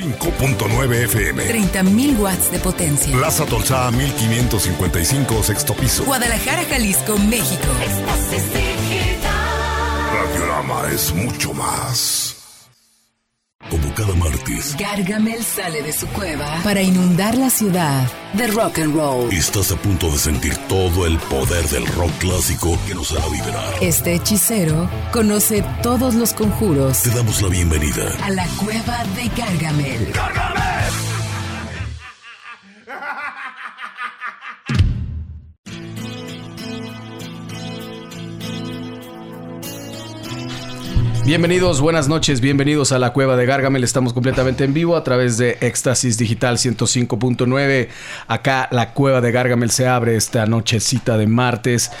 5.9 0.00 1.04
FM. 1.04 1.42
30.000 1.44 2.18
watts 2.18 2.50
de 2.50 2.58
potencia. 2.58 3.14
Plaza 3.14 3.44
Tolzá 3.44 3.90
1555 3.90 5.42
sexto 5.42 5.74
piso. 5.74 6.04
Guadalajara, 6.04 6.64
Jalisco, 6.64 7.18
México. 7.18 7.68
Radiorama 10.14 10.90
es 10.90 11.12
mucho 11.14 11.52
más. 11.52 12.29
Cada 14.00 14.14
martes, 14.14 14.74
Gargamel 14.78 15.44
sale 15.44 15.82
de 15.82 15.92
su 15.92 16.06
cueva 16.06 16.62
para 16.64 16.80
inundar 16.80 17.36
la 17.36 17.50
ciudad 17.50 18.10
de 18.32 18.46
rock 18.46 18.78
and 18.78 18.94
roll. 18.94 19.30
estás 19.30 19.70
a 19.72 19.76
punto 19.76 20.10
de 20.10 20.16
sentir 20.16 20.56
todo 20.70 21.04
el 21.04 21.18
poder 21.18 21.68
del 21.68 21.86
rock 21.86 22.10
clásico 22.18 22.78
que 22.86 22.94
nos 22.94 23.12
hará 23.12 23.28
vibrar. 23.28 23.74
Este 23.82 24.14
hechicero 24.14 24.88
conoce 25.12 25.62
todos 25.82 26.14
los 26.14 26.32
conjuros 26.32 27.02
Te 27.02 27.10
damos 27.10 27.42
la 27.42 27.48
bienvenida. 27.50 28.10
a 28.24 28.30
la 28.30 28.46
cueva 28.56 29.04
de 29.16 29.28
Gargamel. 29.36 30.12
Bienvenidos, 41.30 41.80
buenas 41.80 42.08
noches, 42.08 42.40
bienvenidos 42.40 42.90
a 42.90 42.98
la 42.98 43.12
Cueva 43.12 43.36
de 43.36 43.46
Gargamel. 43.46 43.84
Estamos 43.84 44.12
completamente 44.12 44.64
en 44.64 44.74
vivo 44.74 44.96
a 44.96 45.04
través 45.04 45.38
de 45.38 45.58
Éxtasis 45.60 46.18
Digital 46.18 46.56
105.9. 46.56 47.86
Acá 48.26 48.66
la 48.72 48.94
Cueva 48.94 49.20
de 49.20 49.30
Gargamel 49.30 49.70
se 49.70 49.86
abre 49.86 50.16
esta 50.16 50.46
nochecita 50.46 51.16
de 51.16 51.28
martes. 51.28 51.92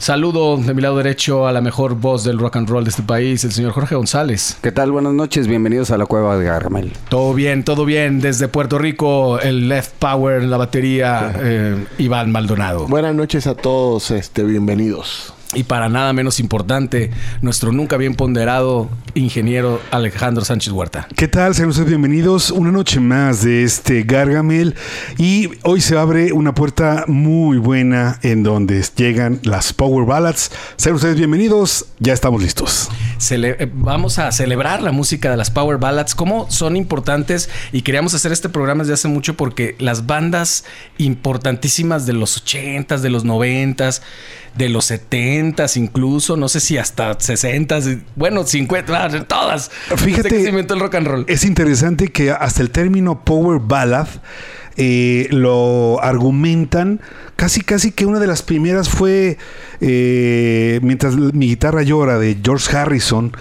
Saludo 0.00 0.56
de 0.56 0.74
mi 0.74 0.82
lado 0.82 0.96
derecho 0.96 1.46
a 1.46 1.52
la 1.52 1.60
mejor 1.60 1.94
voz 1.94 2.24
del 2.24 2.40
rock 2.40 2.56
and 2.56 2.68
roll 2.68 2.82
de 2.82 2.90
este 2.90 3.04
país, 3.04 3.44
el 3.44 3.52
señor 3.52 3.70
Jorge 3.70 3.94
González. 3.94 4.58
¿Qué 4.60 4.72
tal? 4.72 4.90
Buenas 4.90 5.12
noches, 5.12 5.46
bienvenidos 5.46 5.92
a 5.92 5.96
la 5.96 6.06
cueva 6.06 6.36
de 6.36 6.44
Gargamel. 6.46 6.92
Todo 7.08 7.34
bien, 7.34 7.62
todo 7.62 7.84
bien. 7.84 8.20
Desde 8.20 8.48
Puerto 8.48 8.78
Rico, 8.80 9.38
el 9.38 9.68
Left 9.68 9.92
Power, 10.00 10.42
la 10.42 10.56
batería, 10.56 11.32
eh, 11.38 11.84
Iván 11.98 12.32
Maldonado. 12.32 12.88
Buenas 12.88 13.14
noches 13.14 13.46
a 13.46 13.54
todos, 13.54 14.10
este, 14.10 14.42
bienvenidos. 14.42 15.34
Y 15.54 15.64
para 15.64 15.90
nada 15.90 16.14
menos 16.14 16.40
importante, 16.40 17.10
nuestro 17.42 17.72
nunca 17.72 17.98
bien 17.98 18.14
ponderado 18.14 18.88
ingeniero 19.14 19.82
Alejandro 19.90 20.46
Sánchez 20.46 20.72
Huerta. 20.72 21.06
¿Qué 21.14 21.28
tal? 21.28 21.54
Sean 21.54 21.68
ustedes 21.68 21.88
bienvenidos 21.88 22.50
una 22.50 22.72
noche 22.72 23.00
más 23.00 23.42
de 23.42 23.62
este 23.62 24.02
Gargamel 24.04 24.74
y 25.18 25.50
hoy 25.62 25.82
se 25.82 25.98
abre 25.98 26.32
una 26.32 26.54
puerta 26.54 27.04
muy 27.06 27.58
buena 27.58 28.18
en 28.22 28.42
donde 28.42 28.82
llegan 28.96 29.40
las 29.42 29.74
Power 29.74 30.06
Ballads. 30.06 30.50
Sean 30.76 30.94
ustedes 30.94 31.16
bienvenidos, 31.16 31.84
ya 31.98 32.14
estamos 32.14 32.42
listos. 32.42 32.88
Cele- 33.20 33.56
eh, 33.58 33.70
vamos 33.74 34.18
a 34.18 34.32
celebrar 34.32 34.80
la 34.82 34.90
música 34.90 35.30
de 35.30 35.36
las 35.36 35.50
Power 35.50 35.76
Ballads, 35.76 36.14
cómo 36.14 36.50
son 36.50 36.76
importantes 36.76 37.50
y 37.72 37.82
queríamos 37.82 38.14
hacer 38.14 38.32
este 38.32 38.48
programa 38.48 38.84
desde 38.84 38.94
hace 38.94 39.08
mucho 39.08 39.36
porque 39.36 39.76
las 39.78 40.06
bandas 40.06 40.64
importantísimas 40.96 42.06
de 42.06 42.14
los 42.14 42.42
80s, 42.42 43.00
de 43.00 43.10
los 43.10 43.24
90s, 43.26 44.00
de 44.56 44.68
los 44.68 44.90
70s 45.42 45.76
incluso, 45.76 46.36
no 46.36 46.48
sé 46.48 46.60
si 46.60 46.78
hasta 46.78 47.18
60s, 47.18 48.02
bueno, 48.16 48.44
50, 48.44 49.04
ah, 49.04 49.24
todas. 49.24 49.70
Fíjate, 49.96 50.28
que 50.28 50.42
se 50.42 50.48
inventó 50.48 50.74
el 50.74 50.80
rock 50.80 50.94
and 50.96 51.06
roll. 51.06 51.24
Es 51.28 51.44
interesante 51.44 52.08
que 52.08 52.30
hasta 52.30 52.62
el 52.62 52.70
término 52.70 53.24
Power 53.24 53.60
Ballad 53.60 54.08
eh, 54.76 55.28
lo 55.30 56.02
argumentan. 56.02 57.00
Casi, 57.36 57.60
casi 57.62 57.92
que 57.92 58.06
una 58.06 58.20
de 58.20 58.26
las 58.26 58.42
primeras 58.42 58.88
fue 58.88 59.36
eh, 59.80 60.78
Mientras 60.82 61.16
mi 61.16 61.48
guitarra 61.48 61.82
llora 61.82 62.18
de 62.18 62.38
George 62.42 62.76
Harrison. 62.76 63.32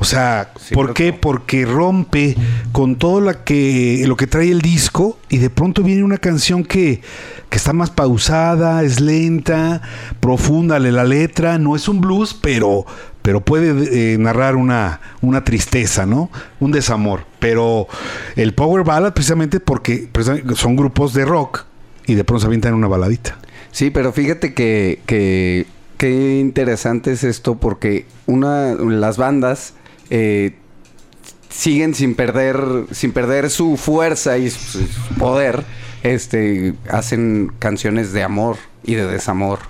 O 0.00 0.04
sea, 0.04 0.50
Sí, 0.58 0.74
¿por 0.74 0.94
qué? 0.94 1.12
que- 1.12 1.12
Porque 1.12 1.64
rompe 1.66 2.34
con 2.72 2.96
todo 2.96 3.20
lo 3.20 3.44
que, 3.44 4.02
lo 4.06 4.16
que 4.16 4.26
trae 4.26 4.50
el 4.50 4.62
disco 4.62 5.18
y 5.28 5.36
de 5.38 5.50
pronto 5.50 5.82
viene 5.82 6.02
una 6.02 6.16
canción 6.16 6.64
que, 6.64 7.02
que 7.50 7.56
está 7.58 7.72
más 7.74 7.90
pausada, 7.90 8.82
es 8.82 8.98
lenta, 9.00 9.82
profunda 10.20 10.78
le- 10.78 10.90
la 10.90 11.04
letra, 11.04 11.58
no 11.58 11.76
es 11.76 11.86
un 11.86 12.00
blues, 12.00 12.32
pero, 12.32 12.86
pero 13.20 13.42
puede 13.42 14.14
eh, 14.14 14.18
narrar 14.18 14.56
una, 14.56 15.00
una 15.20 15.44
tristeza, 15.44 16.06
¿no? 16.06 16.30
Un 16.60 16.72
desamor. 16.72 17.24
Pero 17.38 17.86
el 18.36 18.54
Power 18.54 18.84
Ballad 18.84 19.12
precisamente 19.12 19.60
porque 19.60 20.08
son 20.56 20.76
grupos 20.76 21.12
de 21.12 21.26
rock 21.26 21.64
y 22.06 22.14
de 22.14 22.24
pronto 22.24 22.40
se 22.40 22.46
avientan 22.46 22.72
una 22.72 22.88
baladita. 22.88 23.38
Sí, 23.70 23.90
pero 23.90 24.12
fíjate 24.14 24.54
que, 24.54 25.00
que 25.06 25.66
qué 25.98 26.38
interesante 26.40 27.12
es 27.12 27.22
esto 27.22 27.56
porque 27.56 28.06
una 28.26 28.72
las 28.74 29.18
bandas 29.18 29.74
eh, 30.10 30.54
siguen 31.48 31.94
sin 31.94 32.14
perder 32.14 32.86
sin 32.92 33.12
perder 33.12 33.50
su 33.50 33.76
fuerza 33.76 34.38
y 34.38 34.50
su, 34.50 34.86
poder, 35.18 35.64
este 36.02 36.74
hacen 36.88 37.52
canciones 37.58 38.12
de 38.12 38.22
amor 38.22 38.56
y 38.82 38.94
de 38.94 39.06
desamor. 39.06 39.60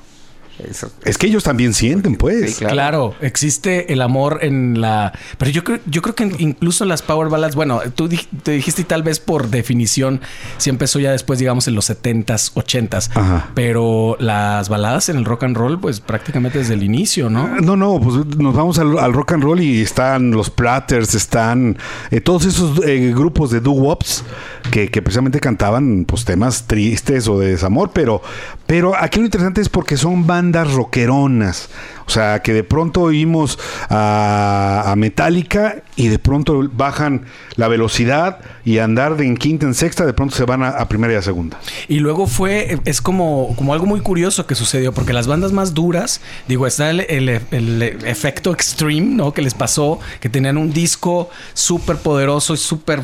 Eso- 0.68 0.90
Es 1.04 1.18
que 1.18 1.26
ellos 1.26 1.42
también 1.44 1.74
sienten, 1.74 2.16
pues. 2.16 2.52
Sí, 2.54 2.58
claro. 2.58 2.74
Claro. 2.74 3.14
existe 3.20 3.92
el 3.92 4.02
amor 4.02 4.38
en 4.42 4.80
la. 4.80 5.12
Pero 5.38 5.50
yo 5.50 5.64
creo, 5.64 5.78
yo 5.86 6.02
creo 6.02 6.14
que 6.14 6.30
incluso 6.38 6.84
las 6.84 7.02
Power 7.02 7.28
Ballads, 7.28 7.54
bueno, 7.54 7.80
tú 7.94 8.08
dij- 8.08 8.26
te 8.42 8.52
dijiste 8.52 8.82
y 8.82 8.84
tal 8.84 9.02
vez 9.02 9.20
por 9.20 9.48
definición, 9.48 10.20
sí 10.58 10.70
empezó 10.70 10.98
ya 10.98 11.12
después, 11.12 11.38
digamos, 11.38 11.68
en 11.68 11.74
los 11.74 11.88
70s, 11.90 12.52
80s. 12.54 13.10
Ajá. 13.14 13.48
Pero 13.54 14.16
las 14.20 14.68
baladas 14.68 15.08
en 15.08 15.16
el 15.16 15.24
rock 15.24 15.44
and 15.44 15.56
roll, 15.56 15.78
pues 15.80 16.00
prácticamente 16.00 16.58
desde 16.58 16.74
el 16.74 16.82
inicio, 16.82 17.30
¿no? 17.30 17.48
No, 17.60 17.76
no, 17.76 18.00
pues 18.00 18.24
nos 18.36 18.54
vamos 18.54 18.78
al, 18.78 18.98
al 18.98 19.12
rock 19.12 19.32
and 19.32 19.42
roll 19.42 19.60
y 19.60 19.80
están 19.82 20.30
los 20.32 20.50
Platters, 20.50 21.14
están 21.14 21.78
eh, 22.10 22.20
todos 22.20 22.44
esos 22.44 22.84
eh, 22.86 23.12
grupos 23.14 23.50
de 23.50 23.60
doo-wops 23.60 24.22
que, 24.70 24.88
que 24.90 25.02
precisamente 25.02 25.40
cantaban 25.40 26.04
pues 26.06 26.24
temas 26.24 26.66
tristes 26.66 27.28
o 27.28 27.38
de 27.38 27.48
desamor, 27.50 27.90
pero, 27.92 28.22
pero 28.66 28.94
aquí 28.96 29.18
lo 29.18 29.24
interesante 29.26 29.60
es 29.60 29.68
porque 29.68 29.96
son 29.96 30.26
bandas 30.26 30.49
rockeronas. 30.52 31.68
O 32.06 32.12
sea, 32.12 32.40
que 32.42 32.52
de 32.52 32.64
pronto 32.64 33.02
oímos 33.02 33.56
a, 33.88 34.94
Metallica 34.96 35.82
y 35.94 36.08
de 36.08 36.18
pronto 36.18 36.68
bajan 36.72 37.26
la 37.54 37.68
velocidad 37.68 38.40
y 38.64 38.78
andar 38.78 39.16
de 39.16 39.26
en 39.26 39.36
quinta 39.36 39.64
en 39.66 39.74
sexta, 39.74 40.04
de 40.06 40.12
pronto 40.12 40.34
se 40.34 40.44
van 40.44 40.64
a, 40.64 40.88
primera 40.88 41.12
y 41.12 41.16
a 41.16 41.22
segunda. 41.22 41.58
Y 41.86 42.00
luego 42.00 42.26
fue, 42.26 42.80
es 42.84 43.00
como, 43.00 43.54
como 43.56 43.72
algo 43.74 43.86
muy 43.86 44.00
curioso 44.00 44.46
que 44.46 44.56
sucedió, 44.56 44.92
porque 44.92 45.12
las 45.12 45.28
bandas 45.28 45.52
más 45.52 45.72
duras, 45.72 46.20
digo, 46.48 46.66
está 46.66 46.90
el, 46.90 47.00
el- 47.00 47.40
el 47.52 47.82
efecto 48.04 48.52
extreme, 48.52 49.14
¿no? 49.14 49.32
Que 49.32 49.42
les 49.42 49.54
pasó, 49.54 50.00
que 50.20 50.28
tenían 50.28 50.56
un 50.56 50.72
disco 50.72 51.30
súper 51.54 51.98
poderoso 51.98 52.54
y 52.54 52.56
súper 52.56 53.02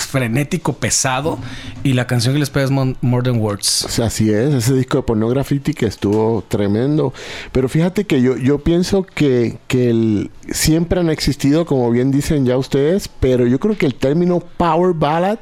frenético, 0.00 0.74
pesado, 0.74 1.38
y 1.82 1.92
la 1.94 2.06
canción 2.06 2.34
que 2.34 2.40
les 2.40 2.50
pega 2.50 2.64
es 2.66 2.70
More 2.70 3.22
Than 3.22 3.40
Words. 3.40 3.84
O 3.84 3.88
sea, 3.88 4.06
así 4.06 4.30
es, 4.30 4.54
ese 4.54 4.74
disco 4.74 4.98
de 4.98 5.02
Pornography 5.02 5.60
que 5.60 5.86
estuvo 5.86 6.42
tremendo. 6.48 7.12
Pero 7.52 7.68
fíjate 7.68 8.04
que 8.04 8.20
yo, 8.22 8.36
yo 8.36 8.58
pienso 8.58 9.02
que, 9.02 9.58
que 9.66 9.90
el- 9.90 10.30
siempre 10.50 11.00
han 11.00 11.10
existido, 11.10 11.66
como 11.66 11.90
bien 11.90 12.10
dicen 12.10 12.46
ya 12.46 12.56
ustedes, 12.56 13.08
pero 13.08 13.46
yo 13.46 13.58
creo 13.58 13.76
que 13.76 13.86
el 13.86 13.94
término 13.94 14.40
Power 14.56 14.94
Ballad 14.94 15.38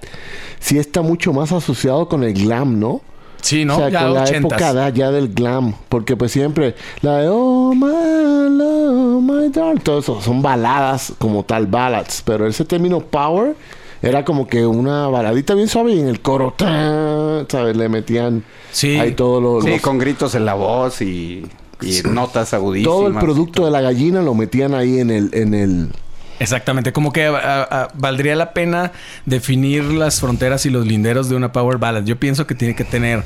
sí 0.59 0.79
está 0.79 1.03
mucho 1.03 1.33
más 1.33 1.53
asociado 1.53 2.09
con 2.09 2.25
el 2.25 2.35
glam, 2.35 2.79
¿no? 2.81 3.01
Sí, 3.43 3.65
¿no? 3.65 3.75
O 3.75 3.79
sea, 3.79 3.89
ya 3.91 4.01
con 4.03 4.15
la 4.15 4.25
80s. 4.25 4.37
época 4.39 4.73
da- 4.73 4.89
ya 4.89 5.11
del 5.13 5.29
glam. 5.33 5.75
Porque 5.89 6.17
pues 6.17 6.33
siempre 6.33 6.75
la 7.03 7.19
de 7.19 7.29
Oh 7.31 7.73
my 7.75 8.57
love, 8.59 9.23
my 9.23 9.49
darling. 9.51 9.81
Todo 9.83 10.01
eso 10.01 10.21
son 10.21 10.43
baladas 10.43 11.13
como 11.19 11.45
tal, 11.45 11.67
ballads. 11.69 12.23
Pero 12.25 12.47
ese 12.49 12.65
término 12.65 12.99
power 12.99 13.55
era 14.09 14.25
como 14.25 14.47
que 14.47 14.65
una 14.67 15.09
baladita 15.09 15.55
bien 15.55 15.69
suave 15.69 15.93
y 15.93 16.01
en 16.01 16.09
el 16.09 16.21
coro, 16.21 16.55
¡tan! 16.57 17.47
¿sabes? 17.49 17.77
Le 17.77 17.89
metían 17.89 18.45
Sí. 18.73 18.99
ahí 18.99 19.13
todo 19.13 19.41
lo, 19.41 19.63
Sí, 19.63 19.71
los- 19.71 19.81
con 19.81 19.99
gritos 19.99 20.35
en 20.35 20.45
la 20.45 20.55
voz 20.55 21.01
y, 21.03 21.45
y 21.83 22.01
notas 22.11 22.55
agudísimas. 22.55 22.97
todo 22.97 23.07
el 23.09 23.15
producto 23.15 23.65
de 23.65 23.71
la 23.71 23.81
gallina 23.81 24.23
lo 24.23 24.35
metían 24.35 24.75
ahí 24.75 24.99
en 25.01 25.11
el, 25.11 25.31
en 25.33 25.55
el 25.55 25.89
Exactamente, 26.39 26.93
como 26.93 27.13
que 27.13 27.27
a- 27.27 27.63
a- 27.63 27.89
valdría 27.95 28.37
la 28.37 28.53
pena 28.53 28.93
definir 29.25 29.85
las 29.85 30.21
fronteras 30.21 30.67
y 30.67 30.71
los 30.71 30.87
linderos 30.87 31.29
de 31.29 31.37
una 31.37 31.53
power 31.53 31.79
ballad. 31.79 32.05
Yo 32.05 32.17
pienso 32.19 32.47
que 32.47 32.55
tiene 32.55 32.75
que 32.75 32.85
tener 32.85 33.23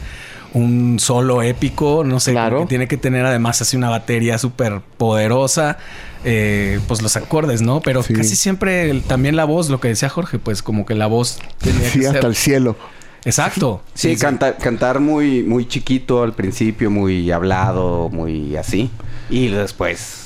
un 0.53 0.99
solo 0.99 1.43
épico, 1.43 2.03
no 2.05 2.19
sé, 2.21 2.33
Claro. 2.33 2.61
que 2.63 2.67
tiene 2.67 2.89
que 2.89 2.97
tener 2.97 3.25
además 3.27 3.61
así 3.63 3.77
una 3.77 3.89
batería 3.89 4.37
súper 4.39 4.81
poderosa, 4.97 5.79
eh, 6.25 6.81
pues 6.89 7.03
los 7.03 7.17
acordes, 7.17 7.63
¿no? 7.63 7.81
Pero 7.81 8.03
Sí. 8.03 8.15
casi 8.15 8.35
siempre 8.37 8.91
el- 8.91 9.03
también 9.03 9.37
la 9.37 9.45
voz, 9.45 9.71
lo 9.71 9.81
que 9.81 9.89
decía 9.89 10.09
Jorge, 10.09 10.39
pues 10.39 10.63
como 10.63 10.87
que 10.87 10.95
la 10.95 11.07
voz 11.07 11.39
tenía 11.59 11.89
sí, 11.91 12.01
que 12.01 12.07
hasta 12.07 12.21
ser... 12.21 12.29
el 12.29 12.37
cielo. 12.37 12.77
Exacto. 13.25 13.83
Sí, 13.95 14.17
canta- 14.17 14.57
cantar 14.57 14.99
muy, 14.99 15.43
muy 15.43 15.69
chiquito 15.69 16.23
al 16.23 16.33
principio, 16.33 16.91
muy 16.91 17.31
hablado, 17.31 18.09
muy 18.09 18.57
así. 18.57 18.91
Y 19.29 19.49
después 19.49 20.20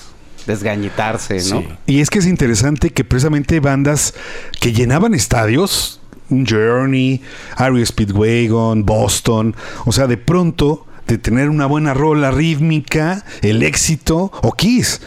desgañitarse, 0.47 1.37
¿no? 1.37 1.61
Sí. 1.61 1.69
Y 1.87 2.01
es 2.01 2.11
que 2.11 2.19
es 2.19 2.27
interesante 2.27 2.91
que 2.91 3.05
precisamente 3.05 3.61
bandas 3.61 4.15
que 4.61 4.73
llenaban 4.73 5.15
estadios, 5.15 6.01
Journey, 6.31 7.21
Ario 7.57 7.85
Speedwagon, 7.85 8.85
Boston, 8.85 9.55
o 9.85 9.93
sea, 9.93 10.07
de 10.07 10.17
pronto 10.17 10.87
de 11.07 11.19
tener 11.19 11.51
una 11.51 11.67
buena 11.67 11.95
rola 11.95 12.31
rítmica, 12.31 13.25
el 13.43 13.63
éxito, 13.63 14.33
o 14.43 14.53
Kiss, 14.53 15.01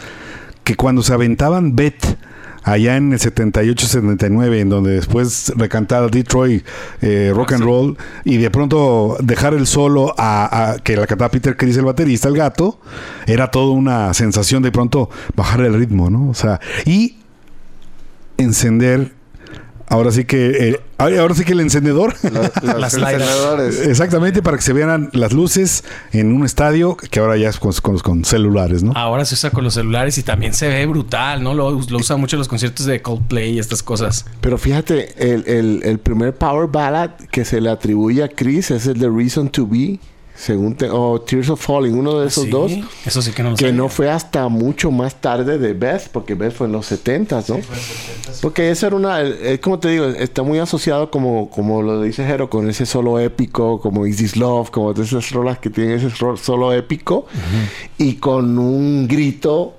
que 0.64 0.76
cuando 0.76 1.02
se 1.02 1.12
aventaban 1.12 1.74
Bet 1.74 2.18
allá 2.62 2.96
en 2.96 3.12
el 3.12 3.18
78-79, 3.18 4.58
en 4.60 4.68
donde 4.68 4.92
después 4.92 5.52
recantar 5.56 6.10
Detroit 6.10 6.64
eh, 7.00 7.32
Rock 7.34 7.52
and 7.52 7.62
Roll 7.64 7.96
y 8.24 8.36
de 8.38 8.50
pronto 8.50 9.16
dejar 9.20 9.54
el 9.54 9.66
solo 9.66 10.14
a, 10.18 10.72
a- 10.72 10.78
que 10.78 10.96
la 10.96 11.06
cantaba 11.06 11.30
Peter 11.30 11.56
Criss, 11.56 11.76
el 11.76 11.84
baterista, 11.84 12.28
el 12.28 12.36
gato, 12.36 12.80
era 13.26 13.50
toda 13.50 13.72
una 13.72 14.12
sensación 14.14 14.62
de 14.62 14.72
pronto 14.72 15.08
bajar 15.34 15.60
el 15.62 15.74
ritmo, 15.74 16.10
¿no? 16.10 16.28
O 16.28 16.34
sea, 16.34 16.60
y 16.84 17.16
encender, 18.36 19.12
ahora 19.88 20.10
sí 20.12 20.24
que, 20.24 20.70
eh, 20.70 20.80
ahora 20.98 21.34
sí 21.34 21.44
que 21.44 21.52
el 21.52 21.60
encendedor. 21.60 22.14
Los, 22.22 22.34
los 22.62 22.78
Las 22.80 22.94
encendedores. 22.94 23.86
Exactamente, 23.86 24.42
para 24.42 24.56
que 24.56 24.62
se 24.62 24.72
vean 24.72 25.10
las 25.12 25.32
luces 25.32 25.84
en 26.12 26.32
un 26.32 26.44
estadio 26.44 26.96
que 26.96 27.20
ahora 27.20 27.36
ya 27.36 27.48
es 27.48 27.58
con, 27.58 27.72
con- 27.82 27.98
con 27.98 28.24
celulares, 28.24 28.82
¿no? 28.82 28.92
Ahora 28.94 29.24
se 29.24 29.34
usa 29.34 29.50
con 29.50 29.64
los 29.64 29.74
celulares 29.74 30.16
y 30.18 30.22
también 30.22 30.54
se 30.54 30.68
ve 30.68 30.86
brutal, 30.86 31.42
¿no? 31.42 31.54
Lo, 31.54 31.70
lo 31.70 31.98
usan 31.98 32.20
mucho 32.20 32.36
en 32.36 32.38
los 32.38 32.48
conciertos 32.48 32.86
de 32.86 33.00
Coldplay 33.02 33.52
y 33.54 33.58
estas 33.58 33.82
cosas. 33.82 34.24
Pero 34.40 34.58
fíjate, 34.58 35.14
el, 35.32 35.44
el- 35.46 35.80
el 35.84 35.98
primer 35.98 36.34
power 36.34 36.68
ballad 36.68 37.10
que 37.30 37.44
se 37.44 37.60
le 37.60 37.70
atribuye 37.70 38.22
a 38.22 38.28
Chris 38.28 38.70
es 38.70 38.86
el 38.86 38.98
de 38.98 39.08
Reason 39.08 39.48
to 39.48 39.66
Be, 39.66 39.98
según 40.38 40.76
te- 40.76 40.88
o 40.88 41.20
Tears 41.20 41.50
of 41.50 41.60
Falling, 41.60 41.94
uno 41.98 42.20
de 42.20 42.28
esos 42.28 42.44
Sí, 42.44 42.50
dos. 42.50 42.70
Eso 43.04 43.20
sí 43.22 43.32
que 43.32 43.42
no 43.42 43.50
lo 43.50 43.56
Que 43.56 43.66
sabía. 43.66 43.76
no 43.76 43.88
fue 43.88 44.08
hasta 44.08 44.46
mucho 44.48 44.90
más 44.92 45.16
tarde 45.20 45.58
de 45.58 45.72
Beth, 45.74 46.08
porque 46.12 46.34
Beth 46.34 46.52
fue 46.52 46.66
en 46.68 46.72
los 46.74 46.86
70 46.86 47.42
¿no? 47.48 47.56
Porque 48.40 48.70
eso 48.70 48.86
era 48.86 48.94
una, 48.96 49.20
es 49.22 49.58
como 49.60 49.78
te 49.80 49.88
digo, 49.88 50.04
está 50.06 50.42
muy 50.42 50.58
asociado 50.60 51.10
como, 51.10 51.50
como 51.50 51.82
lo 51.82 52.02
dice 52.02 52.24
Jero, 52.24 52.48
con 52.48 52.68
ese 52.70 52.86
solo 52.86 53.18
épico, 53.18 53.80
como 53.80 54.06
Is 54.06 54.18
This 54.18 54.36
Love, 54.36 54.70
como 54.70 54.92
de 54.94 55.02
esas 55.02 55.30
rolas 55.32 55.58
que 55.58 55.70
tienen 55.70 55.94
ese 55.98 56.10
solo 56.10 56.72
épico, 56.72 57.26
y 57.98 58.14
con 58.14 58.58
un 58.58 59.08
grito 59.08 59.74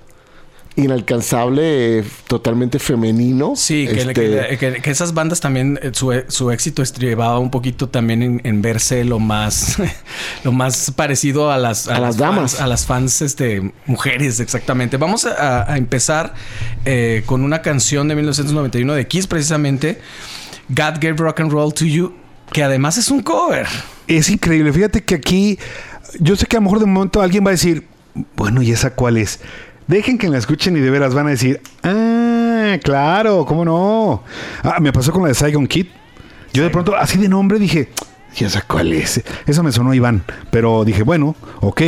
inalcanzable, 0.80 2.00
eh, 2.00 2.04
totalmente 2.28 2.80
femenino. 2.80 3.54
Sí, 3.56 3.88
que, 3.88 4.00
Este, 4.02 4.14
que- 4.14 4.58
que- 4.60 4.82
que 4.82 4.92
esas 4.92 5.14
bandas 5.14 5.40
también, 5.40 5.80
eh, 5.82 5.92
su, 5.94 6.12
su 6.28 6.52
éxito 6.52 6.82
estribaba 6.82 7.40
un 7.40 7.52
poquito 7.52 7.90
también 7.90 8.24
en, 8.24 8.42
en 8.44 8.62
verse 8.62 9.04
lo 9.06 9.20
más, 9.20 9.78
lo 10.44 10.52
más 10.52 10.92
parecido 10.96 11.52
a 11.52 11.58
las, 11.58 11.88
A 11.88 12.00
las 12.00 12.18
damas. 12.18 12.52
fans- 12.54 12.62
a 12.62 12.68
las 12.68 12.86
fans, 12.86 13.22
este, 13.22 13.72
mujeres, 13.86 14.40
exactamente. 14.40 14.98
Vamos 14.98 15.26
a, 15.26 15.72
a 15.72 15.78
empezar 15.78 16.34
eh, 16.86 17.24
con 17.26 17.44
una 17.44 17.62
canción 17.62 18.08
de 18.08 18.16
1991 18.16 18.94
de 18.94 19.08
Kiss, 19.08 19.28
precisamente, 19.28 20.00
God 20.70 20.96
Gave 21.02 21.14
Rock 21.18 21.40
and 21.42 21.52
Roll 21.52 21.74
to 21.74 21.86
You, 21.86 22.14
que 22.52 22.64
además 22.64 22.98
es 22.98 23.10
un 23.12 23.22
cover. 23.22 23.68
Es 24.08 24.30
increíble. 24.30 24.74
Fíjate 24.74 25.04
que 25.04 25.16
aquí, 25.16 25.60
yo 26.20 26.36
sé 26.36 26.46
que 26.48 26.58
a 26.58 26.60
lo 26.60 26.64
mejor 26.64 26.80
de 26.80 26.86
momento 26.88 27.22
alguien 27.22 27.44
va 27.46 27.50
a 27.50 27.52
decir, 27.52 27.86
bueno, 28.36 28.62
¿y 28.62 28.72
esa 28.72 28.92
cuál 28.96 29.18
es? 29.18 29.40
Dejen 29.90 30.20
que 30.20 30.30
la 30.30 30.38
escuchen 30.38 30.78
y 30.78 30.82
de 30.82 30.92
veras 30.92 31.16
van 31.16 31.26
a 31.26 31.32
decir, 31.32 31.62
ah, 31.82 32.78
claro, 32.84 33.44
¿cómo 33.44 33.66
no? 33.66 34.22
Ah, 34.62 34.78
me 34.80 34.94
pasó 34.94 35.12
con 35.12 35.24
la 35.24 35.30
de 35.30 35.34
Saigon 35.34 35.66
Kid. 35.66 35.88
Yo 36.54 36.62
de 36.62 36.70
pronto, 36.70 36.96
así 36.96 37.18
de 37.18 37.28
nombre, 37.28 37.58
dije, 37.58 37.90
¿y 38.38 38.44
esa 38.44 38.62
cuál 38.62 38.94
es? 38.94 39.24
Eso 39.48 39.64
me 39.64 39.72
sonó 39.72 39.90
a 39.90 39.96
Iván. 39.96 40.24
Pero 40.52 40.86
dije, 40.86 41.02
bueno, 41.02 41.36
ok, 41.62 41.82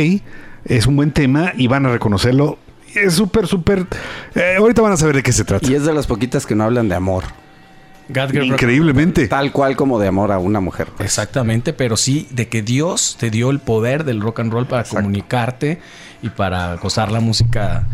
es 0.64 0.88
un 0.88 0.96
buen 0.96 1.12
tema 1.12 1.52
y 1.56 1.68
van 1.68 1.86
a 1.86 1.90
reconocerlo. 1.90 2.58
Es 2.92 3.14
súper, 3.14 3.46
súper... 3.46 3.86
eh, 4.34 4.56
ahorita 4.58 4.82
van 4.82 4.94
a 4.94 4.96
saber 4.96 5.14
de 5.14 5.22
qué 5.22 5.30
se 5.30 5.44
trata. 5.44 5.70
Y 5.70 5.76
es 5.76 5.84
de 5.84 5.92
las 5.92 6.08
poquitas 6.08 6.44
que 6.44 6.56
no 6.56 6.64
hablan 6.64 6.88
de 6.88 6.96
amor. 6.96 7.22
Increíblemente. 8.08 9.28
Tal 9.28 9.52
cual 9.52 9.76
como 9.76 9.98
de 9.98 10.08
amor 10.08 10.32
a 10.32 10.38
una 10.38 10.60
mujer. 10.60 10.88
Exactamente, 10.98 11.72
pero 11.72 11.96
sí 11.96 12.26
de 12.30 12.48
que 12.48 12.62
Dios 12.62 13.16
te 13.18 13.30
dio 13.30 13.50
el 13.50 13.60
poder 13.60 14.04
del 14.04 14.20
rock 14.20 14.40
and 14.40 14.52
roll 14.52 14.66
para 14.66 14.84
comunicarte 14.84 15.80
y 16.22 16.28
para 16.30 16.76
gozar 16.76 17.10
la 17.10 17.20
música 17.20 17.86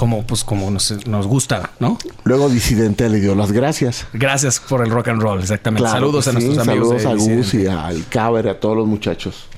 como 0.00 0.22
pues 0.26 0.44
como 0.44 0.70
nos, 0.70 1.06
nos 1.06 1.26
gusta, 1.26 1.72
¿no? 1.78 1.98
Luego 2.24 2.48
Disidente 2.48 3.08
le 3.10 3.20
dio 3.20 3.34
las 3.34 3.52
gracias. 3.52 4.06
Gracias 4.14 4.58
por 4.58 4.82
el 4.82 4.90
rock 4.90 5.08
and 5.08 5.20
roll, 5.20 5.40
exactamente. 5.40 5.82
Claro 5.82 5.98
saludos 5.98 6.26
a 6.26 6.30
sí, 6.30 6.36
nuestros 6.36 6.68
amigos. 6.68 7.02
Saludos 7.02 7.28
a 7.28 7.34
Gus 7.34 7.54
y 7.54 7.66
al 7.66 8.06
Caber, 8.08 8.48
a 8.48 8.58
todos 8.58 8.78
los 8.78 8.86
muchachos. 8.86 9.49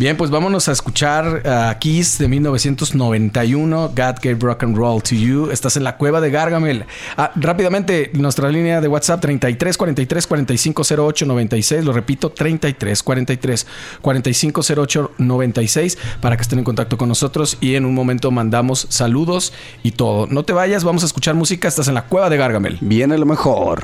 Bien, 0.00 0.16
pues 0.16 0.30
vámonos 0.30 0.66
a 0.70 0.72
escuchar 0.72 1.46
a 1.46 1.78
Kiss 1.78 2.16
de 2.16 2.26
1991, 2.26 3.88
God 3.88 3.94
Gave 3.94 4.38
Rock 4.40 4.62
and 4.62 4.74
Roll 4.74 5.02
to 5.02 5.14
You. 5.14 5.50
Estás 5.50 5.76
en 5.76 5.84
la 5.84 5.98
cueva 5.98 6.22
de 6.22 6.30
Gargamel. 6.30 6.86
Ah, 7.18 7.32
rápidamente, 7.36 8.10
nuestra 8.14 8.48
línea 8.48 8.80
de 8.80 8.88
WhatsApp 8.88 9.20
33 9.20 9.76
43 9.76 10.26
45 10.26 10.82
08 11.06 11.26
96. 11.26 11.84
Lo 11.84 11.92
repito, 11.92 12.30
33 12.30 13.02
43 13.02 13.66
45 14.00 14.62
08 14.74 15.12
96 15.18 15.98
para 16.22 16.34
que 16.34 16.42
estén 16.44 16.60
en 16.60 16.64
contacto 16.64 16.96
con 16.96 17.10
nosotros 17.10 17.58
y 17.60 17.74
en 17.74 17.84
un 17.84 17.92
momento 17.92 18.30
mandamos 18.30 18.86
saludos 18.88 19.52
y 19.82 19.90
todo. 19.90 20.26
No 20.28 20.44
te 20.44 20.54
vayas, 20.54 20.82
vamos 20.82 21.02
a 21.02 21.06
escuchar 21.06 21.34
música. 21.34 21.68
Estás 21.68 21.88
en 21.88 21.94
la 21.94 22.06
cueva 22.06 22.30
de 22.30 22.38
Gargamel. 22.38 22.78
Viene 22.80 23.18
lo 23.18 23.26
mejor. 23.26 23.82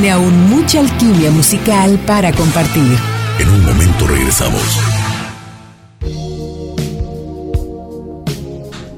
Tiene 0.00 0.12
aún 0.12 0.48
mucha 0.48 0.78
alquimia 0.78 1.28
musical 1.32 1.98
para 2.06 2.30
compartir. 2.30 2.96
En 3.40 3.48
un 3.48 3.64
momento 3.64 4.06
regresamos. 4.06 4.78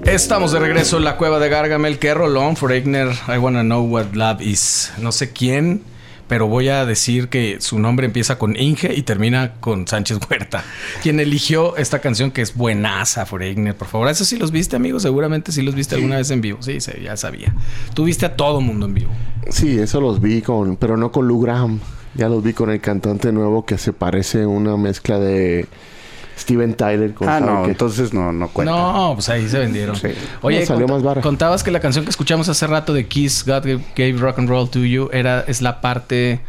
Estamos 0.04 0.52
de 0.52 0.58
regreso 0.58 0.98
en 0.98 1.04
la 1.04 1.16
cueva 1.16 1.38
de 1.38 1.48
Gargamel. 1.48 1.98
Qué 1.98 2.12
rolón, 2.12 2.54
Foreigner. 2.54 3.12
I 3.28 3.38
wanna 3.38 3.62
know 3.62 3.82
what 3.82 4.12
love 4.12 4.42
is. 4.42 4.92
No 4.98 5.10
sé 5.10 5.32
quién, 5.32 5.84
pero 6.30 6.46
voy 6.46 6.68
a 6.68 6.86
decir 6.86 7.28
que 7.28 7.60
su 7.60 7.80
nombre 7.80 8.06
empieza 8.06 8.38
con 8.38 8.54
Inge 8.56 8.94
y 8.94 9.02
termina 9.02 9.54
con 9.58 9.88
Sánchez 9.88 10.20
Huerta. 10.30 10.62
Quien 11.02 11.18
eligió 11.18 11.76
esta 11.76 11.98
canción 11.98 12.30
que 12.30 12.40
es 12.40 12.54
buenaza, 12.54 13.26
Foreigner. 13.26 13.76
Por 13.76 13.88
favor, 13.88 14.08
eso 14.08 14.24
sí 14.24 14.36
los 14.36 14.52
viste, 14.52 14.76
amigos. 14.76 15.02
Seguramente 15.02 15.50
sí 15.50 15.60
los 15.60 15.74
viste 15.74 15.96
alguna 15.96 16.18
vez 16.18 16.30
en 16.30 16.40
vivo. 16.40 16.62
Sí, 16.62 16.80
sí, 16.80 16.92
ya 17.02 17.16
sabía. 17.16 17.52
Tú 17.94 18.04
viste 18.04 18.26
a 18.26 18.36
todo 18.36 18.60
mundo 18.60 18.86
en 18.86 18.94
vivo. 18.94 19.10
Sí, 19.48 19.76
eso 19.76 20.00
los 20.00 20.20
vi 20.20 20.40
con, 20.40 20.76
pero 20.76 20.96
no 20.96 21.10
con 21.10 21.26
Lou 21.26 21.40
Graham. 21.40 21.80
Ya 22.14 22.28
los 22.28 22.44
vi 22.44 22.52
con 22.52 22.70
el 22.70 22.80
cantante 22.80 23.32
nuevo 23.32 23.66
que 23.66 23.76
se 23.76 23.92
parece 23.92 24.44
a 24.44 24.48
una 24.48 24.76
mezcla 24.76 25.18
de 25.18 25.66
Steven 26.40 26.74
Tyler 26.74 27.12
con 27.14 27.28
Ah, 27.28 27.38
no, 27.40 27.66
entonces 27.66 28.12
no, 28.14 28.32
no 28.32 28.48
cuenta. 28.48 28.72
No, 28.72 29.12
pues 29.14 29.28
ahí 29.28 29.48
se 29.48 29.58
vendieron. 29.58 29.94
Sí. 29.96 30.08
Oye, 30.42 30.60
No, 30.60 30.66
salió 30.66 30.86
conta- 30.86 30.94
más 30.94 31.02
vara. 31.02 31.20
contabas 31.20 31.62
que 31.62 31.70
la 31.70 31.80
canción 31.80 32.04
que 32.04 32.10
escuchamos 32.10 32.48
hace 32.48 32.66
rato 32.66 32.92
de 32.94 33.06
Kiss, 33.06 33.44
God 33.46 33.64
Gave- 33.64 33.84
Gave 33.96 34.12
Rock 34.18 34.38
and 34.38 34.48
Roll 34.48 34.68
to 34.70 34.80
You, 34.84 35.10
era, 35.12 35.44
es 35.46 35.60
la 35.62 35.80
parte, 35.80 36.40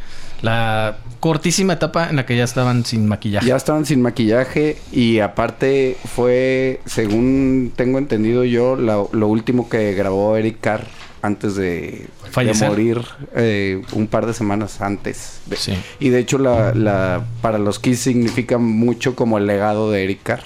la 0.42 0.98
cortísima 1.20 1.74
etapa 1.74 2.10
en 2.10 2.16
la 2.16 2.26
que 2.26 2.36
ya 2.36 2.44
estaban 2.46 2.84
sin 2.86 3.08
maquillaje. 3.08 3.46
Ya 3.46 3.56
estaban 3.56 3.86
sin 3.86 4.02
maquillaje 4.02 4.78
y 4.92 5.20
aparte 5.20 5.98
fue, 6.16 6.80
según 6.86 7.72
tengo 7.76 7.98
entendido 8.00 8.44
yo, 8.44 8.76
la- 8.76 9.04
lo 9.12 9.28
último 9.28 9.70
que 9.70 9.94
grabó 9.94 10.36
Eric 10.38 10.58
Carr 10.62 10.86
antes 11.24 11.56
de, 11.56 12.08
de 12.36 12.54
morir 12.68 13.02
eh, 13.36 13.82
un 13.94 14.08
par 14.08 14.26
de 14.26 14.34
semanas 14.34 14.82
antes. 14.82 15.40
De- 15.46 15.56
Sí. 15.56 15.74
Y 16.00 16.10
de 16.10 16.20
hecho 16.20 16.38
la, 16.38 16.74
la- 16.74 17.26
para 17.42 17.58
los 17.60 17.78
Kiss 17.80 18.00
significa 18.00 18.58
mucho 18.58 19.16
como 19.16 19.38
el 19.38 19.46
legado 19.48 19.92
de 19.92 20.04
Eric 20.04 20.20
Carr. 20.24 20.44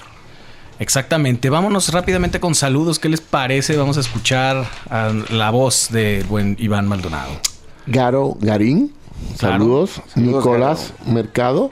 Exactamente. 0.78 1.48
Vámonos 1.48 1.88
rápidamente 1.92 2.38
con 2.40 2.54
saludos. 2.54 2.98
¿Qué 2.98 3.08
les 3.08 3.22
parece? 3.22 3.76
Vamos 3.76 3.96
a 3.96 4.00
escuchar 4.00 4.66
a 4.90 5.10
la 5.30 5.50
voz 5.50 5.88
del 5.90 6.24
buen 6.24 6.56
Iván 6.58 6.86
Maldonado. 6.86 7.32
Garo 7.86 8.36
Garín, 8.40 8.92
Claro. 9.38 9.54
saludos. 9.58 9.90
Saludos, 10.08 10.14
Nicolás 10.44 10.92
Mercado, 11.06 11.70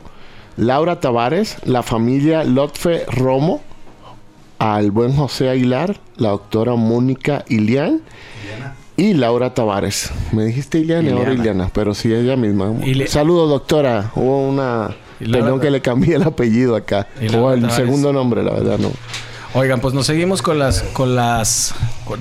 Laura 0.57 1.01
Tavares, 1.01 1.57
la 1.65 1.83
familia 1.83 2.45
Lotfe 2.45 3.05
Romo, 3.09 3.61
al 4.59 4.91
buen 4.93 5.15
José 5.15 5.51
Aguilar, 5.51 6.01
la 6.17 6.31
doctora 6.31 6.75
Mónica 6.77 7.45
Ilián 7.49 8.01
y 8.97 9.15
Laura 9.15 9.55
Tavares. 9.55 10.11
Me 10.33 10.45
dijiste 10.45 10.79
Iliana, 10.79 11.11
ahora 11.13 11.23
Iliana. 11.33 11.41
Iliana, 11.41 11.71
pero 11.73 11.95
sí 11.95 12.13
ella 12.13 12.37
misma. 12.37 12.73
Ili- 12.85 13.07
Saludos, 13.07 13.49
doctora. 13.51 14.11
Hubo 14.15 14.49
una... 14.49 14.91
Perdón 15.19 15.61
que 15.61 15.71
le 15.71 15.81
cambié 15.81 16.17
el 16.17 16.23
apellido 16.25 16.77
acá. 16.77 17.07
O 17.37 17.51
el 17.53 17.61
Tavares. 17.63 17.75
segundo 17.75 18.13
nombre, 18.13 18.43
la 18.43 18.53
verdad, 18.53 18.79
no. 18.79 18.91
Oigan, 19.57 19.79
pues 19.81 19.95
nos 19.95 20.07
seguimos 20.07 20.43
con 20.43 20.59
las, 20.59 20.83
con 20.83 21.15
las. 21.15 21.73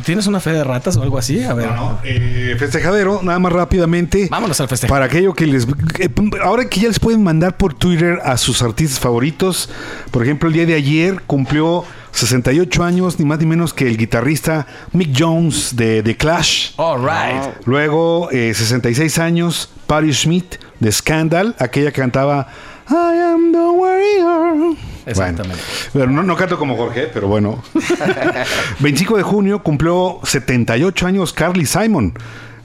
¿Tienes 0.05 0.27
una 0.27 0.39
fe 0.39 0.51
de 0.51 0.63
ratas 0.63 0.97
o 0.97 1.01
algo 1.01 1.17
así? 1.17 1.43
A 1.43 1.55
ver. 1.55 1.67
Eh, 2.03 2.55
festejadero, 2.59 3.21
nada 3.23 3.39
más 3.39 3.51
rápidamente. 3.51 4.27
Vámonos 4.29 4.61
al 4.61 4.67
festejo. 4.67 4.93
Para 4.93 5.05
aquello 5.05 5.33
que 5.33 5.47
les. 5.47 5.65
eh, 5.97 6.09
ahora 6.43 6.69
que 6.69 6.81
ya 6.81 6.89
les 6.89 6.99
pueden 6.99 7.23
mandar 7.23 7.57
por 7.57 7.73
Twitter 7.73 8.19
a 8.23 8.37
sus 8.37 8.61
artistas 8.61 8.99
favoritos. 8.99 9.67
Por 10.11 10.21
ejemplo, 10.21 10.47
el 10.47 10.53
día 10.53 10.67
de 10.67 10.75
ayer 10.75 11.23
cumplió 11.25 11.83
68 12.13 12.83
años, 12.83 13.19
ni 13.19 13.25
más 13.25 13.39
ni 13.39 13.45
menos 13.45 13.73
que 13.73 13.87
el 13.87 13.97
guitarrista 13.97 14.67
Mick 14.93 15.13
Jones 15.17 15.75
de 15.75 16.01
The 16.03 16.15
Clash. 16.15 16.71
All 16.77 17.01
right. 17.01 17.65
Luego, 17.65 18.29
eh, 18.31 18.53
66 18.53 19.17
años, 19.19 19.69
Patti 19.87 20.13
Smith 20.13 20.55
de 20.79 20.91
Scandal, 20.91 21.55
aquella 21.59 21.91
que 21.91 21.99
cantaba 22.01 22.47
I 22.89 23.19
am 23.19 23.51
the 23.51 23.57
warrior. 23.57 24.75
Exactamente. 25.05 25.61
Bueno, 25.93 26.05
pero 26.05 26.11
no, 26.11 26.23
no 26.23 26.35
canto 26.35 26.57
como 26.57 26.75
Jorge, 26.77 27.09
pero 27.13 27.27
bueno. 27.27 27.63
25 28.79 29.17
de 29.17 29.23
junio 29.23 29.63
cumplió 29.63 30.19
78 30.23 31.07
años 31.07 31.33
Carly 31.33 31.65
Simon. 31.65 32.13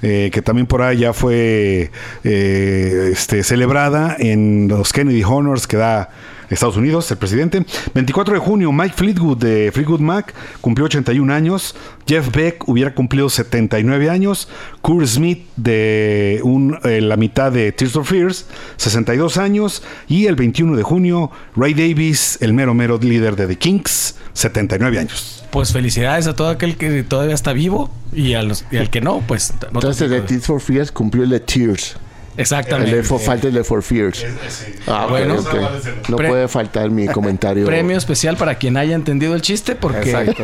eh, 0.02 0.30
que 0.32 0.42
también 0.42 0.66
por 0.66 0.82
ahí 0.82 0.98
ya 0.98 1.12
fue 1.12 1.90
eh, 2.22 3.10
este, 3.12 3.42
celebrada 3.42 4.14
en 4.18 4.68
los 4.68 4.92
Kennedy 4.92 5.24
Honors 5.24 5.66
que 5.66 5.76
da 5.76 6.10
Estados 6.50 6.76
Unidos, 6.76 7.10
el 7.10 7.18
presidente. 7.18 7.64
24 7.94 8.34
de 8.34 8.40
junio, 8.40 8.72
Mike 8.72 8.94
Fleetwood 8.96 9.38
de 9.38 9.70
Fleetwood 9.72 10.00
Mac 10.00 10.34
cumplió 10.60 10.86
81 10.86 11.32
años. 11.32 11.74
Jeff 12.06 12.34
Beck 12.34 12.66
hubiera 12.68 12.94
cumplido 12.94 13.28
79 13.28 14.10
años. 14.10 14.48
Kurt 14.80 15.06
Smith 15.06 15.46
de 15.56 16.40
un, 16.42 16.78
eh, 16.84 17.00
la 17.00 17.16
mitad 17.16 17.52
de 17.52 17.72
Tears 17.72 17.92
for 17.92 18.04
Fears, 18.04 18.46
62 18.76 19.36
años. 19.36 19.82
Y 20.08 20.26
el 20.26 20.36
21 20.36 20.76
de 20.76 20.82
junio, 20.82 21.30
Ray 21.54 21.74
Davis, 21.74 22.38
el 22.40 22.52
mero 22.52 22.74
mero 22.74 22.98
líder 22.98 23.36
de 23.36 23.46
The 23.46 23.56
Kinks, 23.56 24.16
79 24.32 24.98
años. 24.98 25.44
Pues 25.50 25.72
felicidades 25.72 26.26
a 26.26 26.34
todo 26.34 26.48
aquel 26.48 26.76
que 26.76 27.02
todavía 27.02 27.34
está 27.34 27.52
vivo 27.52 27.90
y, 28.12 28.34
a 28.34 28.42
los, 28.42 28.64
y 28.70 28.76
al 28.76 28.90
que 28.90 29.00
no, 29.00 29.22
pues. 29.26 29.52
no 29.72 29.78
Entonces, 29.78 30.10
de. 30.10 30.20
Tears 30.22 30.46
for 30.46 30.60
Fears 30.60 30.92
cumplió 30.92 31.24
el 31.24 31.30
de 31.30 31.40
Tears. 31.40 31.96
Exactamente. 32.38 33.02
for, 33.02 33.20
el 33.44 33.52
de 33.54 33.64
For 33.64 33.82
Fears. 33.82 34.24
Ah, 34.86 35.06
Bueno. 35.08 35.36
No 36.08 36.16
Pre- 36.16 36.28
puede 36.28 36.48
faltar 36.48 36.90
mi 36.90 37.06
comentario. 37.08 37.66
Premio 37.66 37.96
especial 37.98 38.36
para 38.36 38.54
quien 38.54 38.76
haya 38.76 38.94
entendido 38.94 39.34
el 39.34 39.42
chiste 39.42 39.74
porque 39.74 40.34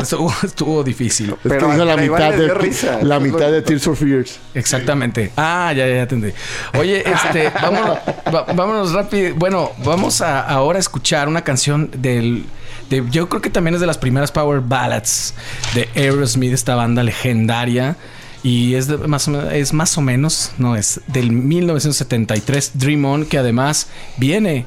estuvo, 0.00 0.32
estuvo 0.42 0.82
difícil. 0.84 1.30
Es 1.30 1.36
que 1.42 1.48
Pero 1.48 1.84
la 1.84 1.96
mitad 1.96 2.32
de 2.32 2.52
risa. 2.54 2.98
la 3.02 3.20
mitad 3.20 3.50
de 3.50 3.62
Tears 3.62 3.82
for 3.84 3.96
Fears. 3.96 4.38
Exactamente. 4.54 5.30
Ah, 5.36 5.72
ya, 5.76 5.86
ya, 5.86 5.94
ya 5.94 6.02
entendí. 6.02 6.32
Oye, 6.78 7.04
este, 7.08 7.50
vámonos, 7.62 7.98
va- 8.34 8.44
vámonos 8.52 8.92
rápido. 8.92 9.34
Bueno, 9.36 9.72
vamos 9.84 10.20
a 10.20 10.40
ahora 10.40 10.78
a 10.78 10.80
escuchar 10.80 11.28
una 11.28 11.42
canción 11.42 11.90
del, 11.96 12.44
de- 12.90 13.04
yo 13.10 13.28
creo 13.28 13.40
que 13.40 13.50
también 13.50 13.74
es 13.74 13.80
de 13.80 13.86
las 13.86 13.98
primeras 13.98 14.32
power 14.32 14.60
ballads 14.60 15.34
de 15.74 15.88
Aerosmith, 15.94 16.52
esta 16.52 16.74
banda 16.74 17.02
legendaria. 17.02 17.96
Y 18.42 18.74
es, 18.74 18.86
de- 18.86 18.98
más, 18.98 19.26
o 19.28 19.32
menos, 19.32 19.52
es 19.52 19.72
más 19.72 19.98
o 19.98 20.00
menos, 20.00 20.52
no, 20.58 20.76
es 20.76 21.00
del 21.08 21.32
1973, 21.32 22.72
Dream 22.74 23.04
On, 23.04 23.24
que 23.26 23.38
además 23.38 23.88
viene 24.16 24.66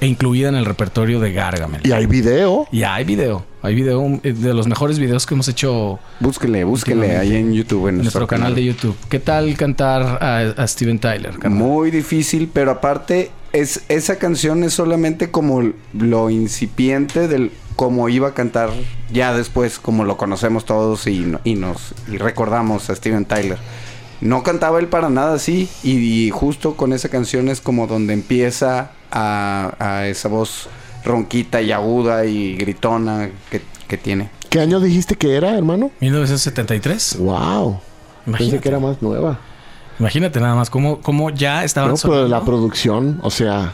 e 0.00 0.06
incluida 0.06 0.48
en 0.50 0.54
el 0.54 0.64
repertorio 0.64 1.18
de 1.18 1.32
Gargamel. 1.32 1.80
Y 1.84 1.92
hay 1.92 2.06
video. 2.06 2.68
Y 2.70 2.82
hay 2.84 3.04
video, 3.04 3.44
hay 3.62 3.74
video, 3.74 4.20
eh, 4.22 4.32
de 4.32 4.54
los 4.54 4.68
mejores 4.68 4.98
videos 4.98 5.26
que 5.26 5.34
hemos 5.34 5.48
hecho 5.48 5.98
Búsquele, 6.20 6.62
búsquele 6.64 7.16
ahí 7.16 7.34
en 7.34 7.52
YouTube, 7.54 7.88
en 7.88 7.96
en 7.96 8.02
nuestro 8.02 8.26
canal 8.26 8.54
de 8.54 8.64
YouTube. 8.64 8.96
¿Qué 9.08 9.18
tal 9.18 9.56
cantar 9.56 10.02
a, 10.22 10.38
a 10.62 10.66
Steven 10.68 10.98
Tyler? 10.98 11.38
carnal? 11.38 11.58
Muy 11.58 11.90
difícil, 11.90 12.48
pero 12.52 12.70
aparte 12.70 13.30
es 13.52 13.82
esa 13.88 14.16
canción 14.16 14.64
es 14.64 14.74
solamente 14.74 15.30
como 15.30 15.62
lo 15.92 16.30
incipiente 16.30 17.28
del 17.28 17.52
cómo 17.76 18.08
iba 18.08 18.28
a 18.28 18.34
cantar 18.34 18.70
ya 19.12 19.32
después, 19.34 19.78
como 19.78 20.04
lo 20.04 20.16
conocemos 20.16 20.64
todos 20.64 21.06
y, 21.06 21.32
y 21.44 21.54
nos 21.54 21.94
y 22.10 22.18
recordamos 22.18 22.90
a 22.90 22.96
Steven 22.96 23.24
Tyler. 23.24 23.58
No 24.20 24.42
cantaba 24.42 24.80
él 24.80 24.88
para 24.88 25.10
nada 25.10 25.34
así 25.34 25.68
y, 25.84 25.92
y 26.26 26.30
justo 26.30 26.74
con 26.74 26.92
esa 26.92 27.08
canción 27.08 27.48
es 27.48 27.60
como 27.60 27.86
donde 27.86 28.14
empieza 28.14 28.90
a, 29.12 29.74
a 29.78 30.06
esa 30.08 30.28
voz 30.28 30.68
ronquita 31.04 31.62
y 31.62 31.70
aguda 31.70 32.26
y 32.26 32.56
gritona 32.56 33.30
que, 33.50 33.62
que 33.86 33.96
tiene. 33.96 34.28
¿Qué 34.50 34.60
año 34.60 34.80
dijiste 34.80 35.14
que 35.14 35.36
era, 35.36 35.56
hermano? 35.56 35.90
1973. 36.00 37.18
Wow. 37.18 37.80
Pensé 38.24 38.26
Imagínate. 38.26 38.60
que 38.60 38.68
era 38.68 38.78
más 38.80 39.00
nueva. 39.02 39.38
Imagínate 39.98 40.40
nada 40.40 40.54
más 40.54 40.70
cómo, 40.70 41.00
cómo 41.00 41.30
ya 41.30 41.64
estaban 41.64 41.90
No, 41.90 41.96
pero 42.02 42.28
la 42.28 42.44
producción, 42.44 43.18
o 43.22 43.30
sea, 43.30 43.72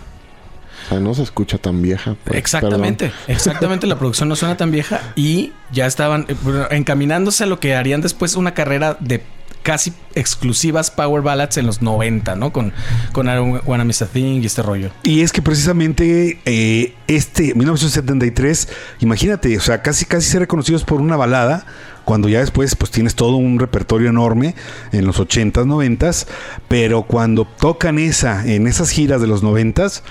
o 0.85 0.89
sea, 0.89 1.01
no 1.01 1.15
se 1.15 1.23
escucha 1.23 1.59
tan 1.59 1.81
vieja. 1.83 2.17
pues, 2.25 2.39
Exactamente, 2.39 3.13
exactamente. 3.27 3.87
La 3.87 3.99
producción 3.99 4.29
no 4.29 4.37
suena 4.37 4.57
tan 4.57 4.71
vieja 4.71 5.01
y 5.17 5.53
ya 5.73 5.87
estaban 5.87 6.27
eh, 6.29 6.35
encaminándose 6.71 7.45
a 7.45 7.47
lo 7.47 7.59
que 7.59 7.75
harían 7.75 8.01
después 8.01 8.37
una 8.37 8.55
carrera 8.55 8.97
de 9.01 9.23
casi 9.63 9.95
exclusivas 10.15 10.91
power 10.91 11.23
ballads 11.23 11.57
en 11.57 11.67
los 11.67 11.81
90, 11.81 12.37
¿no? 12.37 12.53
Con, 12.53 12.75
con 13.13 13.27
I 13.27 13.31
Don't 13.31 13.63
Wanna 13.67 13.85
Miss 13.85 14.03
a 14.03 14.07
Thing 14.07 14.43
y 14.43 14.47
este 14.47 14.63
rollo. 14.63 14.91
Y 15.03 15.23
es 15.23 15.33
que 15.33 15.41
precisamente 15.41 16.39
eh, 16.45 16.95
este 17.09 17.55
1973, 17.55 18.69
imagínate, 19.01 19.57
o 19.57 19.61
sea, 19.61 19.81
casi 19.81 20.05
casi 20.05 20.29
ser 20.29 20.41
reconocidos 20.41 20.85
por 20.85 21.01
una 21.01 21.17
balada, 21.17 21.65
cuando 22.05 22.29
ya 22.29 22.41
después 22.41 22.75
pues 22.77 22.91
tienes 22.91 23.15
todo 23.15 23.37
un 23.37 23.59
repertorio 23.59 24.11
enorme 24.11 24.55
en 24.93 25.05
los 25.07 25.19
80s, 25.21 25.65
90s, 25.67 26.27
pero 26.69 27.03
cuando 27.03 27.47
tocan 27.47 27.99
esa 27.99 28.47
en 28.47 28.67
esas 28.67 28.91
giras 28.91 29.21
de 29.21 29.27
los 29.27 29.43
90s, 29.43 30.03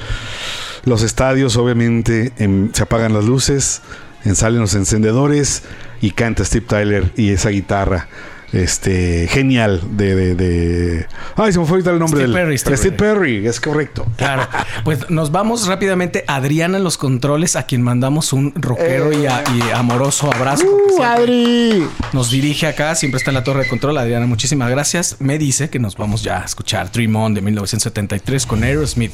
los 0.86 1.02
estadios 1.04 1.56
obviamente 1.58 2.34
em, 2.38 2.72
se 2.74 2.84
apagan 2.84 3.14
las 3.14 3.26
luces, 3.26 3.82
en- 4.26 4.36
salen 4.36 4.60
los 4.62 4.74
encendedores 4.76 5.64
y 6.02 6.12
canta 6.12 6.44
Steve 6.44 6.66
Tyler 6.68 7.12
y 7.16 7.30
esa 7.30 7.50
guitarra. 7.50 8.08
Este, 8.54 9.28
genial 9.30 9.82
de, 9.98 10.14
de, 10.16 10.36
de- 10.36 11.08
Ay, 11.36 11.52
se 11.52 11.58
me 11.60 11.66
fue 11.66 11.74
ahorita 11.78 11.90
el 11.90 11.98
nombre 12.00 12.20
Steve 12.22 12.32
del... 12.32 12.34
Perry, 12.44 12.58
Steve 12.60 12.78
Steve 12.78 12.96
Perry, 12.98 13.48
es 13.48 13.60
correcto. 13.60 14.06
Claro. 14.16 14.48
Pues 14.84 15.10
nos 15.10 15.32
vamos 15.32 15.66
rápidamente. 15.68 16.24
Adriana 16.28 16.78
en 16.78 16.84
los 16.84 16.98
controles, 16.98 17.56
a 17.56 17.66
quien 17.66 17.82
mandamos 17.82 18.32
un 18.32 18.54
rockero 18.56 19.12
y, 19.12 19.26
a- 19.26 19.44
y 19.56 19.72
amoroso 19.72 20.32
abrazo. 20.32 20.66
¡Uh, 20.68 21.02
Adri! 21.04 21.88
Nos 22.13 22.30
dirige 22.30 22.68
acá, 22.68 22.94
siempre 22.94 23.18
está 23.18 23.32
en 23.32 23.36
la 23.36 23.44
torre 23.44 23.63
de 23.63 23.70
control. 23.70 23.98
Adriana, 23.98 24.28
muchísimas 24.28 24.70
gracias. 24.70 25.18
Me 25.20 25.39
dice 25.39 25.72
que 25.72 25.80
nos 25.80 25.98
vamos 25.98 26.22
ya 26.24 26.42
a 26.42 26.46
escuchar 26.46 26.92
Dream 26.92 27.16
On 27.16 27.34
de 27.34 27.42
1973 27.42 28.46
con 28.46 28.63
Aerosmith. 28.63 29.13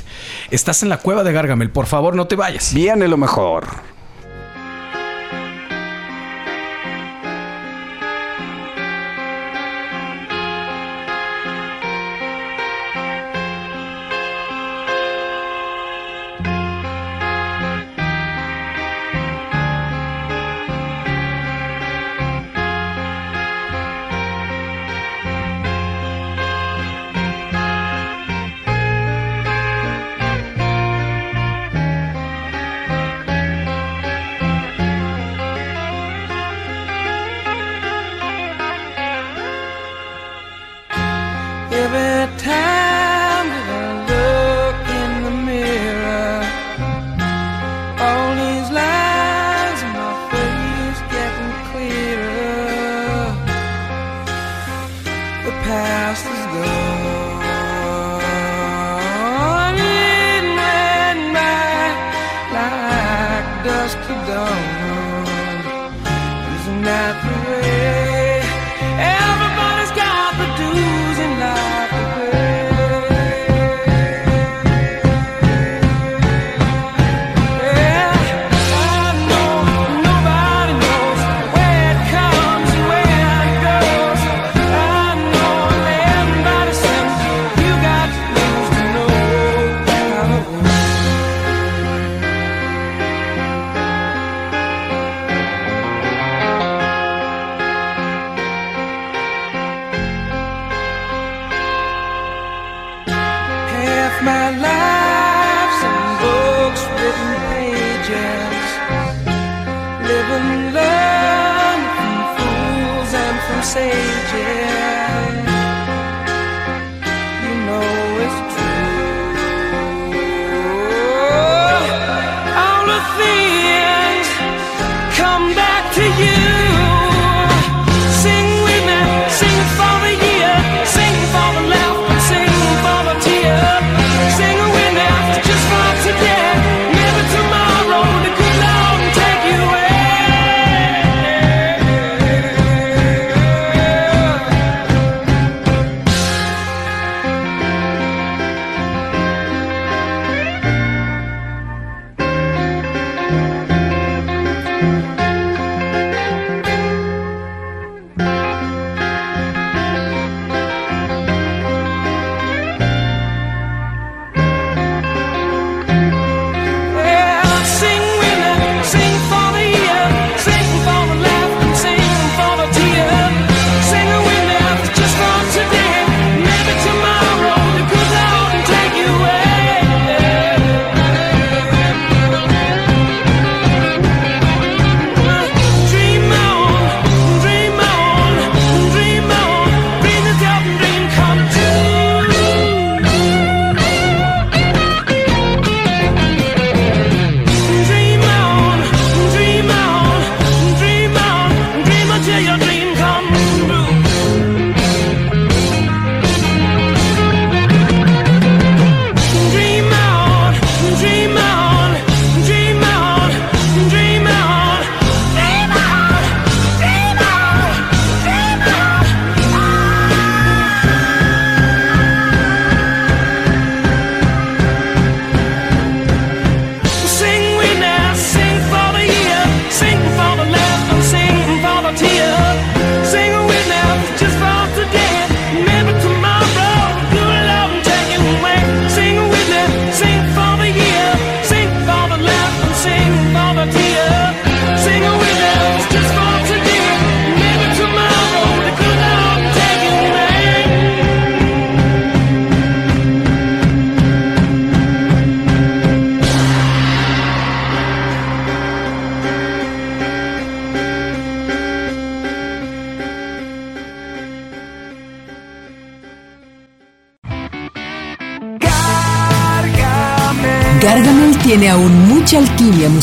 Estás 0.51 0.83
en 0.83 0.89
la 0.89 0.97
cueva 0.97 1.23
de 1.23 1.31
Gargamel. 1.31 1.69
Por 1.69 1.85
favor, 1.85 2.13
no 2.13 2.27
te 2.27 2.35
vayas. 2.35 2.73
Viene 2.73 3.07
lo 3.07 3.15
mejor. 3.15 3.67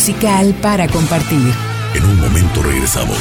Musical 0.06 0.54
para 0.62 0.86
compartir. 0.86 1.52
En 1.94 2.04
un 2.04 2.20
momento 2.20 2.62
regresamos. 2.62 3.18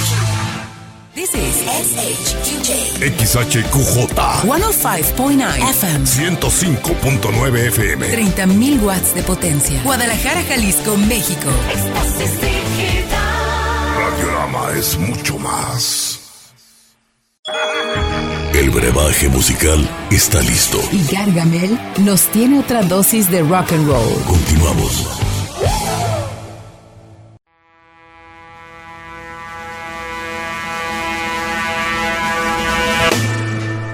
This 1.16 1.34
is 1.34 1.66
SHQJ 1.66 3.02
XHQJ 3.18 4.12
105.9 4.44 5.70
FM. 5.70 6.06
105.9 6.06 7.68
FM. 7.70 8.08
30.000 8.08 8.84
watts 8.84 9.16
de 9.16 9.24
potencia. 9.24 9.82
Guadalajara, 9.84 10.44
Jalisco, 10.44 10.96
México. 10.98 11.50
Radiorama 13.98 14.72
es 14.78 14.96
mucho 15.00 15.40
más. 15.40 16.20
El 18.54 18.70
brebaje 18.70 19.28
musical 19.30 19.90
está 20.12 20.40
listo. 20.42 20.80
Y 20.92 21.04
Gargamel 21.12 21.80
nos 21.98 22.28
tiene 22.28 22.60
otra 22.60 22.84
dosis 22.84 23.32
de 23.32 23.42
rock 23.42 23.72
and 23.72 23.88
roll. 23.88 24.22
Continuamos. 24.28 25.15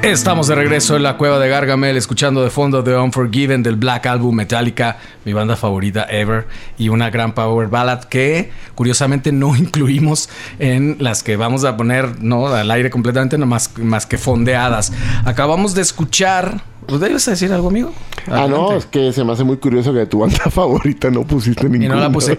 Estamos 0.04 0.48
de 0.48 0.56
regreso 0.56 0.96
en 0.96 1.04
la 1.04 1.16
cueva 1.16 1.38
de 1.38 1.48
Gargamel, 1.48 1.96
escuchando 1.96 2.44
de 2.44 2.50
fondo 2.50 2.84
The 2.84 2.98
Unforgiven 2.98 3.62
del 3.62 3.76
Black 3.76 4.08
Album 4.08 4.36
Metallica, 4.36 4.98
mi 5.26 5.34
banda 5.34 5.56
favorita 5.56 6.06
ever, 6.10 6.48
y 6.80 6.90
una 6.90 7.12
gran 7.12 7.34
power 7.34 7.68
ballad 7.68 8.06
que 8.06 8.52
curiosamente 8.74 9.32
no 9.32 9.56
incluimos 9.56 10.28
en 10.58 10.98
las 11.00 11.22
que 11.22 11.36
vamos 11.38 11.64
a 11.66 11.78
poner 11.78 12.22
no 12.22 12.48
al 12.48 12.72
aire 12.72 12.90
completamente, 12.90 13.38
no 13.38 13.46
más, 13.46 13.78
más 13.78 14.08
que 14.08 14.18
fondeadas. 14.18 14.92
Acabamos 15.24 15.76
de 15.76 15.84
escuchar. 15.84 16.64
¿Debes 16.88 17.26
decir 17.28 17.54
algo, 17.54 17.70
amigo? 17.70 17.94
Ah, 18.28 18.48
no, 18.50 18.74
es 18.74 18.88
que 18.88 19.14
se 19.14 19.24
me 19.24 19.32
hace 19.32 19.44
muy 19.44 19.58
curioso 19.58 19.94
que 19.94 20.08
tu 20.08 20.20
banda 20.20 20.38
favorita 20.50 21.12
no 21.12 21.24
pusiste 21.24 21.68
Y 21.68 21.70
ninguna. 21.70 21.96
no 21.96 22.02
la 22.02 22.12
puse. 22.12 22.38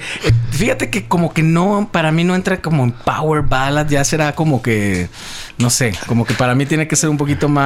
Fíjate 0.51 0.90
que 0.90 1.07
como 1.07 1.33
que 1.33 1.42
no, 1.44 1.88
para 1.92 2.11
mí 2.11 2.25
no 2.25 2.35
entra 2.35 2.61
como 2.61 2.83
en 2.83 2.90
power 2.90 3.42
ballad, 3.42 3.88
ya 3.88 4.03
será 4.05 4.35
como 4.35 4.61
que, 4.61 5.09
no 5.59 5.70
sé, 5.70 5.94
como 6.09 6.25
que 6.27 6.35
para 6.35 6.57
mí 6.57 6.66
tiene 6.66 6.88
que 6.88 6.96
ser 6.96 7.09
un 7.09 7.16
poquito 7.16 7.48
más 7.48 7.62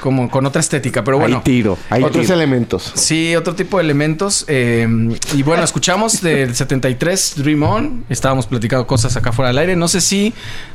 como 0.00 0.28
con 0.30 0.46
otra 0.46 0.60
estética, 0.60 1.02
pero 1.04 1.18
bueno. 1.18 1.38
Hay 1.38 1.42
tiro, 1.42 1.78
hay 1.90 2.02
Otros 2.02 2.26
tiro. 2.26 2.34
elementos. 2.36 2.92
Sí, 2.94 3.34
otro 3.36 3.54
tipo 3.54 3.78
de 3.78 3.84
elementos. 3.84 4.44
eh, 4.48 4.86
y 5.34 5.42
bueno, 5.42 5.62
escuchamos 5.64 6.20
del 6.20 6.54
73 6.54 7.34
Dream 7.36 7.62
On. 7.62 8.04
Estábamos 8.08 8.46
platicando 8.46 8.86
cosas 8.86 9.16
acá 9.16 9.32
fuera 9.32 9.48
del 9.48 9.58
aire. 9.58 9.76
No 9.76 9.88
sé 9.88 10.00
si 10.00 10.32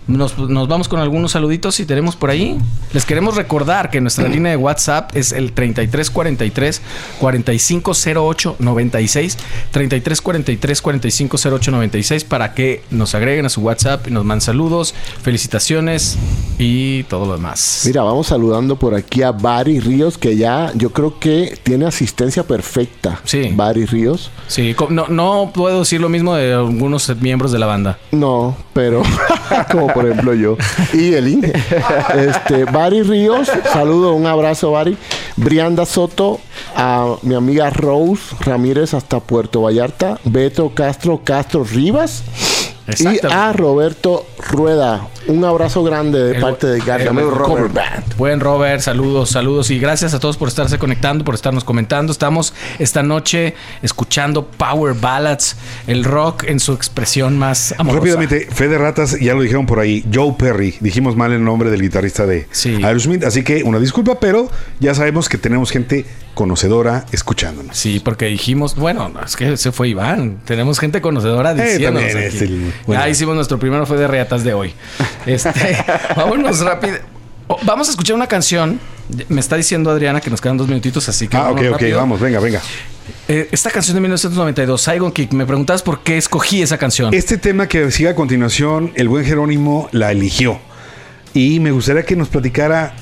nos, 0.08 0.38
nos 0.38 0.68
vamos 0.68 0.88
con 0.88 1.00
algunos 1.00 1.32
saluditos 1.32 1.76
si 1.76 1.86
tenemos 1.86 2.16
por 2.16 2.30
ahí. 2.30 2.58
Les 2.94 3.06
queremos 3.06 3.36
recordar 3.36 3.90
que 3.90 4.02
nuestra 4.02 4.28
línea 4.28 4.52
de 4.52 4.58
WhatsApp 4.58 5.16
es 5.16 5.32
el 5.32 5.52
3343 5.54 6.82
4508 7.20 8.56
96. 8.60 9.38
3343 9.72 10.82
4508 10.82 11.72
96 11.72 12.24
para 12.24 12.54
que 12.54 12.84
nos 12.92 13.16
agreguen 13.16 13.46
a 13.46 13.50
su 13.50 13.62
WhatsApp 13.62 14.08
y 14.08 14.12
nos 14.12 14.24
manden 14.26 14.42
saludos, 14.42 14.94
felicitaciones 15.22 16.18
y 16.58 17.04
todo 17.04 17.26
lo 17.26 17.34
demás. 17.34 17.84
Mira, 17.86 18.04
vamos 18.04 18.32
saludando 18.46 18.76
por 18.76 18.94
aquí 18.94 19.24
a 19.24 19.32
Bari 19.32 19.80
Ríos, 19.80 20.20
que 20.20 20.38
ya 20.38 20.72
yo 20.76 20.92
creo 20.92 21.20
que 21.20 21.58
tiene 21.64 21.88
asistencia 21.88 22.44
perfecta. 22.44 23.20
Sí. 23.24 23.50
Bari 23.56 23.86
Ríos. 23.88 24.30
Sí, 24.48 24.76
no, 24.92 25.08
no 25.08 25.52
puedo 25.52 25.80
decir 25.80 26.00
lo 26.00 26.10
mismo 26.10 26.36
de 26.36 26.54
algunos 26.54 27.10
miembros 27.20 27.52
de 27.52 27.58
la 27.58 27.66
banda. 27.66 27.98
No, 28.12 28.56
pero 28.74 29.02
como 29.72 29.88
por 29.88 30.06
ejemplo 30.06 30.36
yo 30.36 30.58
y 30.94 31.14
el 31.14 31.28
Inge. 31.28 31.54
Este, 32.16 32.66
Bari 32.66 33.02
Ríos, 33.02 33.50
saludo, 33.74 34.14
un 34.14 34.28
abrazo, 34.28 34.72
Bari. 34.72 34.96
Brianda 35.38 35.88
Soto, 35.88 36.40
a 36.76 37.16
mi 37.24 37.34
amiga 37.34 37.72
Rose 37.72 38.36
Ramírez 38.42 38.94
hasta 38.94 39.20
Puerto 39.20 39.64
Vallarta, 39.64 40.20
Beto 40.24 40.72
Castro 40.76 41.22
Castro 41.24 41.64
Rivas 41.64 42.24
y 42.88 43.20
a 43.32 43.52
Roberto 43.54 44.26
Rueda. 44.52 45.08
Un 45.28 45.44
abrazo 45.44 45.84
grande 45.84 46.22
de 46.24 46.36
El- 46.36 46.42
parte 46.42 46.68
de 46.68 46.80
Gargamel 46.80 47.26
el- 47.26 47.32
Cover 47.32 47.68
Band. 47.70 48.16
Buen 48.16 48.40
Robert, 48.40 48.80
saludos, 48.82 49.32
saludos 49.32 49.72
y 49.72 49.80
gracias 49.80 50.14
a 50.14 50.20
todos 50.20 50.38
por 50.38 50.48
estarse 50.50 50.78
conectando, 50.78 51.24
por 51.26 51.34
estarnos 51.34 51.64
comentando. 51.64 52.12
Estamos 52.12 52.54
esta 52.78 53.02
noche 53.02 53.56
escuchando 53.82 54.46
Power 54.46 54.94
Ballads, 54.94 55.56
el 55.88 56.04
rock 56.04 56.44
en 56.44 56.60
su 56.60 56.74
expresión 56.74 57.40
más 57.40 57.74
amorosa. 57.80 58.00
Rápidamente, 58.02 58.48
Fede 58.52 58.78
Ratas, 58.78 59.20
ya 59.20 59.34
lo 59.34 59.42
dijeron 59.42 59.66
por 59.66 59.80
ahí, 59.80 60.06
Joe 60.14 60.36
Perry. 60.38 60.76
Dijimos 60.80 61.16
mal 61.16 61.32
el 61.32 61.44
nombre 61.44 61.72
del 61.72 61.82
guitarrista 61.82 62.28
de 62.28 62.48
Sí. 62.52 62.84
Aerosmith, 62.84 63.24
así 63.24 63.44
que 63.44 63.64
una 63.64 63.80
disculpa, 63.80 64.20
pero 64.20 64.48
ya 64.80 64.94
sabemos 64.94 65.28
que 65.28 65.40
tenemos 65.40 65.72
gente 65.72 66.06
conocedora 66.36 67.06
escuchándonos. 67.12 67.76
Sí, 67.78 68.00
porque 68.00 68.26
dijimos, 68.28 68.76
bueno, 68.76 69.12
es 69.26 69.36
que 69.36 69.58
se 69.58 69.72
fue 69.72 69.90
Iván. 69.90 70.38
Tenemos 70.46 70.80
gente 70.80 71.02
conocedora 71.02 71.52
Eh, 71.54 71.56
diciéndonos 71.74 72.12
también 72.12 72.28
aquí. 72.30 72.38
el- 72.44 72.74
bueno. 72.86 73.02
Ya 73.02 73.10
hicimos 73.10 73.34
nuestro 73.36 73.58
primero 73.58 73.86
fue 73.88 73.98
de 73.98 74.08
reatas 74.08 74.44
de 74.44 74.54
hoy. 74.54 74.74
Este, 75.26 75.52
vámonos 76.16 76.60
rápido. 76.60 76.98
Oh, 77.48 77.58
Vamos 77.64 77.88
a 77.88 77.92
escuchar 77.92 78.16
una 78.16 78.28
canción. 78.28 78.80
Me 79.30 79.40
está 79.40 79.56
diciendo 79.56 79.90
Adriana 79.92 80.20
que 80.22 80.30
nos 80.32 80.42
quedan 80.42 80.58
dos 80.58 80.68
minutitos, 80.68 81.08
así 81.10 81.28
que 81.28 81.38
Ah, 81.38 81.52
ok, 81.52 81.58
ok, 81.60 81.64
rápido. 81.74 81.98
vamos, 81.98 82.20
venga, 82.20 82.40
venga. 82.40 82.60
Eh, 83.28 83.48
esta 83.52 83.70
canción 83.70 83.94
de 83.96 84.02
1992, 84.02 84.82
Saigon 84.82 85.12
Kick, 85.12 85.32
me 85.34 85.46
preguntabas 85.46 85.84
por 85.84 86.02
qué 86.02 86.18
escogí 86.18 86.62
esa 86.64 86.78
canción. 86.80 87.14
Este 87.14 87.38
tema 87.38 87.68
que 87.68 87.92
sigue 87.92 88.10
a 88.10 88.16
continuación, 88.16 88.92
el 88.96 89.08
buen 89.10 89.24
Jerónimo 89.26 89.90
la 89.92 90.12
eligió. 90.12 90.60
Y 91.36 91.60
me 91.60 91.70
gustaría 91.72 92.04
que 92.04 92.16
nos 92.16 92.30
platicara 92.30 92.96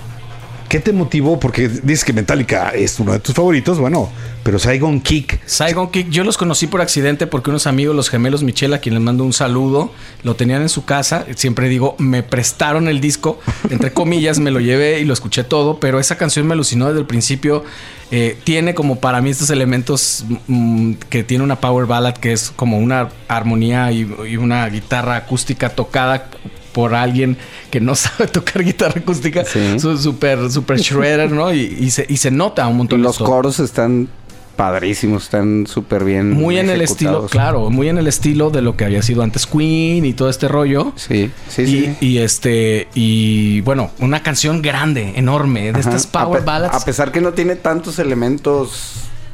qué 0.74 0.80
te 0.80 0.92
motivó, 0.92 1.40
porque 1.40 1.68
dices 1.70 2.04
que 2.04 2.14
Metallica 2.14 2.70
es 2.70 3.00
uno 3.00 3.12
de 3.12 3.20
tus 3.20 3.36
favoritos, 3.36 3.78
bueno, 3.78 4.10
pero 4.42 4.58
Saigon 4.58 5.02
Kick. 5.02 5.40
Saigon 5.46 5.92
Kick, 5.92 6.10
yo 6.10 6.24
los 6.24 6.36
conocí 6.36 6.66
por 6.66 6.82
accidente 6.82 7.28
porque 7.28 7.52
unos 7.52 7.68
amigos, 7.68 7.96
los 7.96 8.10
gemelos 8.10 8.42
Michel, 8.42 8.74
a 8.74 8.80
quien 8.80 8.96
les 8.96 9.04
mando 9.04 9.24
un 9.24 9.34
saludo, 9.34 9.92
lo 10.24 10.36
tenían 10.36 10.64
en 10.64 10.70
su 10.70 10.84
casa. 10.84 11.28
Siempre 11.36 11.70
digo, 11.70 11.96
me 12.00 12.24
prestaron 12.24 12.88
el 12.88 13.02
disco, 13.02 13.40
entre 13.70 13.94
comillas, 13.94 14.40
me 14.40 14.50
lo 14.50 14.60
llevé 14.60 15.00
y 15.00 15.06
lo 15.06 15.14
escuché 15.14 15.44
todo, 15.44 15.80
pero 15.80 16.00
esa 16.00 16.18
canción 16.18 16.48
me 16.48 16.54
alucinó 16.54 16.88
desde 16.88 17.02
el 17.02 17.06
principio. 17.06 17.64
Eh, 18.10 18.36
tiene 18.44 18.74
como 18.74 19.00
para 19.00 19.22
mí 19.22 19.30
estos 19.30 19.52
elementos 19.52 20.26
mm, 20.48 20.94
que 21.08 21.24
tiene 21.24 21.44
una 21.44 21.58
power 21.62 21.86
ballad 21.86 22.16
que 22.16 22.34
es 22.34 22.50
como 22.50 22.80
una 22.80 23.10
armonía 23.28 23.92
y 23.92 24.38
una 24.38 24.68
guitarra 24.70 25.18
acústica 25.18 25.70
tocada 25.70 26.32
por 26.74 26.94
alguien 26.96 27.38
que 27.72 27.80
no 27.80 27.96
sabe 27.96 28.28
tocar 28.28 28.64
guitarra 28.64 29.00
acústica, 29.00 29.46
Sí. 29.46 29.80
Su- 29.80 29.98
super, 29.98 30.52
super 30.52 30.80
shredder, 30.80 31.32
¿no? 31.32 31.54
Y, 31.54 31.62
y 31.80 31.92
se, 31.92 32.06
y 32.10 32.18
se 32.18 32.32
nota 32.32 32.68
un 32.68 32.78
montón 32.78 33.02
Los 33.02 33.18
coros 33.20 33.60
están 33.60 34.10
padrísimos, 34.56 35.24
están 35.24 35.66
súper 35.66 36.04
bien. 36.04 36.32
Muy 36.32 36.58
en 36.60 36.70
el 36.70 36.82
estilo, 36.82 37.26
claro, 37.28 37.72
muy 37.72 37.90
en 37.90 37.98
el 37.98 38.06
estilo 38.08 38.52
de 38.52 38.62
lo 38.62 38.78
que 38.78 38.86
había 38.86 39.02
sido 39.02 39.24
antes 39.24 39.48
Queen 39.48 40.06
y 40.06 40.14
todo 40.14 40.30
este 40.30 40.48
rollo. 40.48 40.94
Sí, 40.96 41.32
sí, 41.50 41.62
y, 41.64 41.66
sí. 41.66 41.96
y 42.02 42.18
este, 42.20 42.88
y 42.94 43.62
bueno, 43.62 43.90
una 44.00 44.22
canción 44.22 44.62
grande, 44.62 45.14
enorme, 45.16 45.64
de 45.64 45.70
Ajá. 45.72 45.80
estas 45.80 46.06
power 46.06 46.44
a, 46.44 46.46
ballads. 46.46 46.76
a 46.76 46.86
pesar 46.86 47.12
que 47.12 47.20
no 47.20 47.34
tiene 47.34 47.56
tantos 47.56 47.98
elementos, 47.98 48.94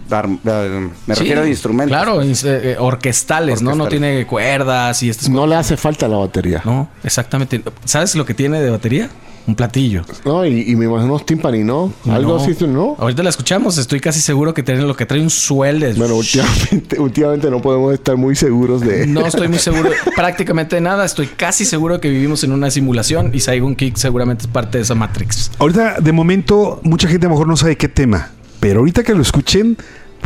dar- 0.09 0.27
eh, 0.27 0.89
me 1.07 1.15
Sí, 1.15 1.21
refiero 1.21 1.41
a 1.43 1.47
instrumentos. 1.47 1.95
Claro, 1.95 2.21
eh, 2.21 2.33
eh, 2.43 2.75
orquestales, 2.79 3.61
¿no? 3.61 3.75
No 3.75 3.87
tiene 3.87 4.25
cuerdas 4.25 5.01
y 5.03 5.09
estas 5.09 5.29
No 5.29 5.47
le 5.47 5.55
hace 5.55 5.77
falta 5.77 6.07
la 6.07 6.17
batería. 6.17 6.61
No, 6.65 6.89
exactamente. 7.03 7.61
¿Sabes 7.85 8.15
lo 8.15 8.25
que 8.25 8.33
tiene 8.33 8.61
de 8.61 8.69
batería? 8.69 9.09
Un 9.47 9.55
platillo. 9.55 10.03
No, 10.25 10.45
y, 10.45 10.61
y 10.69 10.75
me 10.75 10.85
imagino 10.85 11.05
unos 11.13 11.25
timpani, 11.25 11.63
¿no? 11.63 11.91
Algo 12.07 12.37
No. 12.37 12.43
así, 12.43 12.55
¿no? 12.67 12.95
Ahorita 12.99 13.23
la 13.23 13.31
escuchamos, 13.31 13.79
estoy 13.79 13.99
casi 13.99 14.19
seguro 14.21 14.53
que 14.53 14.61
tiene 14.61 14.81
lo 14.83 14.95
que 14.95 15.07
trae 15.07 15.21
un 15.21 15.31
suel 15.31 15.79
de... 15.79 15.93
Bueno, 15.93 16.15
últimamente, 16.17 16.99
últimamente 16.99 17.49
no 17.49 17.59
podemos 17.59 17.91
estar 17.93 18.15
muy 18.15 18.35
seguros 18.35 18.81
de... 18.81 19.07
No 19.07 19.21
estoy 19.25 19.47
muy 19.47 19.57
seguro 19.57 19.89
prácticamente 20.15 20.75
de 20.75 20.81
nada. 20.81 21.03
Estoy 21.03 21.25
casi 21.27 21.65
seguro 21.65 21.99
que 21.99 22.09
vivimos 22.09 22.43
en 22.43 22.51
una 22.51 22.69
simulación 22.69 23.31
y 23.33 23.39
Saigon 23.39 23.75
Kick 23.75 23.95
seguramente 23.95 24.43
es 24.43 24.47
parte 24.51 24.77
de 24.77 24.83
esa 24.83 24.93
Matrix. 24.93 25.49
Ahorita, 25.57 25.99
de 25.99 26.11
momento, 26.11 26.79
mucha 26.83 27.07
gente 27.07 27.25
a 27.25 27.29
lo 27.29 27.33
mejor 27.35 27.47
no 27.47 27.57
sabe 27.57 27.75
qué 27.75 27.87
tema, 27.87 28.29
pero 28.59 28.81
ahorita 28.81 29.01
que 29.03 29.15
lo 29.15 29.23
escuchen, 29.23 29.77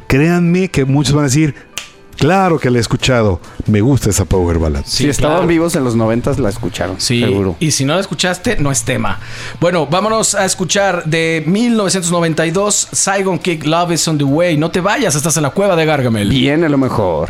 créanme 0.07 0.69
que 0.69 0.85
muchos 0.85 1.13
van 1.13 1.25
a 1.25 1.27
decir, 1.27 1.55
claro 2.17 2.59
que 2.59 2.69
la 2.69 2.77
he 2.77 2.81
escuchado, 2.81 3.39
me 3.67 3.81
gusta 3.81 4.09
esa 4.09 4.25
Power 4.25 4.59
Ballad. 4.59 4.83
si 4.85 5.09
estaban 5.09 5.37
claro. 5.37 5.47
vivos 5.47 5.75
en 5.75 5.83
los 5.83 5.95
noventas 5.95 6.39
la 6.39 6.49
escucharon, 6.49 6.95
Sí, 6.99 7.19
seguro. 7.21 7.55
y 7.59 7.71
si 7.71 7.85
no 7.85 7.95
la 7.95 8.01
escuchaste, 8.01 8.57
no 8.57 8.71
es 8.71 8.83
tema. 8.83 9.19
Bueno, 9.59 9.87
vámonos 9.87 10.35
a 10.35 10.45
escuchar 10.45 11.03
de 11.05 11.43
1992 11.45 12.89
Saigon 12.91 13.39
Kick 13.39 13.65
Love 13.65 13.91
is 13.93 14.07
on 14.07 14.17
the 14.17 14.23
Way. 14.23 14.57
No 14.57 14.71
te 14.71 14.81
vayas, 14.81 15.15
estás 15.15 15.35
en 15.37 15.43
la 15.43 15.49
cueva 15.51 15.75
de 15.75 15.85
Gargamel. 15.85 16.29
Viene 16.29 16.69
lo 16.69 16.77
mejor. 16.77 17.29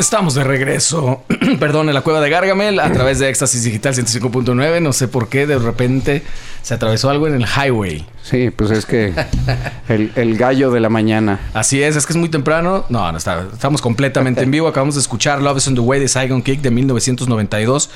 Estamos 0.00 0.32
de 0.34 0.44
regreso, 0.44 1.24
perdón, 1.60 1.88
en 1.88 1.94
la 1.94 2.00
cueva 2.00 2.22
de 2.22 2.30
Gargamel 2.30 2.80
a 2.80 2.90
través 2.90 3.18
de 3.18 3.28
Éxtasis 3.28 3.64
Digital 3.64 3.92
105.9. 3.94 4.80
No 4.80 4.94
sé 4.94 5.08
por 5.08 5.28
qué 5.28 5.46
de 5.46 5.58
repente 5.58 6.22
se 6.62 6.72
atravesó 6.72 7.10
algo 7.10 7.26
en 7.26 7.34
el 7.34 7.44
highway. 7.44 8.06
Sí, 8.22 8.48
pues 8.48 8.70
es 8.70 8.86
que 8.86 9.12
el, 9.90 10.10
el 10.16 10.38
gallo 10.38 10.70
de 10.70 10.80
la 10.80 10.88
mañana. 10.88 11.38
Así 11.52 11.82
es, 11.82 11.96
es 11.96 12.06
que 12.06 12.14
es 12.14 12.16
muy 12.16 12.30
temprano. 12.30 12.86
No, 12.88 13.12
no 13.12 13.18
está, 13.18 13.46
estamos 13.52 13.82
completamente 13.82 14.42
en 14.42 14.50
vivo. 14.50 14.68
Acabamos 14.68 14.94
de 14.94 15.02
escuchar 15.02 15.42
Love 15.42 15.58
is 15.58 15.68
on 15.68 15.74
the 15.74 15.82
Way 15.82 16.00
de 16.00 16.08
Saigon 16.08 16.40
Kick 16.40 16.62
de 16.62 16.70
1992. 16.70 17.90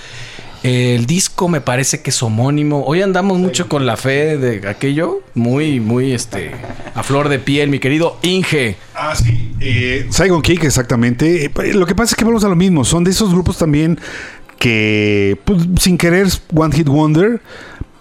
El 0.64 1.04
disco 1.04 1.46
me 1.50 1.60
parece 1.60 2.00
que 2.00 2.08
es 2.08 2.22
homónimo. 2.22 2.84
Hoy 2.86 3.02
andamos 3.02 3.38
mucho 3.38 3.68
con 3.68 3.84
la 3.84 3.98
fe 3.98 4.38
de 4.38 4.66
aquello. 4.66 5.20
Muy, 5.34 5.78
muy 5.78 6.12
este. 6.12 6.52
A 6.94 7.02
flor 7.02 7.28
de 7.28 7.38
piel, 7.38 7.68
mi 7.68 7.78
querido 7.78 8.16
Inge. 8.22 8.78
Ah, 8.94 9.14
sí. 9.14 9.52
Eh, 9.60 10.06
Saigon 10.08 10.40
Kick, 10.40 10.64
exactamente. 10.64 11.44
Eh, 11.44 11.74
Lo 11.74 11.84
que 11.84 11.94
pasa 11.94 12.12
es 12.12 12.16
que 12.16 12.24
vamos 12.24 12.44
a 12.44 12.48
lo 12.48 12.56
mismo. 12.56 12.82
Son 12.86 13.04
de 13.04 13.10
esos 13.10 13.30
grupos 13.30 13.58
también 13.58 13.98
que, 14.58 15.36
pues, 15.44 15.64
sin 15.80 15.98
querer, 15.98 16.28
One 16.54 16.74
Hit 16.74 16.88
Wonder. 16.88 17.42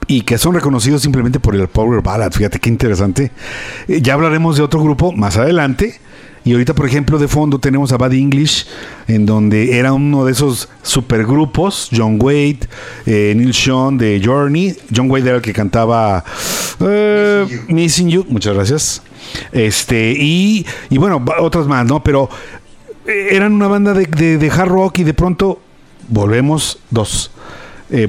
Y 0.08 0.21
que 0.21 0.38
son 0.38 0.54
reconocidos 0.54 1.02
simplemente 1.02 1.41
por 1.41 1.56
el 1.56 1.67
Power 1.67 2.02
Ballad. 2.02 2.32
Fíjate 2.32 2.60
qué 2.60 2.69
interesante. 2.69 3.32
Eh, 3.89 4.02
ya 4.02 4.13
hablaremos 4.13 4.56
de 4.56 4.63
otro 4.63 4.82
grupo 4.82 5.12
más 5.12 5.36
adelante. 5.36 5.99
Y 6.46 6.52
ahorita, 6.52 6.74
por 6.76 6.86
ejemplo, 6.86 7.18
de 7.18 7.28
fondo 7.30 7.58
tenemos 7.60 7.94
a 7.94 7.98
Bad 7.98 8.14
English, 8.14 8.66
en 9.08 9.26
donde 9.26 9.78
era 9.78 9.94
uno 9.94 10.26
de 10.26 10.34
esos 10.34 10.68
supergrupos, 10.82 11.90
John 11.96 12.18
Wade, 12.22 12.60
eh, 13.06 13.34
Neil 13.36 13.54
Sean 13.54 13.98
de 13.98 14.22
Journey. 14.24 14.76
John 14.94 15.10
Wade 15.10 15.28
era 15.28 15.36
el 15.38 15.42
que 15.42 15.54
cantaba 15.54 16.24
eh, 16.82 17.46
Missing, 17.70 18.10
you. 18.10 18.26
Muchas 18.28 18.54
gracias. 18.56 19.02
Este, 19.54 20.12
y, 20.20 20.66
y 20.90 20.98
bueno, 20.98 21.24
otras 21.40 21.66
más, 21.68 21.86
¿no? 21.86 22.04
Pero 22.04 22.30
eh, 23.08 23.30
eran 23.32 23.54
una 23.54 23.68
banda 23.68 23.94
de, 23.94 24.52
hard 24.54 24.68
rock 24.70 25.00
y 25.00 25.04
de 25.06 25.14
pronto 25.14 25.62
volvemos 26.10 26.80
dos. 26.90 27.32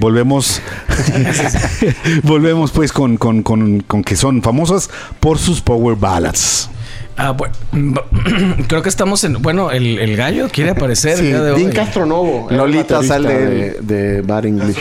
Volvemos 0.00 0.62
volvemos 2.22 2.70
pues 2.72 2.90
con, 2.92 3.16
con- 3.18 3.42
con- 3.42 3.80
con 3.80 4.02
que 4.02 4.16
son 4.16 4.42
famosas 4.42 4.88
por 5.20 5.38
sus 5.38 5.60
power 5.60 5.94
ballads. 5.96 6.70
Ah, 7.16 7.30
bueno, 7.30 7.54
creo 8.68 8.82
que 8.82 8.88
estamos 8.88 9.22
en. 9.24 9.40
Bueno, 9.40 9.70
el, 9.70 9.98
el 9.98 10.16
gallo 10.16 10.48
quiere 10.50 10.70
aparecer 10.70 11.12
el 11.12 11.18
Sí, 11.18 11.24
día 11.26 11.42
de 11.42 11.52
Dean 11.52 11.66
hoy. 11.68 11.72
Castronovo. 11.72 12.48
el 12.50 12.56
Lolita 12.56 13.02
sale 13.02 13.28
de, 13.34 13.70
de 13.80 14.22
Bad 14.22 14.46
English. 14.46 14.76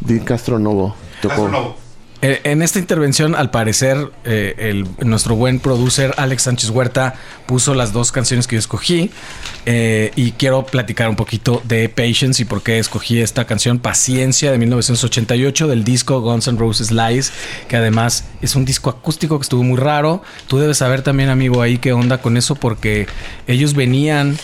Dean 0.00 0.24
Castronovo. 0.24 0.94
Tocó. 1.20 1.76
Eh, 2.24 2.40
En 2.44 2.62
esta 2.62 2.78
intervención, 2.78 3.34
al 3.34 3.50
parecer, 3.50 4.12
eh, 4.24 4.84
nuestro 5.00 5.34
buen 5.34 5.58
producer 5.58 6.14
Alex 6.16 6.44
Sánchez 6.44 6.70
Huerta 6.70 7.14
puso 7.46 7.74
las 7.74 7.92
dos 7.92 8.12
canciones 8.12 8.46
que 8.46 8.54
yo 8.56 8.60
escogí. 8.60 9.10
eh, 9.66 10.10
y 10.16 10.32
quiero 10.32 10.64
platicar 10.66 11.08
un 11.08 11.16
poquito 11.16 11.62
de 11.64 11.88
Patience 11.88 12.42
y 12.42 12.44
por 12.44 12.62
qué 12.62 12.78
escogí 12.78 13.20
esta 13.20 13.44
canción 13.44 13.78
Paciencia 13.78 14.50
de 14.50 14.58
1988 14.58 15.68
del 15.68 15.84
disco 15.84 16.20
Guns 16.20 16.48
N' 16.48 16.58
Roses 16.58 16.90
Lies, 16.90 17.32
que 17.68 17.76
además 17.76 18.24
es 18.40 18.56
un 18.56 18.64
disco 18.64 18.90
acústico 18.90 19.38
que 19.38 19.42
estuvo 19.42 19.62
muy 19.62 19.78
raro. 19.78 20.22
Tú 20.46 20.58
debes 20.58 20.78
saber 20.78 21.02
también, 21.02 21.28
amigo, 21.28 21.62
ahí 21.62 21.78
qué 21.78 21.92
onda 21.92 22.18
con 22.18 22.36
eso, 22.36 22.54
porque 22.56 23.06
ellos 23.46 23.74
venían, 23.74 24.36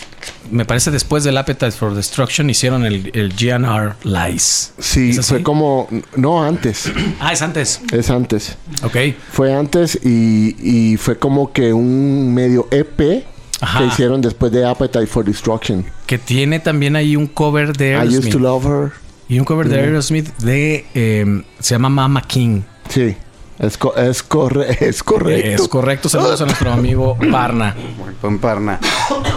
me 0.51 0.65
parece, 0.65 0.91
después 0.91 1.23
del 1.23 1.37
Appetite 1.37 1.71
for 1.71 1.93
Destruction, 1.93 2.49
hicieron 2.49 2.85
el, 2.85 3.11
el 3.13 3.33
GNR 3.35 3.95
Lies. 4.03 4.73
Sí, 4.79 5.13
fue 5.13 5.43
como... 5.43 5.87
No, 6.15 6.43
antes. 6.43 6.91
Ah, 7.19 7.33
es 7.33 7.41
antes. 7.41 7.81
Es 7.91 8.09
antes. 8.09 8.57
Ok. 8.83 8.95
Fue 9.31 9.53
antes 9.53 9.99
y, 10.03 10.55
y 10.93 10.97
fue 10.97 11.17
como 11.19 11.51
que 11.53 11.73
un 11.73 12.33
medio 12.33 12.67
EP 12.71 13.25
Ajá. 13.61 13.79
que 13.79 13.85
hicieron 13.87 14.21
después 14.21 14.51
de 14.51 14.65
Appetite 14.65 15.07
for 15.07 15.25
Destruction. 15.25 15.85
Que 16.05 16.17
tiene 16.17 16.59
también 16.59 16.95
ahí 16.95 17.15
un 17.15 17.27
cover 17.27 17.75
de 17.75 17.91
I 17.91 17.95
used 18.07 18.25
Aerosmith. 18.25 18.31
to 18.33 18.39
love 18.39 18.65
her. 18.65 18.91
Y 19.27 19.37
un 19.37 19.45
cover 19.45 19.67
de 19.69 19.79
Aerosmith 19.79 20.35
de... 20.37 20.85
eh, 20.95 21.43
se 21.59 21.75
llama 21.75 21.89
Mama 21.89 22.21
King. 22.23 22.61
Sí. 22.89 23.15
Es, 23.59 23.77
co- 23.77 23.95
es, 23.95 24.23
corre- 24.27 24.77
es 24.79 25.03
correcto. 25.03 25.63
Es 25.63 25.67
correcto. 25.67 26.09
Saludos 26.09 26.39
a 26.41 26.45
nuestro 26.45 26.71
amigo 26.71 27.17
Parna. 27.31 27.75
Con 28.21 28.39
Parna. 28.39 28.79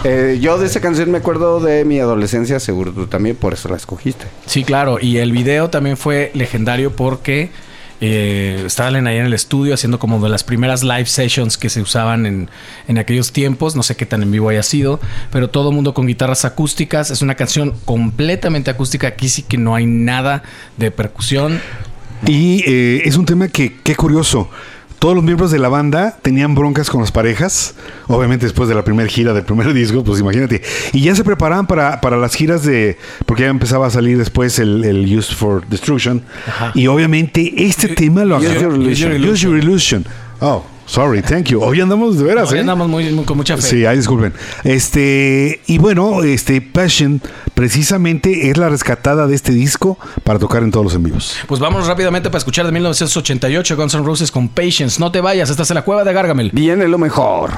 Eh, 0.03 0.39
yo 0.41 0.57
de 0.57 0.67
esa 0.67 0.79
canción 0.81 1.11
me 1.11 1.17
acuerdo 1.17 1.59
de 1.59 1.83
mi 1.85 1.99
adolescencia, 1.99 2.59
seguro 2.59 2.91
tú 2.91 3.07
también, 3.07 3.35
por 3.35 3.53
eso 3.53 3.67
la 3.69 3.75
escogiste. 3.75 4.25
Sí, 4.45 4.63
claro. 4.63 4.97
Y 5.01 5.17
el 5.17 5.31
video 5.31 5.69
también 5.69 5.97
fue 5.97 6.31
legendario 6.35 6.95
porque 6.95 7.51
eh, 8.01 8.63
estaban 8.65 9.07
ahí 9.07 9.17
en 9.17 9.25
el 9.25 9.33
estudio 9.33 9.73
haciendo 9.73 9.99
como 9.99 10.19
de 10.21 10.29
las 10.29 10.43
primeras 10.43 10.83
live 10.83 11.05
sessions 11.05 11.57
que 11.57 11.69
se 11.69 11.81
usaban 11.81 12.25
en, 12.25 12.49
en 12.87 12.97
aquellos 12.97 13.31
tiempos. 13.33 13.75
No 13.75 13.83
sé 13.83 13.95
qué 13.97 14.05
tan 14.05 14.23
en 14.23 14.31
vivo 14.31 14.47
haya 14.49 14.63
sido, 14.63 15.01
pero 15.31 15.49
todo 15.49 15.69
el 15.69 15.75
mundo 15.75 15.93
con 15.93 16.07
guitarras 16.07 16.45
acústicas. 16.45 17.11
Es 17.11 17.21
una 17.21 17.35
canción 17.35 17.73
completamente 17.85 18.71
acústica. 18.71 19.07
Aquí 19.07 19.27
sí 19.27 19.43
que 19.43 19.57
no 19.57 19.75
hay 19.75 19.85
nada 19.85 20.43
de 20.77 20.91
percusión. 20.91 21.59
Y 22.27 22.63
eh, 22.65 23.01
es 23.05 23.17
un 23.17 23.25
tema 23.25 23.47
que, 23.47 23.77
qué 23.83 23.95
curioso. 23.95 24.49
Todos 24.99 25.15
los 25.15 25.23
miembros 25.25 25.51
de 25.51 25.59
la 25.59 25.67
banda 25.67 26.17
tenían 26.21 26.55
broncas 26.55 26.89
con 26.89 27.01
las 27.01 27.11
parejas. 27.11 27.75
Obviamente 28.07 28.45
después 28.45 28.69
de 28.69 28.75
la 28.75 28.85
primera 28.85 29.09
gira 29.09 29.33
del 29.33 29.43
primer 29.43 29.73
disco, 29.73 30.01
pues 30.03 30.21
imagínate. 30.21 30.61
Y 30.93 31.01
ya 31.01 31.13
se 31.13 31.25
preparaban 31.25 31.67
para, 31.67 31.99
para 31.99 32.15
las 32.15 32.33
giras 32.35 32.63
de... 32.63 32.97
Porque 33.25 33.43
ya 33.43 33.49
empezaba 33.49 33.87
a 33.87 33.89
salir 33.89 34.17
después 34.17 34.59
el, 34.59 34.85
el 34.85 35.17
Used 35.17 35.35
for 35.35 35.67
Destruction. 35.67 36.23
Y 36.73 36.87
obviamente 36.87 37.53
este 37.65 37.89
tema 37.89 38.23
lo 38.23 38.37
Use 38.37 38.49
agarró-. 38.49 38.77
Use 38.77 39.43
Your 39.43 39.57
Illusion. 39.57 40.05
Oh, 40.39 40.63
sorry, 40.93 41.21
thank 41.23 41.45
you. 41.45 41.61
Hoy 41.61 41.81
andamos 41.81 42.17
de 42.17 42.23
veras, 42.23 42.51
Hoy 42.51 42.57
¿eh? 42.57 42.61
andamos 42.61 42.87
muy, 42.87 43.11
muy- 43.11 43.25
con 43.25 43.35
mucha 43.37 43.55
fe. 43.57 43.63
Sí, 43.63 43.85
ahí 43.85 43.97
disculpen. 43.97 44.33
Este, 44.63 45.61
y 45.65 45.77
bueno, 45.79 46.21
este 46.23 46.61
Passion 46.61 47.21
precisamente 47.55 48.49
es 48.49 48.57
la 48.57 48.69
rescatada 48.69 49.25
de 49.27 49.35
este 49.35 49.51
disco 49.51 49.97
para 50.23 50.37
tocar 50.39 50.61
en 50.63 50.71
todos 50.71 50.83
los 50.85 50.95
en 50.95 51.03
vivos. 51.03 51.37
Pues 51.47 51.59
vámonos 51.59 51.87
rápidamente 51.87 52.29
para 52.29 52.37
escuchar 52.37 52.65
de 52.65 52.71
1988 52.71 53.75
Guns 53.75 53.93
N' 53.95 54.03
Roses 54.05 54.31
con 54.31 54.49
Patience. 54.49 54.99
No 54.99 55.11
te 55.11 55.21
vayas, 55.21 55.49
estás 55.49 55.69
en 55.71 55.75
la 55.75 55.81
cueva 55.83 56.03
de 56.03 56.13
Gargamel. 56.13 56.51
Viene 56.53 56.87
lo 56.87 56.97
mejor. 56.97 57.51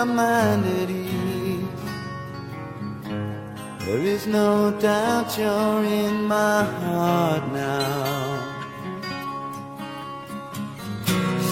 My 0.00 0.14
mind 0.14 0.64
at 0.64 0.88
ease. 0.88 1.68
There 3.84 4.02
is 4.14 4.26
no 4.26 4.70
doubt 4.80 5.36
you're 5.36 5.84
in 5.84 6.24
my 6.24 6.64
heart 6.64 7.44
now. 7.52 8.40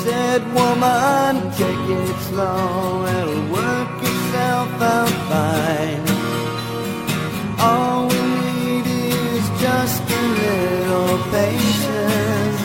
Said 0.02 0.42
woman, 0.54 1.34
take 1.60 1.86
it 2.00 2.16
slow, 2.28 3.04
it'll 3.16 3.44
work 3.52 3.94
itself 4.10 4.70
out 4.96 5.14
fine. 5.28 6.06
All 7.60 8.08
we 8.08 8.20
need 8.40 8.86
is 8.86 9.46
just 9.60 10.02
a 10.20 10.22
little 10.40 11.18
patience. 11.34 12.60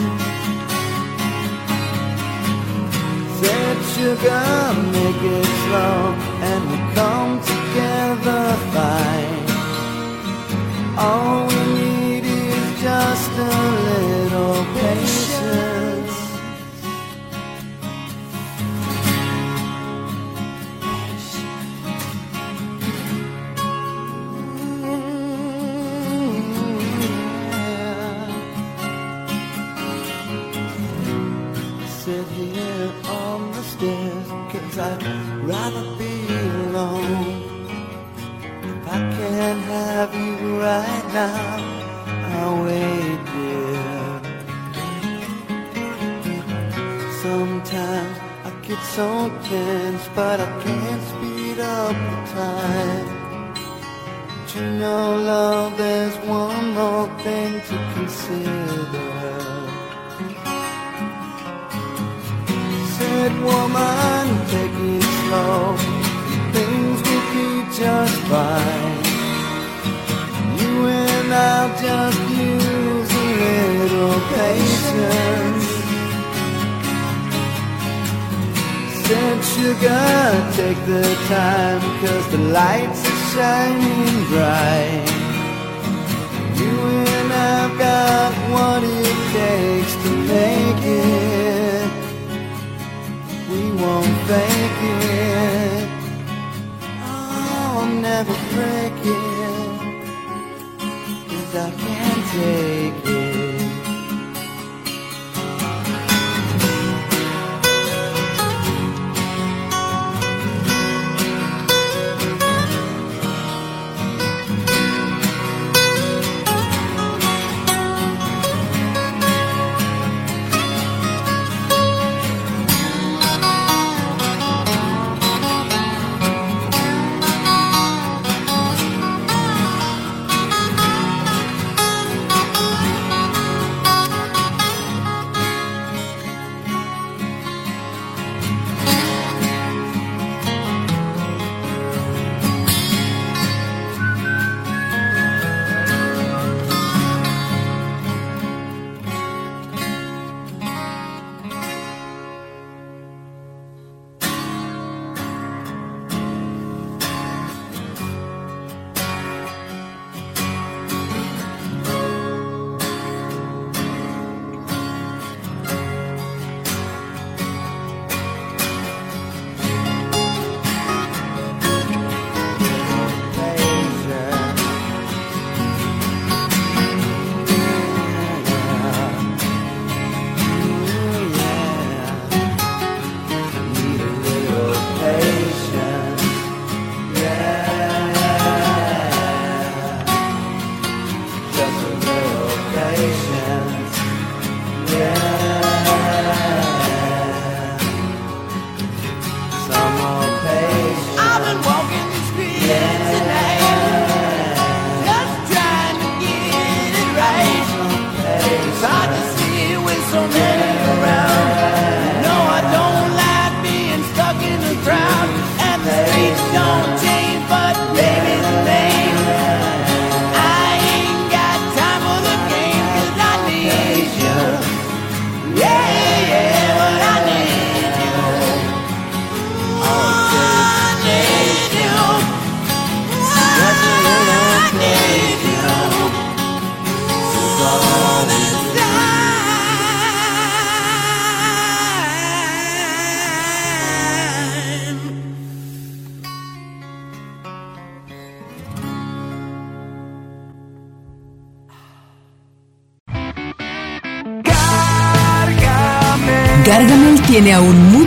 Said 3.39 3.77
sugar, 3.95 4.62
make 5.73 6.12
now, 41.13 41.57
I'll 42.33 42.63
wait, 42.63 43.19
dear. 43.33 44.13
Sometimes 47.21 48.17
I 48.47 48.51
get 48.67 48.81
so 48.95 49.29
tense, 49.43 50.09
but 50.15 50.39
I 50.39 50.49
can't 50.63 51.03
speed 51.11 51.59
up 51.59 51.95
the 52.09 52.19
time. 52.33 53.53
But 54.27 54.55
you 54.55 54.65
know, 54.81 55.15
love, 55.31 55.77
there's 55.77 56.15
one 56.25 56.73
more 56.73 57.07
thing 57.19 57.61
to 57.69 57.75
consider. 57.93 59.11
Said 62.97 63.33
woman, 63.49 64.25
take 64.51 64.77
it 64.93 65.03
slow. 65.19 65.77
Things 66.55 66.99
will 67.07 67.25
be 67.33 67.77
just 67.77 68.17
fine. 68.31 69.02
And 71.23 71.33
I'll 71.33 71.69
just 71.79 72.19
use 72.31 73.11
a 73.13 73.31
little 73.79 74.19
patience. 74.35 75.67
Said 79.05 79.39
sugar, 79.55 80.05
take 80.59 80.81
the 80.85 81.03
time, 81.29 81.81
cause 82.01 82.27
the 82.31 82.39
lights 82.59 83.01
are 83.09 83.21
shining 83.31 84.15
bright. 84.31 85.07
You 86.59 86.75
and 87.17 87.31
I've 87.31 87.73
got 87.77 88.31
what 88.53 88.83
it 88.83 89.17
takes 89.39 89.93
to 90.03 90.09
make 90.33 90.83
it. 90.83 91.89
We 93.49 93.63
won't 93.81 94.15
fake 94.27 94.81
it. 94.99 95.87
Oh, 97.01 97.79
I'll 97.79 97.87
never 98.09 98.35
break 98.53 98.92
I 101.55 101.69
can't 101.69 103.03
take 103.03 103.13
it. 103.13 103.22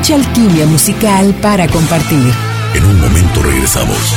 Mucha 0.07 0.15
alquimia 0.15 0.67
musical 0.67 1.35
para 1.43 1.67
compartir. 1.67 2.33
En 2.75 2.85
un 2.85 3.01
momento 3.01 3.43
regresamos. 3.43 4.15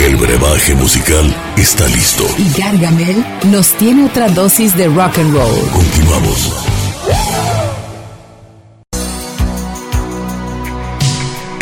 El 0.00 0.16
brebaje 0.16 0.74
musical 0.74 1.32
está 1.56 1.86
listo. 1.86 2.26
Y 2.36 2.60
Gargamel 2.60 3.24
nos 3.44 3.68
tiene 3.74 4.06
otra 4.06 4.28
dosis 4.28 4.76
de 4.76 4.88
rock 4.88 5.18
and 5.18 5.32
roll. 5.32 5.70
Continuamos. 5.70 6.63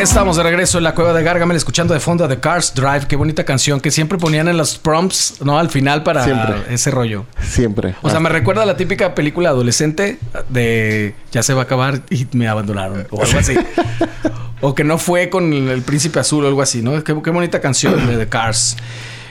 Estamos 0.02 0.36
de 0.36 0.42
regreso 0.42 0.78
en 0.78 0.84
la 0.84 0.96
cueva 0.96 1.12
de 1.12 1.22
Gargamel 1.22 1.56
escuchando 1.56 1.94
de 1.94 2.00
fondo 2.00 2.24
a 2.24 2.28
The 2.28 2.40
Cars 2.40 2.74
Drive. 2.74 3.06
Qué 3.06 3.14
bonita 3.14 3.44
canción 3.44 3.80
que 3.80 3.92
siempre 3.92 4.18
ponían 4.18 4.48
en 4.48 4.56
los 4.56 4.76
prompts, 4.76 5.36
¿no? 5.44 5.60
Al 5.60 5.70
final 5.70 6.02
para 6.02 6.24
Siempre. 6.24 6.56
ese 6.70 6.90
rollo. 6.90 7.24
Siempre. 7.40 7.94
O 8.02 8.10
sea, 8.10 8.18
me 8.18 8.28
recuerda 8.28 8.64
a 8.64 8.66
la 8.66 8.76
típica 8.76 9.14
película 9.14 9.50
adolescente 9.50 10.18
de 10.48 11.14
ya 11.30 11.44
se 11.44 11.54
va 11.54 11.60
a 11.60 11.64
acabar 11.64 12.02
y 12.10 12.26
me 12.32 12.48
abandonaron 12.48 13.06
o 13.10 13.22
algo 13.22 13.38
así. 13.38 13.56
o 14.60 14.74
que 14.74 14.82
no 14.82 14.98
fue 14.98 15.30
con 15.30 15.52
el, 15.52 15.68
el 15.68 15.82
príncipe 15.82 16.18
azul 16.18 16.44
o 16.44 16.48
algo 16.48 16.62
así, 16.62 16.82
¿no? 16.82 17.02
Qué, 17.04 17.16
qué 17.22 17.30
bonita 17.30 17.60
canción 17.60 18.04
de 18.04 18.18
The 18.18 18.28
Cars. 18.28 18.76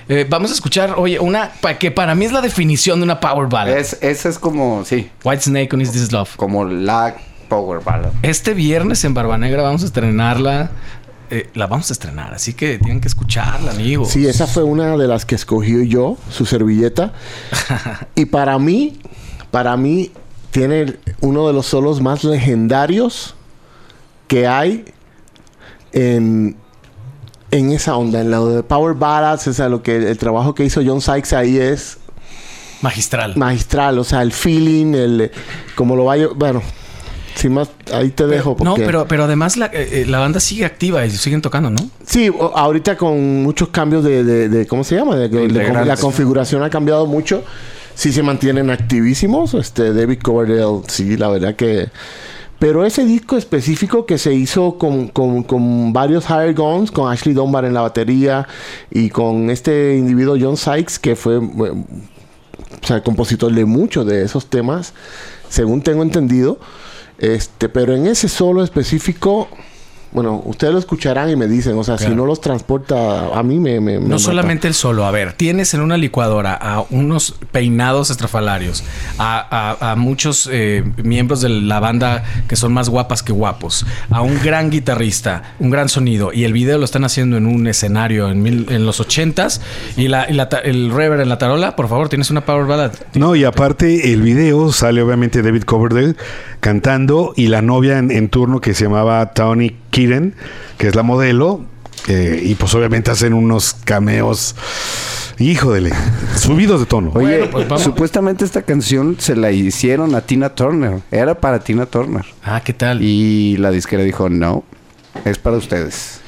Eh, 0.08 0.26
vamos 0.28 0.52
a 0.52 0.54
escuchar, 0.54 0.94
oye, 0.98 1.20
una 1.20 1.52
que 1.80 1.92
para 1.92 2.16
mí 2.16 2.24
es 2.26 2.32
la 2.32 2.42
definición 2.42 3.00
de 3.00 3.04
una 3.04 3.20
power 3.20 3.50
ballad. 3.50 3.78
Es, 3.78 3.98
esa 4.02 4.30
es 4.30 4.40
como, 4.40 4.86
sí, 4.86 5.10
White 5.24 5.44
Snake 5.44 5.68
con 5.68 5.82
Is 5.82 5.92
This 5.92 6.14
Love. 6.14 6.38
como 6.38 6.64
la 6.64 7.16
power 7.52 7.84
ballad. 7.84 8.14
Este 8.22 8.54
viernes 8.54 9.04
en 9.04 9.14
Barba 9.14 9.38
Negra 9.38 9.62
vamos 9.62 9.84
a 9.84 9.86
estrenarla. 9.86 10.72
Eh, 11.30 11.50
la 11.54 11.68
vamos 11.68 11.90
a 11.90 11.94
estrenar, 11.94 12.34
así 12.34 12.54
que 12.54 12.78
tienen 12.78 13.02
que 13.02 13.10
escucharla, 13.10 13.72
amigos. 13.72 14.10
Sí, 14.10 14.26
esa 14.26 14.48
fue 14.48 14.64
una 14.64 14.96
de 14.96 15.08
las 15.08 15.26
que 15.26 15.36
escogí 15.36 15.88
yo, 15.90 16.18
su 16.30 16.46
servilleta. 16.46 17.12
y 18.16 18.26
para 18.26 18.58
mí, 18.58 19.00
para 19.52 19.76
mí, 19.76 20.12
tiene 20.52 20.96
uno 21.20 21.46
de 21.48 21.54
los 21.54 21.66
solos 21.66 22.02
más 22.02 22.24
legendarios 22.24 23.36
que 24.28 24.48
hay 24.48 24.86
en, 25.92 26.56
en 27.52 27.72
esa 27.74 27.98
onda, 27.98 28.22
en 28.22 28.32
lo 28.32 28.48
de 28.48 28.64
Power 28.64 28.96
Ballads, 28.96 29.48
o 29.48 29.54
sea, 29.54 29.68
lo 29.68 29.84
que 29.84 29.98
el 29.98 30.18
trabajo 30.18 30.56
que 30.56 30.64
hizo 30.64 30.82
John 30.86 31.02
Sykes 31.02 31.34
ahí 31.36 31.58
es 31.58 31.98
Magistral. 32.82 33.36
magistral, 33.36 34.00
o 34.00 34.04
sea, 34.06 34.22
el 34.22 34.32
feeling, 34.32 34.96
el 34.96 35.32
como 35.76 35.96
lo 35.96 36.06
vaya, 36.06 36.28
bueno, 36.34 36.62
sin 37.36 37.54
más, 37.54 37.70
ahí 37.94 38.10
te 38.10 38.28
dejo 38.28 38.52
No, 38.60 38.72
porque 38.74 38.86
pero, 38.86 39.08
pero 39.08 39.24
además 39.26 39.58
la, 39.58 39.68
eh, 39.68 40.02
eh, 40.02 40.06
la 40.08 40.20
banda 40.20 40.40
sigue 40.40 40.66
activa 40.66 41.06
y 41.06 41.12
siguen 41.12 41.42
tocando, 41.42 41.70
¿no? 41.70 41.80
Sí, 42.06 42.30
ahorita 42.56 42.98
con 42.98 43.44
muchos 43.44 43.70
cambios 43.70 44.04
de, 44.04 44.24
de- 44.24 44.50
de- 44.50 44.68
¿cómo 44.68 44.84
se 44.84 44.96
llama? 44.96 45.16
De, 45.16 45.30
de- 45.30 45.38
de- 45.40 45.44
Integrantes. 45.46 45.88
la 45.88 45.98
configuración 45.98 46.64
ha 46.64 46.70
cambiado 46.70 47.06
mucho. 47.08 47.44
Sí 47.96 48.12
se 48.14 48.24
mantienen 48.24 48.70
activísimos. 48.70 49.54
Este 49.54 49.94
David 49.94 50.20
Coverdale, 50.24 50.82
sí, 50.88 51.18
la 51.18 51.28
verdad 51.30 51.56
que. 51.56 51.90
Pero 52.58 52.86
ese 52.86 53.06
disco 53.06 53.38
específico 53.38 54.06
que 54.06 54.20
se 54.20 54.34
hizo 54.34 54.78
con, 54.78 55.08
con, 55.08 55.42
con 55.44 55.94
varios 55.94 56.26
Higher 56.30 56.54
Guns, 56.54 56.92
con 56.92 57.12
Ashley 57.12 57.34
Dunbar 57.34 57.66
en 57.66 57.74
la 57.74 57.82
batería 57.82 58.48
y 58.92 59.10
con 59.10 59.50
este 59.50 59.98
individuo 59.98 60.38
John 60.40 60.58
Sykes, 60.58 61.00
que 61.00 61.16
fue 61.16 61.40
bueno, 61.40 61.86
o 62.84 62.86
sea, 62.88 63.02
compositor 63.02 63.52
de 63.52 63.66
muchos 63.66 64.06
de 64.06 64.24
esos 64.24 64.46
temas, 64.48 64.94
según 65.50 65.82
tengo 65.82 66.04
entendido. 66.04 66.60
Este, 67.22 67.70
pero 67.70 67.96
en 67.96 68.08
ese 68.08 68.28
solo 68.28 68.64
específico, 68.64 69.48
bueno, 70.12 70.42
ustedes 70.46 70.74
lo 70.74 70.80
escucharán 70.80 71.30
y 71.30 71.36
me 71.36 71.48
dicen, 71.48 71.78
o 71.78 71.84
sea, 71.84 71.98
si 71.98 72.10
no 72.10 72.26
los 72.26 72.42
transporta 72.42 73.28
a 73.38 73.44
mí 73.44 73.60
me... 73.60 73.80
me- 73.80 73.92
me 74.00 74.00
No 74.02 74.08
mata. 74.16 74.20
solamente 74.20 74.68
el 74.68 74.74
solo. 74.74 75.06
A 75.06 75.12
ver, 75.12 75.34
tienes 75.34 75.74
en 75.74 75.82
una 75.82 75.98
licuadora 75.98 76.54
a 76.54 76.84
unos 76.90 77.36
peinados 77.52 78.10
estrafalarios, 78.10 78.84
a, 79.18 79.78
a- 79.82 79.92
a 79.92 79.96
muchos 79.96 80.50
eh, 80.52 80.84
miembros 81.04 81.42
de 81.42 81.50
la 81.50 81.80
banda 81.80 82.24
que 82.48 82.56
son 82.56 82.74
más 82.74 82.90
guapas 82.90 83.24
que 83.24 83.32
guapos, 83.34 83.86
a 84.10 84.22
un 84.22 84.40
gran 84.44 84.70
guitarrista, 84.70 85.44
un 85.60 85.70
gran 85.70 85.88
sonido, 85.90 86.34
y 86.34 86.44
el 86.44 86.54
video 86.54 86.78
lo 86.78 86.86
están 86.86 87.04
haciendo 87.04 87.38
en 87.38 87.46
un 87.46 87.68
escenario 87.68 88.30
en, 88.30 88.42
mil- 88.44 88.68
en 88.70 88.86
los 88.86 89.00
ochentas, 89.00 89.62
y, 89.98 90.08
la, 90.08 90.30
y 90.30 90.34
la 90.34 90.50
ta- 90.50 90.60
el 90.60 90.92
rever 90.92 91.20
en 91.22 91.30
la 91.30 91.38
tarola, 91.38 91.76
por 91.76 91.88
favor, 91.88 92.10
tienes 92.10 92.30
una 92.32 92.42
power 92.46 92.66
ballad. 92.66 92.92
No, 93.14 93.36
y 93.36 93.44
aparte 93.44 94.12
el 94.14 94.22
video 94.22 94.72
sale 94.72 95.02
obviamente 95.02 95.42
David 95.42 95.64
Coverdale 95.64 96.16
cantando 96.60 97.34
y 97.36 97.48
la 97.48 97.62
novia 97.62 97.98
en, 97.98 98.12
en 98.12 98.30
turno 98.30 98.62
que 98.62 98.74
se 98.74 98.84
llamaba 98.86 99.34
Tony 99.34 99.76
Kieran, 99.92 100.34
que 100.80 100.88
es 100.88 100.96
la 100.96 101.04
modelo, 101.04 101.62
eh, 102.08 102.42
y 102.44 102.56
pues 102.56 102.74
obviamente 102.74 103.12
hacen 103.12 103.34
unos 103.34 103.76
cameos, 103.84 104.56
hijo 105.38 105.72
de 105.74 105.82
le- 105.82 105.94
subidos 106.36 106.80
de 106.80 106.86
tono. 106.88 107.12
Oye, 107.14 107.38
Bueno, 107.40 107.48
pues 107.52 107.68
vamos. 107.68 107.84
supuestamente 107.84 108.44
esta 108.46 108.64
canción 108.64 109.18
se 109.20 109.36
la 109.36 109.52
hicieron 109.52 110.16
a 110.16 110.22
Tina 110.22 110.50
Turner. 110.56 111.02
Era 111.12 111.36
para 111.36 111.60
Tina 111.60 111.86
Turner. 111.86 112.26
Ah, 112.44 112.62
¿qué 112.64 112.74
tal? 112.74 113.02
Y 113.04 113.58
la 113.58 113.70
disquera 113.72 114.02
dijo, 114.04 114.30
no, 114.30 114.64
es 115.26 115.38
para 115.38 115.58
ustedes. 115.58 116.21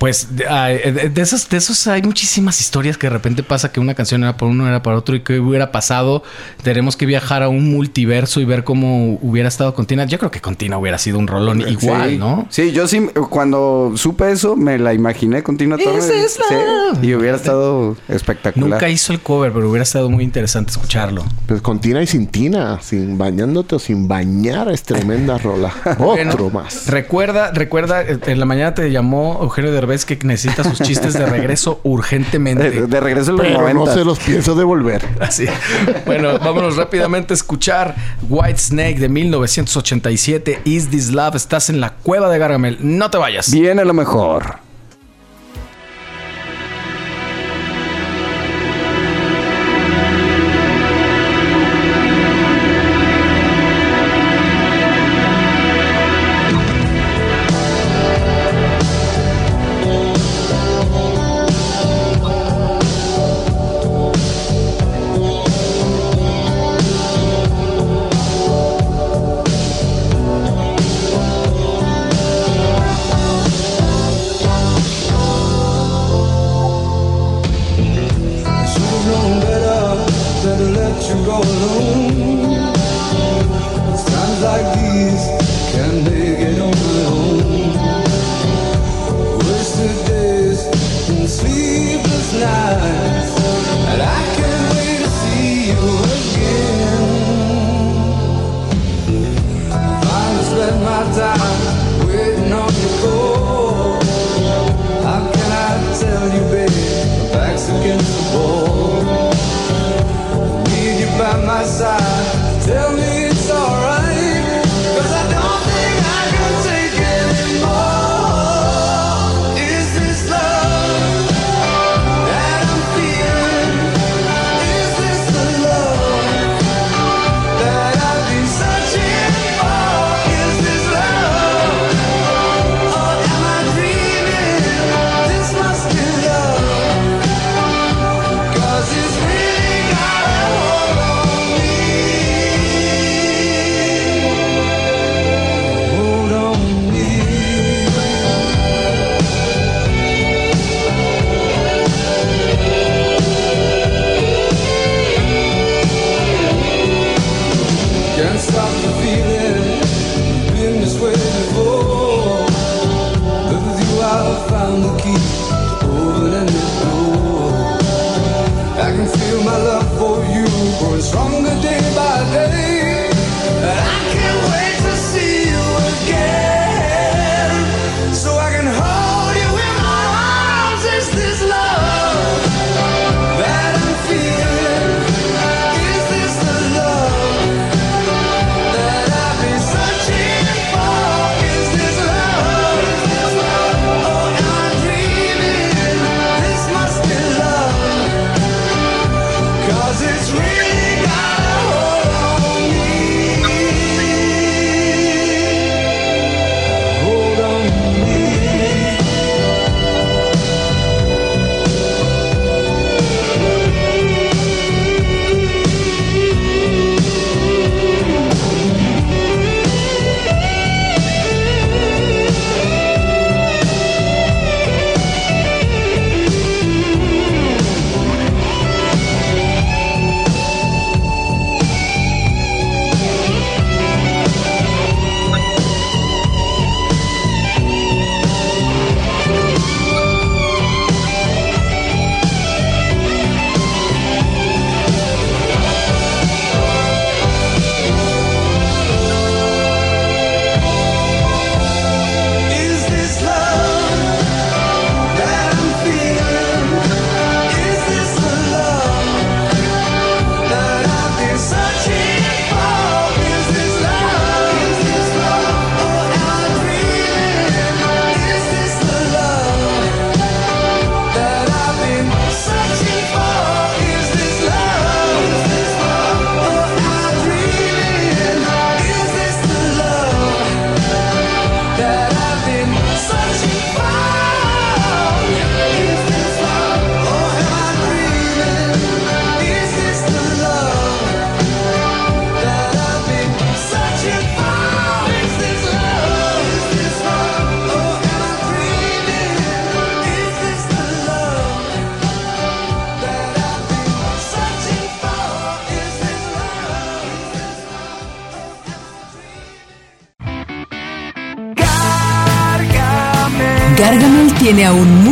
Pues 0.00 0.34
de, 0.34 0.46
ah, 0.48 0.68
de- 0.68 1.10
de 1.10 1.20
esos, 1.20 1.46
de 1.50 1.58
esos 1.58 1.86
hay 1.86 2.00
muchísimas 2.00 2.58
historias 2.58 2.96
que 2.96 3.06
de 3.06 3.10
repente 3.10 3.42
pasa 3.42 3.70
que 3.70 3.80
una 3.80 3.94
canción 3.94 4.22
era 4.22 4.34
para 4.38 4.50
uno, 4.50 4.66
era 4.66 4.82
para 4.82 4.96
otro 4.96 5.14
y 5.14 5.20
que 5.20 5.38
hubiera 5.38 5.70
pasado. 5.72 6.22
Tenemos 6.62 6.96
que 6.96 7.04
viajar 7.04 7.42
a 7.42 7.50
un 7.50 7.70
multiverso 7.70 8.40
y 8.40 8.46
ver 8.46 8.64
cómo 8.64 9.18
hubiera 9.20 9.46
estado 9.48 9.74
con 9.74 9.84
Tina. 9.84 10.06
Yo 10.06 10.18
creo 10.18 10.30
que 10.30 10.40
con 10.40 10.56
Tina 10.56 10.78
hubiera 10.78 10.96
sido 10.96 11.18
un 11.18 11.26
rolón 11.26 11.60
igual. 11.68 12.18
¿no? 12.18 12.46
Sí, 12.48 12.72
yo 12.72 12.88
sí, 12.88 13.08
cuando 13.28 13.92
supe 13.96 14.32
eso, 14.32 14.56
me 14.56 14.78
la 14.78 14.94
imaginé 14.94 15.42
con 15.42 15.58
Tina 15.58 15.76
Turner. 15.76 15.98
Esa 15.98 16.14
es 16.14 16.38
la- 16.38 16.46
Sí, 17.00 17.06
y 17.06 17.14
hubiera 17.14 17.36
estado 17.36 17.94
espectacular. 18.08 18.70
Nunca 18.70 18.88
hizo 18.88 19.12
el 19.12 19.20
cover, 19.20 19.52
pero 19.52 19.68
hubiera 19.68 19.82
estado 19.82 20.08
muy 20.08 20.24
interesante 20.24 20.70
escucharlo. 20.70 21.26
Pues 21.46 21.60
con 21.60 21.78
Tina 21.78 22.02
y 22.02 22.06
sin 22.06 22.26
Tina, 22.26 22.78
sin 22.80 23.18
bañándote 23.18 23.74
o 23.74 23.78
sin 23.78 24.08
bañar, 24.08 24.70
es 24.70 24.82
tremenda 24.82 25.36
rola. 25.36 25.74
Otro 25.84 25.96
Bueno, 26.06 26.50
más. 26.50 26.86
Recuerda, 26.86 27.50
recuerda, 27.52 28.02
eh, 28.02 28.18
en 28.26 28.40
la 28.40 28.46
mañana 28.46 28.72
te 28.74 28.90
llamó 28.90 29.40
Eugenio 29.42 29.70
Derbez 29.90 30.04
que 30.04 30.16
necesita 30.24 30.62
sus 30.62 30.80
chistes 30.80 31.14
de 31.14 31.26
regreso 31.26 31.80
urgentemente. 31.84 32.70
De, 32.70 32.86
de 32.86 33.00
regreso 33.00 33.32
en 33.32 33.36
los 33.38 33.46
Pero 33.46 33.58
no 33.60 33.74
90. 33.74 33.94
se 33.94 34.04
los 34.04 34.18
pienso 34.20 34.54
devolver. 34.54 35.04
Así. 35.20 35.46
Bueno, 36.06 36.38
vámonos 36.38 36.76
rápidamente 36.76 37.32
a 37.32 37.36
escuchar 37.36 37.96
White 38.28 38.58
Snake 38.58 38.98
de 39.00 39.08
1987. 39.08 40.60
Is 40.64 40.88
This 40.90 41.10
Love? 41.10 41.34
Estás 41.34 41.70
en 41.70 41.80
la 41.80 41.94
cueva 41.94 42.28
de 42.30 42.38
Gargamel. 42.38 42.78
No 42.80 43.10
te 43.10 43.18
vayas. 43.18 43.50
Viene 43.50 43.84
lo 43.84 43.92
mejor. 43.94 44.69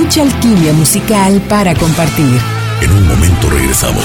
Mucha 0.09 0.23
alquimia 0.23 0.73
musical 0.73 1.39
para 1.51 1.75
compartir. 1.75 2.41
En 2.81 2.91
un 2.93 3.07
momento 3.09 3.51
regresamos. 3.51 4.03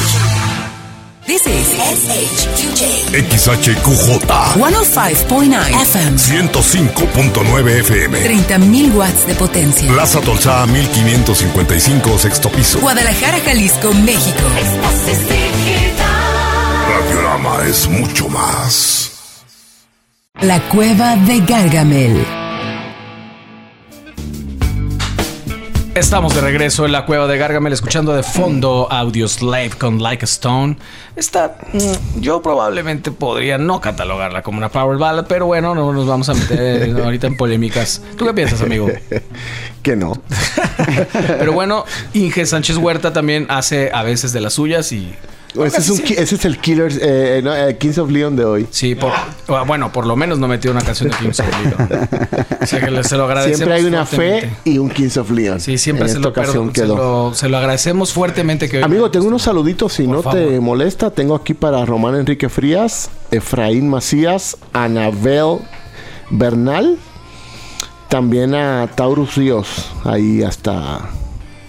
This 1.25 1.47
is 1.47 1.65
SH2J 1.79 3.29
XHQJ 3.29 4.19
105.9 4.27 5.79
FM. 5.79 6.17
105.9 6.17 7.79
FM. 7.79 8.19
30.000 8.19 8.93
watts 8.95 9.25
de 9.27 9.35
potencia. 9.35 9.87
Plaza 9.93 10.19
Tolsá 10.19 10.65
1555 10.65 12.19
sexto 12.19 12.49
piso. 12.49 12.81
Guadalajara, 12.81 13.39
Jalisco, 13.39 13.93
México. 13.93 14.43
Radiorama 16.89 17.63
es 17.65 17.87
mucho 17.87 18.27
más. 18.27 19.11
La 20.41 20.59
cueva 20.67 21.15
de 21.15 21.39
Gargamel. 21.39 22.42
Estamos 25.95 26.33
de 26.33 26.41
regreso 26.41 26.87
en 26.87 26.91
la 26.91 27.05
cueva 27.05 27.27
de 27.27 27.37
Gargamel 27.37 27.71
escuchando 27.71 28.15
de 28.15 28.23
fondo 28.23 28.87
Audio 28.89 29.27
Slave 29.27 29.69
con 29.77 30.01
Like 30.01 30.23
a 30.23 30.25
Stone. 30.25 30.75
Esta, 31.15 31.55
mm, 31.71 32.19
yo 32.19 32.41
probablemente 32.41 33.11
podría 33.11 33.59
no 33.59 33.79
catalogarla 33.79 34.41
como 34.41 34.57
una 34.57 34.69
power 34.69 34.97
ballad, 34.97 35.27
pero 35.27 35.45
bueno, 35.45 35.75
no 35.75 35.93
nos 35.93 36.07
vamos 36.07 36.29
a 36.29 36.33
meter 36.33 36.99
ahorita 37.03 37.27
en 37.27 37.37
polémicas. 37.37 38.01
¿Tú 38.17 38.25
qué 38.25 38.33
piensas, 38.33 38.61
amigo? 38.61 38.89
Que 39.83 39.97
no. 39.97 40.13
Pero 41.27 41.51
bueno, 41.51 41.83
Inge 42.13 42.45
Sánchez 42.45 42.77
Huerta 42.77 43.11
también 43.11 43.47
hace 43.49 43.91
a 43.93 44.01
veces 44.03 44.31
de 44.31 44.39
las 44.39 44.53
suyas 44.53 44.93
y... 44.93 45.13
Ese 45.65 45.77
es, 45.77 45.89
un 45.89 45.99
ki- 45.99 46.15
ese 46.17 46.35
es 46.35 46.45
el 46.45 46.57
Killers, 46.57 46.97
eh, 47.01 47.41
no, 47.43 47.55
eh, 47.55 47.77
Kings 47.77 47.97
of 47.99 48.09
Leon 48.09 48.35
de 48.35 48.43
hoy. 48.45 48.67
Sí, 48.71 48.95
por, 48.95 49.11
bueno, 49.67 49.91
por 49.91 50.05
lo 50.07 50.15
menos 50.15 50.39
no 50.39 50.47
metió 50.47 50.71
una 50.71 50.81
canción 50.81 51.09
de 51.09 51.15
Kings 51.17 51.39
of 51.39 51.47
Leon. 51.63 52.09
O 52.63 52.65
sea 52.65 52.79
que 52.79 53.03
se 53.03 53.17
lo 53.17 53.25
agradecemos. 53.25 53.57
Siempre 53.57 53.75
hay 53.77 53.85
una 53.85 54.05
fe 54.05 54.49
y 54.63 54.77
un 54.77 54.89
Kings 54.89 55.17
of 55.17 55.29
Leon. 55.31 55.59
Sí, 55.59 55.77
siempre 55.77 56.05
en 56.05 56.09
se 56.11 56.15
esta 56.17 56.27
lo, 56.27 56.29
ocasión 56.29 56.67
se, 56.67 56.73
quedó. 56.81 56.95
lo, 56.95 57.33
se 57.35 57.49
lo 57.49 57.57
agradecemos 57.57 58.13
fuertemente 58.13 58.69
que 58.69 58.77
hoy- 58.77 58.83
Amigo, 58.83 59.11
tengo 59.11 59.27
unos 59.27 59.41
saluditos, 59.43 59.93
si 59.93 60.03
Por 60.03 60.15
no 60.15 60.23
favor. 60.23 60.39
te 60.39 60.59
molesta. 60.59 61.11
Tengo 61.11 61.35
aquí 61.35 61.53
para 61.53 61.85
Román 61.85 62.15
Enrique 62.15 62.47
Frías, 62.49 63.09
Efraín 63.31 63.89
Macías, 63.89 64.57
Anabel 64.71 65.57
Bernal, 66.29 66.97
también 68.07 68.55
a 68.55 68.87
Taurus 68.95 69.35
Ríos, 69.35 69.91
ahí 70.05 70.41
hasta 70.43 70.99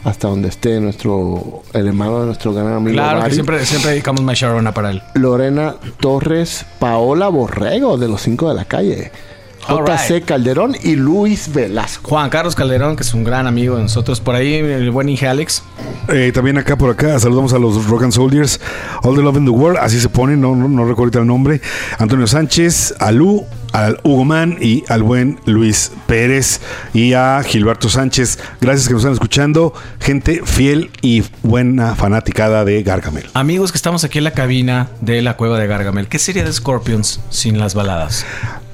hasta 0.05 0.29
donde 0.29 0.49
esté 0.49 0.81
nuestro 0.81 1.63
el 1.73 1.89
hermano 1.89 2.21
de 2.21 2.27
nuestro 2.27 2.53
gran 2.53 2.75
amigo 2.75 2.95
Claro 2.95 3.25
que 3.25 3.31
siempre, 3.33 3.65
siempre 3.65 3.93
dedicamos 3.93 4.23
My 4.23 4.35
Sharona 4.35 4.73
para 4.73 4.91
él. 4.91 5.03
Lorena 5.15 5.77
Torres, 5.99 6.67
Paola 6.79 7.29
Borrego 7.29 7.97
de 7.97 8.09
los 8.09 8.21
cinco 8.21 8.49
de 8.49 8.55
la 8.55 8.67
calle, 8.67 9.11
All 9.11 9.34
JC 9.69 10.11
right. 10.11 10.25
Calderón 10.25 10.77
y 10.83 10.97
Luis 10.97 11.53
Velasco. 11.53 12.11
Juan 12.11 12.31
Carlos 12.31 12.55
Calderón, 12.55 12.97
que 12.97 13.03
es 13.03 13.15
un 13.15 13.25
gran 13.25 13.47
amigo 13.47 13.77
de 13.77 13.83
nosotros. 13.83 14.21
Por 14.21 14.35
ahí, 14.35 14.55
el 14.55 14.91
buen 14.91 15.09
Inge 15.09 15.27
Alex. 15.27 15.63
Eh, 16.09 16.33
también 16.35 16.59
acá 16.59 16.77
por 16.77 16.91
acá 16.91 17.19
saludamos 17.19 17.53
a 17.55 17.59
los 17.59 17.87
Rock 17.87 18.03
and 18.05 18.13
Soldiers, 18.13 18.61
All 19.03 19.17
the 19.17 19.23
Love 19.23 19.39
in 19.39 19.45
the 19.47 19.51
World, 19.51 19.79
así 19.81 19.99
se 19.99 20.09
pone, 20.09 20.37
no, 20.37 20.55
no, 20.55 20.69
no 20.69 20.83
recuerdo 20.83 21.03
ahorita 21.03 21.19
el 21.21 21.27
nombre. 21.27 21.61
Antonio 21.99 22.27
Sánchez, 22.27 22.95
a 22.99 23.11
Lu, 23.11 23.47
al 23.73 23.99
Hugo 24.05 24.25
Man 24.25 24.57
y 24.61 24.85
al 24.89 25.03
buen 25.03 25.41
Luis 25.47 25.91
Pérez 26.07 26.61
y 26.93 27.15
a 27.15 27.43
Gilberto 27.43 27.89
Sánchez. 27.89 28.39
Gracias 28.61 28.87
que 28.87 28.95
nos 28.95 29.03
están 29.03 29.15
escuchando, 29.15 29.75
gente 29.99 30.43
fiel 30.45 30.91
y 31.01 31.25
buena 31.43 31.97
fanaticada 31.97 32.65
de 32.65 32.83
Gargamel. 32.83 33.27
Amigos 33.35 33.73
que 33.73 33.77
estamos 33.77 34.05
aquí 34.05 34.19
en 34.19 34.25
la 34.25 34.33
cabina 34.33 34.91
de 35.01 35.23
la 35.23 35.37
cueva 35.37 35.59
de 35.59 35.67
Gargamel. 35.67 36.07
¿Qué 36.07 36.19
sería 36.19 36.45
de 36.45 36.53
Scorpions 36.53 37.21
sin 37.31 37.59
las 37.59 37.75
baladas? 37.75 38.25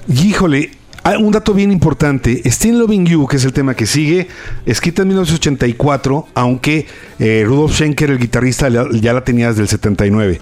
Híjole, 0.09 0.73
ah, 1.03 1.17
un 1.19 1.33
dato 1.33 1.55
bien 1.55 1.71
importante. 1.73 2.43
Still 2.51 2.79
Loving 2.79 3.07
You, 3.07 3.27
que 3.27 3.37
es 3.37 3.45
el 3.45 3.53
tema 3.53 3.75
que 3.75 3.87
sigue, 3.87 4.29
escrita 4.67 5.03
en 5.03 5.09
1984, 5.09 6.29
aunque 6.35 6.87
eh, 7.19 7.43
Rudolf 7.47 7.75
Schenker, 7.75 8.11
el 8.11 8.19
guitarrista, 8.19 8.69
ya 8.69 9.13
la 9.13 9.25
tenía 9.25 9.49
desde 9.49 9.63
el 9.63 9.69
79. 9.69 10.41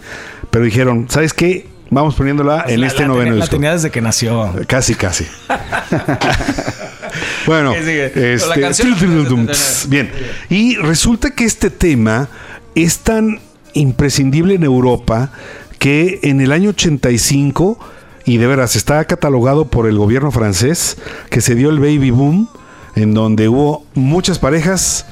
Pero 0.51 0.65
dijeron, 0.65 1.07
¿sabes 1.09 1.33
qué? 1.35 1.67
Vamos 1.91 2.15
poniéndola 2.17 2.65
en 2.69 2.83
La- 2.83 2.87
este 2.89 3.01
la 3.03 3.09
noveno 3.09 3.25
tenía- 3.25 3.39
La 3.39 3.45
disco. 3.45 3.57
tenía 3.57 3.73
desde 3.73 3.91
que 3.91 4.01
nació. 4.03 4.53
Casi, 4.67 4.95
casi. 4.95 5.27
bueno, 7.47 7.73
este, 7.75 8.37
La 8.47 8.55
canción- 8.61 8.95
bien. 9.89 10.11
Y 10.51 10.77
resulta 10.77 11.31
que 11.31 11.45
este 11.45 11.71
tema 11.71 12.29
es 12.75 12.99
tan 12.99 13.41
imprescindible 13.73 14.55
en 14.55 14.65
Europa 14.65 15.33
que 15.79 16.19
en 16.23 16.41
el 16.41 16.53
año 16.53 16.71
85, 16.71 17.79
y 18.29 18.37
de 18.37 18.47
veras 18.47 18.77
está 18.77 19.03
catalogado 19.07 19.67
por 19.69 19.87
el 19.89 19.97
gobierno 19.97 20.31
francés, 20.31 20.99
que 21.31 21.41
se 21.41 21.55
dio 21.55 21.71
el 21.71 21.79
baby 21.81 22.11
boom, 22.11 22.49
en 22.95 23.15
donde 23.15 23.49
hubo 23.49 23.85
muchas 23.95 24.39
parejas 24.39 25.07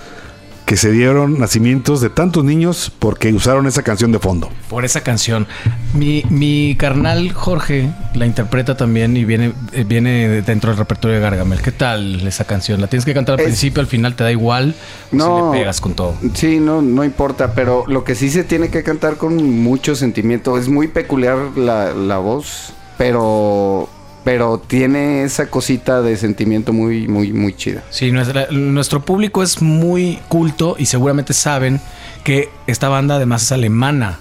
que 0.66 0.76
se 0.76 0.90
dieron 0.90 1.38
nacimientos 1.38 2.00
de 2.00 2.10
tantos 2.10 2.42
niños 2.42 2.92
porque 2.98 3.32
usaron 3.32 3.66
esa 3.68 3.82
canción 3.84 4.10
de 4.10 4.18
fondo. 4.18 4.50
Por 4.68 4.84
esa 4.84 5.00
canción. 5.00 5.46
Mi, 5.94 6.24
mi 6.28 6.74
carnal 6.76 7.32
Jorge 7.32 7.88
la 8.14 8.26
interpreta 8.26 8.76
también 8.76 9.16
y 9.16 9.24
viene, 9.24 9.52
eh, 9.72 9.84
viene 9.86 10.42
dentro 10.42 10.70
del 10.70 10.78
repertorio 10.78 11.14
de 11.16 11.22
Gargamel. 11.22 11.62
¿Qué 11.62 11.70
tal 11.70 12.26
esa 12.26 12.44
canción? 12.44 12.80
¿La 12.80 12.88
tienes 12.88 13.04
que 13.04 13.14
cantar 13.14 13.34
al 13.34 13.40
Es- 13.40 13.46
principio, 13.46 13.80
al 13.80 13.86
final 13.86 14.16
te 14.16 14.24
da 14.24 14.32
igual? 14.32 14.74
¿O 15.12 15.16
No. 15.16 15.36
si 15.36 15.52
le 15.56 15.60
pegas 15.62 15.80
con 15.80 15.94
todo? 15.94 16.16
Sí, 16.34 16.58
no, 16.58 16.82
no 16.82 17.04
importa, 17.04 17.54
pero 17.54 17.84
lo 17.86 18.02
que 18.02 18.16
sí 18.16 18.28
se 18.28 18.42
tiene 18.42 18.68
que 18.68 18.82
cantar 18.82 19.16
con 19.18 19.36
mucho 19.62 19.94
sentimiento. 19.94 20.58
Es 20.58 20.68
muy 20.68 20.88
peculiar 20.88 21.38
la, 21.56 21.94
la 21.94 22.18
voz, 22.18 22.72
pero, 22.98 23.88
pero 24.24 24.58
tiene 24.66 25.22
esa 25.24 25.48
cosita 25.48 26.02
de 26.02 26.16
sentimiento 26.16 26.72
muy, 26.72 27.08
muy, 27.08 27.32
muy 27.32 27.54
chida. 27.54 27.82
Sí, 27.90 28.10
nuestra- 28.12 28.48
nuestro 28.50 29.04
público 29.04 29.42
es 29.42 29.62
muy 29.62 30.18
culto 30.28 30.76
y 30.78 30.86
seguramente 30.86 31.32
saben 31.32 31.80
que 32.24 32.48
esta 32.66 32.88
banda 32.88 33.16
además 33.16 33.42
es 33.44 33.52
alemana. 33.52 34.18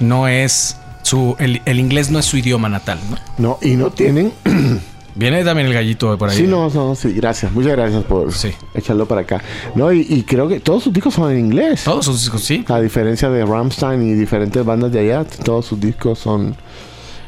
No 0.00 0.28
es 0.28 0.76
su. 1.02 1.36
El, 1.38 1.62
el 1.64 1.78
inglés 1.80 2.10
no 2.10 2.18
es 2.18 2.24
su 2.24 2.36
idioma 2.36 2.68
natal, 2.68 2.98
¿no? 3.10 3.18
No, 3.38 3.58
y 3.62 3.76
no 3.76 3.90
tienen 3.90 4.32
Viene 5.14 5.44
también 5.44 5.68
el 5.68 5.74
gallito 5.74 6.16
por 6.16 6.30
ahí. 6.30 6.36
Sí, 6.38 6.44
no, 6.46 6.70
no, 6.70 6.94
sí, 6.94 7.12
gracias. 7.12 7.52
Muchas 7.52 7.72
gracias 7.72 8.02
por 8.04 8.32
Sí. 8.32 8.50
echarlo 8.72 9.04
para 9.06 9.20
acá. 9.20 9.42
No, 9.74 9.92
y, 9.92 10.06
y 10.08 10.22
creo 10.22 10.48
que 10.48 10.58
todos 10.58 10.84
sus 10.84 10.92
discos 10.92 11.12
son 11.12 11.30
en 11.32 11.38
inglés. 11.38 11.84
Todos 11.84 12.06
sus 12.06 12.18
discos, 12.22 12.42
sí. 12.42 12.64
A 12.68 12.80
diferencia 12.80 13.28
de 13.28 13.44
Rammstein 13.44 14.00
y 14.08 14.14
diferentes 14.14 14.64
bandas 14.64 14.90
de 14.90 15.00
allá, 15.00 15.24
todos 15.24 15.66
sus 15.66 15.78
discos 15.78 16.18
son 16.18 16.56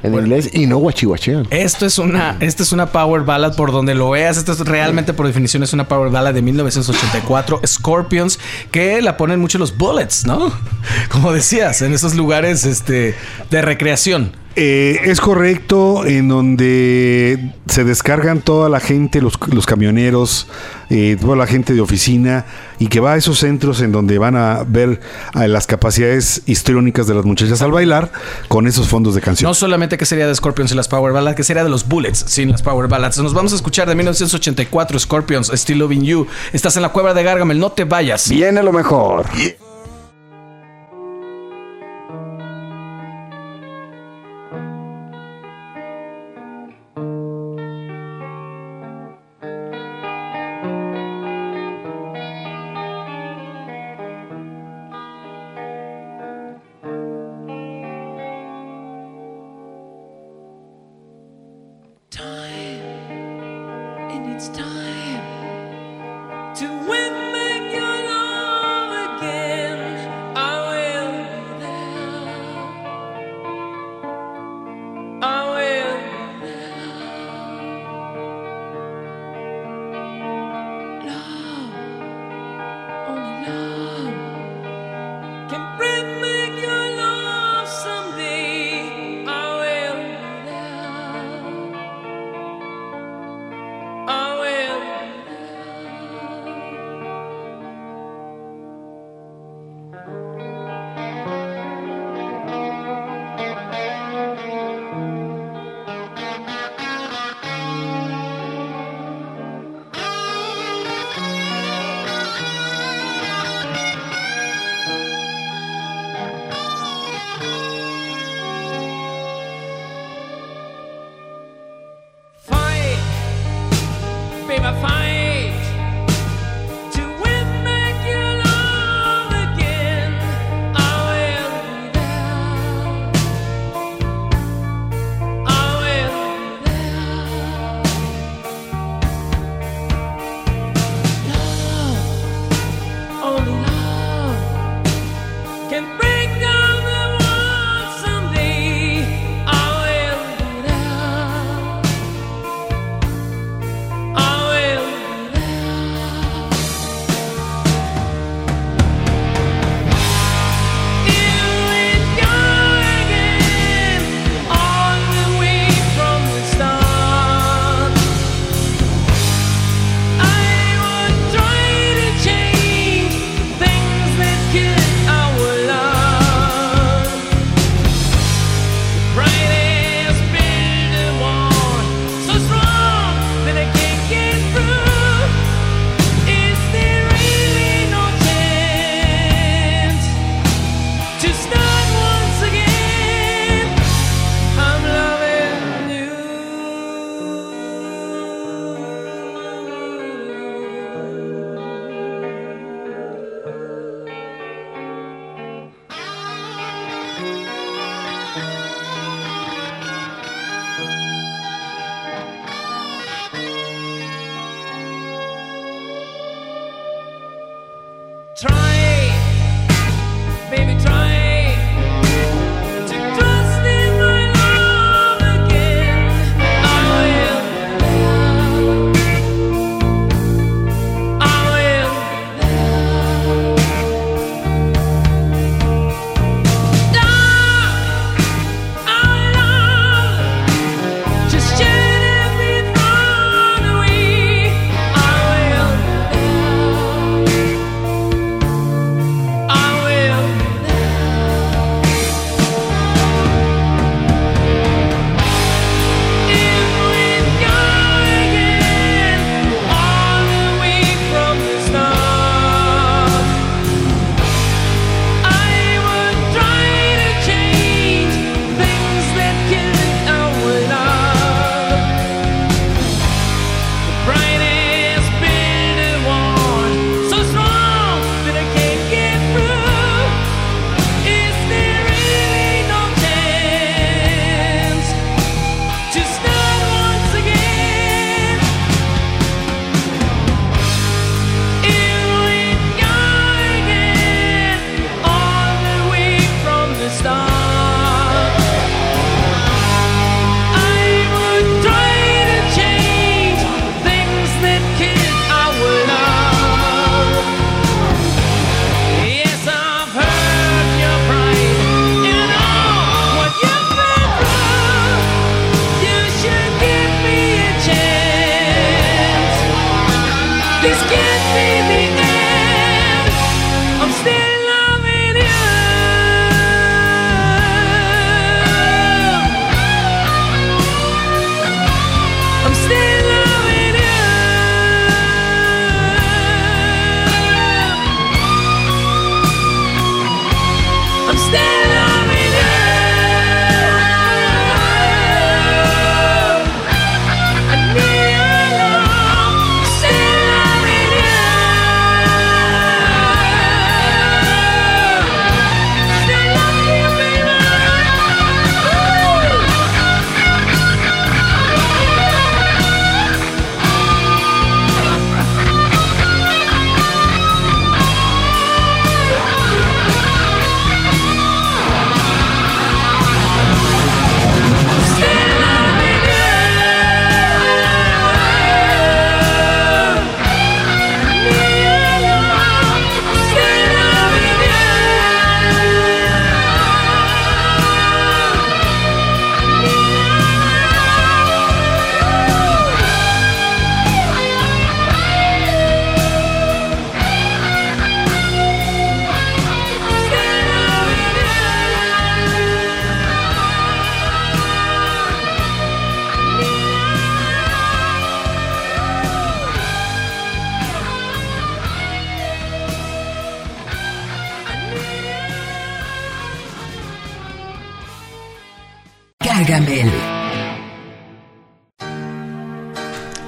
en 0.05 0.13
Bueno. 0.13 0.27
inglés 0.27 0.51
y 0.53 0.67
no 0.67 0.77
guachihuachean. 0.77 1.47
Esto 1.51 1.87
es 1.87 1.99
una, 1.99 2.37
esta 2.41 2.63
es 2.63 2.73
una 2.73 2.87
power 2.93 3.23
ballad 3.23 3.57
por 3.57 3.73
donde 3.73 3.95
lo 3.95 4.11
veas. 4.11 4.37
Esto 4.37 4.53
es 4.53 4.61
realmente 4.61 5.13
por 5.15 5.27
definición 5.27 5.63
es 5.63 5.73
una 5.73 5.89
power 5.89 6.11
ballad 6.11 6.35
de 6.35 6.43
1984. 6.43 7.61
Scorpions 7.67 8.39
que 8.71 9.01
la 9.03 9.17
ponen 9.17 9.41
mucho 9.41 9.59
los 9.59 9.77
bullets, 9.77 10.27
¿no? 10.27 10.53
Como 11.11 11.33
decías, 11.33 11.83
en 11.83 11.93
esos 11.95 12.15
lugares 12.15 12.65
este, 12.65 13.15
de 13.51 13.63
recreación. 13.63 14.33
Eh, 14.57 15.01
es 15.05 15.21
correcto, 15.21 16.07
en 16.07 16.29
donde 16.29 17.55
se 17.67 17.83
descargan 17.83 18.41
toda 18.41 18.69
la 18.69 18.79
gente, 18.79 19.21
los, 19.21 19.35
los 19.53 19.67
camioneros, 19.67 20.47
eh, 20.91 21.17
toda 21.21 21.35
la 21.35 21.49
gente 21.49 21.75
de 21.75 21.81
oficina, 21.81 22.45
y 22.79 22.87
que 22.87 23.01
va 23.01 23.15
a 23.15 23.17
esos 23.17 23.39
centros 23.39 23.81
en 23.81 23.91
donde 23.91 24.17
van 24.19 24.37
a 24.37 24.63
ver 24.63 25.01
a 25.33 25.49
las 25.49 25.67
capacidades 25.67 26.43
histriónicas 26.47 27.09
de 27.09 27.15
las 27.15 27.25
muchachas 27.25 27.63
al 27.63 27.73
bailar 27.73 28.13
con 28.47 28.69
esos 28.69 28.89
fondos 28.89 29.17
de 29.17 29.21
canción. 29.21 29.49
No 29.49 29.55
solamente 29.55 29.99
que 29.99 30.07
sería 30.07 30.29
de 30.29 30.35
Scorpions 30.35 30.71
y 30.71 30.77
las 30.77 30.87
Power 30.87 31.13
Ballads, 31.13 31.35
que 31.35 31.43
sería 31.43 31.65
de 31.65 31.71
los 31.71 31.89
Bullets 31.89 32.25
sin 32.29 32.53
las 32.53 32.63
Power 32.63 32.89
Ballads. 32.89 33.19
Nos 33.19 33.35
vamos 33.35 33.53
a 33.53 33.57
escuchar 33.57 33.89
de 33.89 33.97
1984 33.97 34.99
Scorpions, 35.01 35.51
Still 35.53 35.79
Loving 35.79 36.05
You. 36.05 36.27
Estás 36.53 36.77
en 36.77 36.83
la 36.83 36.91
cueva 36.91 37.13
de 37.13 37.25
Gargamel, 37.25 37.59
no 37.59 37.73
te 37.73 37.85
vayas. 37.85 38.29
Viene 38.31 38.63
lo 38.63 38.73
mejor. 38.73 39.27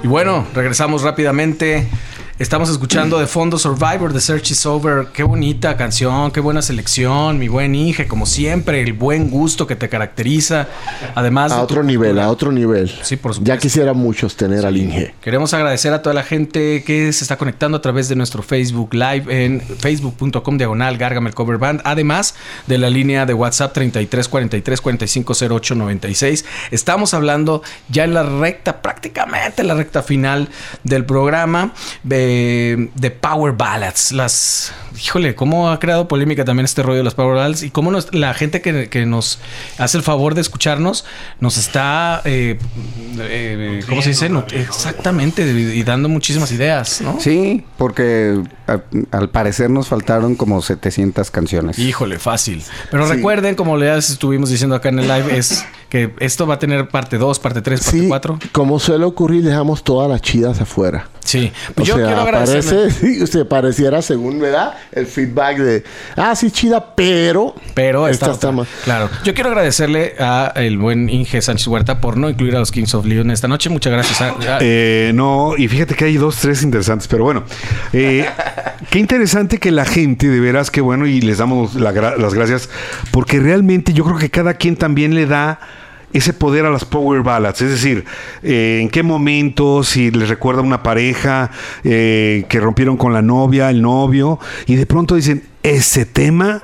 Y 0.03 0.07
bueno, 0.07 0.45
regresamos 0.53 1.03
rápidamente. 1.03 1.87
Estamos 2.39 2.69
escuchando 2.69 3.17
de 3.17 3.25
fondo 3.25 3.57
Survivor, 3.57 4.13
The 4.13 4.21
Search 4.21 4.51
is 4.51 4.63
Over. 4.67 5.07
Qué 5.11 5.23
bonita 5.23 5.75
canción, 5.75 6.29
qué 6.29 6.39
buena 6.39 6.61
selección, 6.61 7.39
mi 7.39 7.47
buen 7.47 7.73
Inge, 7.73 8.05
como 8.07 8.27
siempre, 8.27 8.83
el 8.83 8.93
buen 8.93 9.31
gusto 9.31 9.65
que 9.65 9.75
te 9.75 9.89
caracteriza. 9.89 10.67
Además, 11.15 11.51
A 11.51 11.63
otro 11.63 11.81
nivel, 11.81 12.09
cultura. 12.09 12.25
a 12.25 12.29
otro 12.29 12.51
nivel. 12.51 12.89
Sí, 13.01 13.15
por 13.15 13.33
supuesto. 13.33 13.43
Ya 13.43 13.57
quisiera 13.57 13.93
muchos 13.93 14.35
tener 14.35 14.67
al 14.67 14.77
Inge. 14.77 15.15
Queremos 15.19 15.55
agradecer 15.55 15.93
a 15.93 16.03
toda 16.03 16.13
la 16.13 16.21
gente 16.21 16.83
que 16.83 17.11
se 17.11 17.23
está 17.23 17.37
conectando 17.37 17.77
a 17.79 17.81
través 17.81 18.07
de 18.07 18.15
nuestro 18.15 18.43
Facebook 18.43 18.93
Live 18.93 19.23
en 19.45 19.59
facebook.com 19.59 20.59
diagonal 20.59 20.95
Gargamel 20.99 21.33
Cover 21.33 21.57
Band. 21.57 21.81
Además 21.85 22.35
de 22.67 22.77
la 22.77 22.91
línea 22.91 23.25
de 23.25 23.33
WhatsApp 23.33 23.73
33 23.73 24.27
43 24.27 24.81
45 24.81 25.33
08 25.49 25.73
96. 25.73 26.45
Estamos 26.69 27.15
hablando 27.15 27.63
ya 27.89 28.03
en 28.03 28.13
la 28.13 28.21
recta, 28.21 28.83
prácticamente 28.83 29.63
en 29.63 29.69
la 29.69 29.73
recta 29.73 30.03
final 30.03 30.49
del 30.83 31.03
programa 31.03 31.73
de, 32.03 32.26
de 32.27 33.11
Power 33.11 33.53
Ballads. 33.53 34.11
Las. 34.11 34.73
Híjole, 35.03 35.35
cómo 35.35 35.69
ha 35.69 35.79
creado 35.79 36.07
polémica 36.07 36.43
también 36.43 36.65
este 36.65 36.81
rollo 36.81 36.97
de 36.97 37.03
las 37.03 37.13
Power 37.13 37.35
Ballads 37.35 37.61
y 37.63 37.69
cómo 37.69 37.91
nos- 37.91 38.11
la 38.15 38.33
gente 38.33 38.61
que, 38.61 38.89
que 38.89 39.05
nos 39.05 39.37
hace 39.77 39.97
el 39.97 40.03
favor 40.03 40.33
de 40.33 40.41
escucharnos 40.41 41.05
nos 41.39 41.57
está. 41.57 42.21
eh, 42.25 42.57
eh, 43.19 43.81
¿Cómo 43.87 44.01
se 44.01 44.09
dice? 44.09 44.29
Exactamente, 44.53 45.43
y 45.47 45.83
dando 45.83 46.09
muchísimas 46.09 46.51
ideas, 46.51 47.01
¿no? 47.01 47.17
Sí, 47.19 47.63
porque 47.77 48.41
a- 48.67 48.81
al 49.15 49.29
parecer 49.29 49.69
nos 49.69 49.87
faltaron 49.87 50.35
como 50.35 50.61
700 50.61 51.29
canciones. 51.31 51.77
Híjole, 51.79 52.17
fácil. 52.19 52.63
Pero 52.91 53.05
Sí. 53.07 53.13
recuerden, 53.13 53.55
como 53.55 53.77
ya 53.79 53.95
estuvimos 53.97 54.49
diciendo 54.49 54.75
acá 54.75 54.89
en 54.89 54.99
el 54.99 55.07
live, 55.07 55.37
es 55.37 55.63
que 55.89 56.13
esto 56.19 56.47
va 56.47 56.55
a 56.55 56.59
tener 56.59 56.89
parte 56.89 57.17
2, 57.17 57.39
parte 57.39 57.61
3, 57.61 57.81
parte 57.81 57.99
Sí, 57.99 58.07
4. 58.07 58.39
como 58.51 58.79
suele 58.79 59.05
ocurrir, 59.05 59.43
dejamos 59.43 59.83
todas 59.83 60.09
las 60.09 60.21
chidas 60.21 60.59
afuera. 60.59 61.07
Sí. 61.23 61.51
O 61.69 61.73
Pues 61.73 61.87
yo 61.87 61.95
sea, 61.97 62.05
quiero 62.23 62.89
sí, 62.91 63.23
usted 63.23 63.45
pareciera, 63.47 64.01
según, 64.01 64.39
¿verdad? 64.39 64.73
El 64.91 65.05
feedback 65.07 65.57
de, 65.57 65.83
ah, 66.15 66.35
sí, 66.35 66.51
chida, 66.51 66.95
pero... 66.95 67.55
Pero 67.73 68.07
esta 68.07 68.25
esta 68.27 68.35
está 68.35 68.51
más. 68.51 68.67
Claro. 68.83 69.09
Yo 69.23 69.33
quiero 69.33 69.49
agradecerle 69.49 70.15
a 70.19 70.51
el 70.55 70.77
buen 70.77 71.09
Inge 71.09 71.41
Sánchez 71.41 71.67
Huerta 71.67 72.01
por 72.01 72.17
no 72.17 72.29
incluir 72.29 72.55
a 72.55 72.59
los 72.59 72.71
Kings 72.71 72.93
of 72.95 73.05
Leon 73.05 73.31
esta 73.31 73.47
noche. 73.47 73.69
Muchas 73.69 73.93
gracias. 73.93 74.21
a- 74.21 74.27
a- 74.29 74.59
Eh, 74.61 75.11
no, 75.13 75.53
y 75.57 75.67
fíjate 75.67 75.95
que 75.95 76.05
hay 76.05 76.17
dos, 76.17 76.37
tres 76.37 76.63
interesantes, 76.63 77.07
pero 77.07 77.23
bueno, 77.23 77.43
eh, 77.93 78.25
qué 78.89 78.99
interesante 78.99 79.57
que 79.59 79.71
la 79.71 79.85
gente, 79.85 80.27
de 80.27 80.39
veras, 80.39 80.71
que 80.71 80.81
bueno, 80.81 81.05
y 81.05 81.21
les 81.21 81.37
damos 81.37 81.75
la 81.75 81.93
gra- 81.93 82.17
las 82.17 82.33
gracias, 82.33 82.69
porque 83.11 83.39
realmente 83.39 83.93
yo 83.93 84.03
creo 84.03 84.17
que 84.17 84.29
cada 84.29 84.53
quien 84.55 84.75
también 84.75 85.13
le 85.15 85.25
da 85.25 85.59
ese 86.13 86.33
poder 86.33 86.65
a 86.65 86.69
las 86.69 86.85
power 86.85 87.21
ballads, 87.21 87.61
es 87.61 87.69
decir, 87.69 88.05
eh, 88.41 88.79
en 88.81 88.89
qué 88.89 89.03
momento, 89.03 89.83
si 89.83 90.09
les 90.11 90.29
recuerda 90.29 90.61
una 90.61 90.81
pareja 90.81 91.51
eh, 91.83 92.45
que 92.49 92.59
rompieron 92.59 92.97
con 92.97 93.13
la 93.13 93.21
novia, 93.21 93.69
el 93.69 93.81
novio, 93.81 94.39
y 94.65 94.75
de 94.75 94.85
pronto 94.85 95.15
dicen, 95.15 95.43
ese 95.63 96.05
tema, 96.05 96.63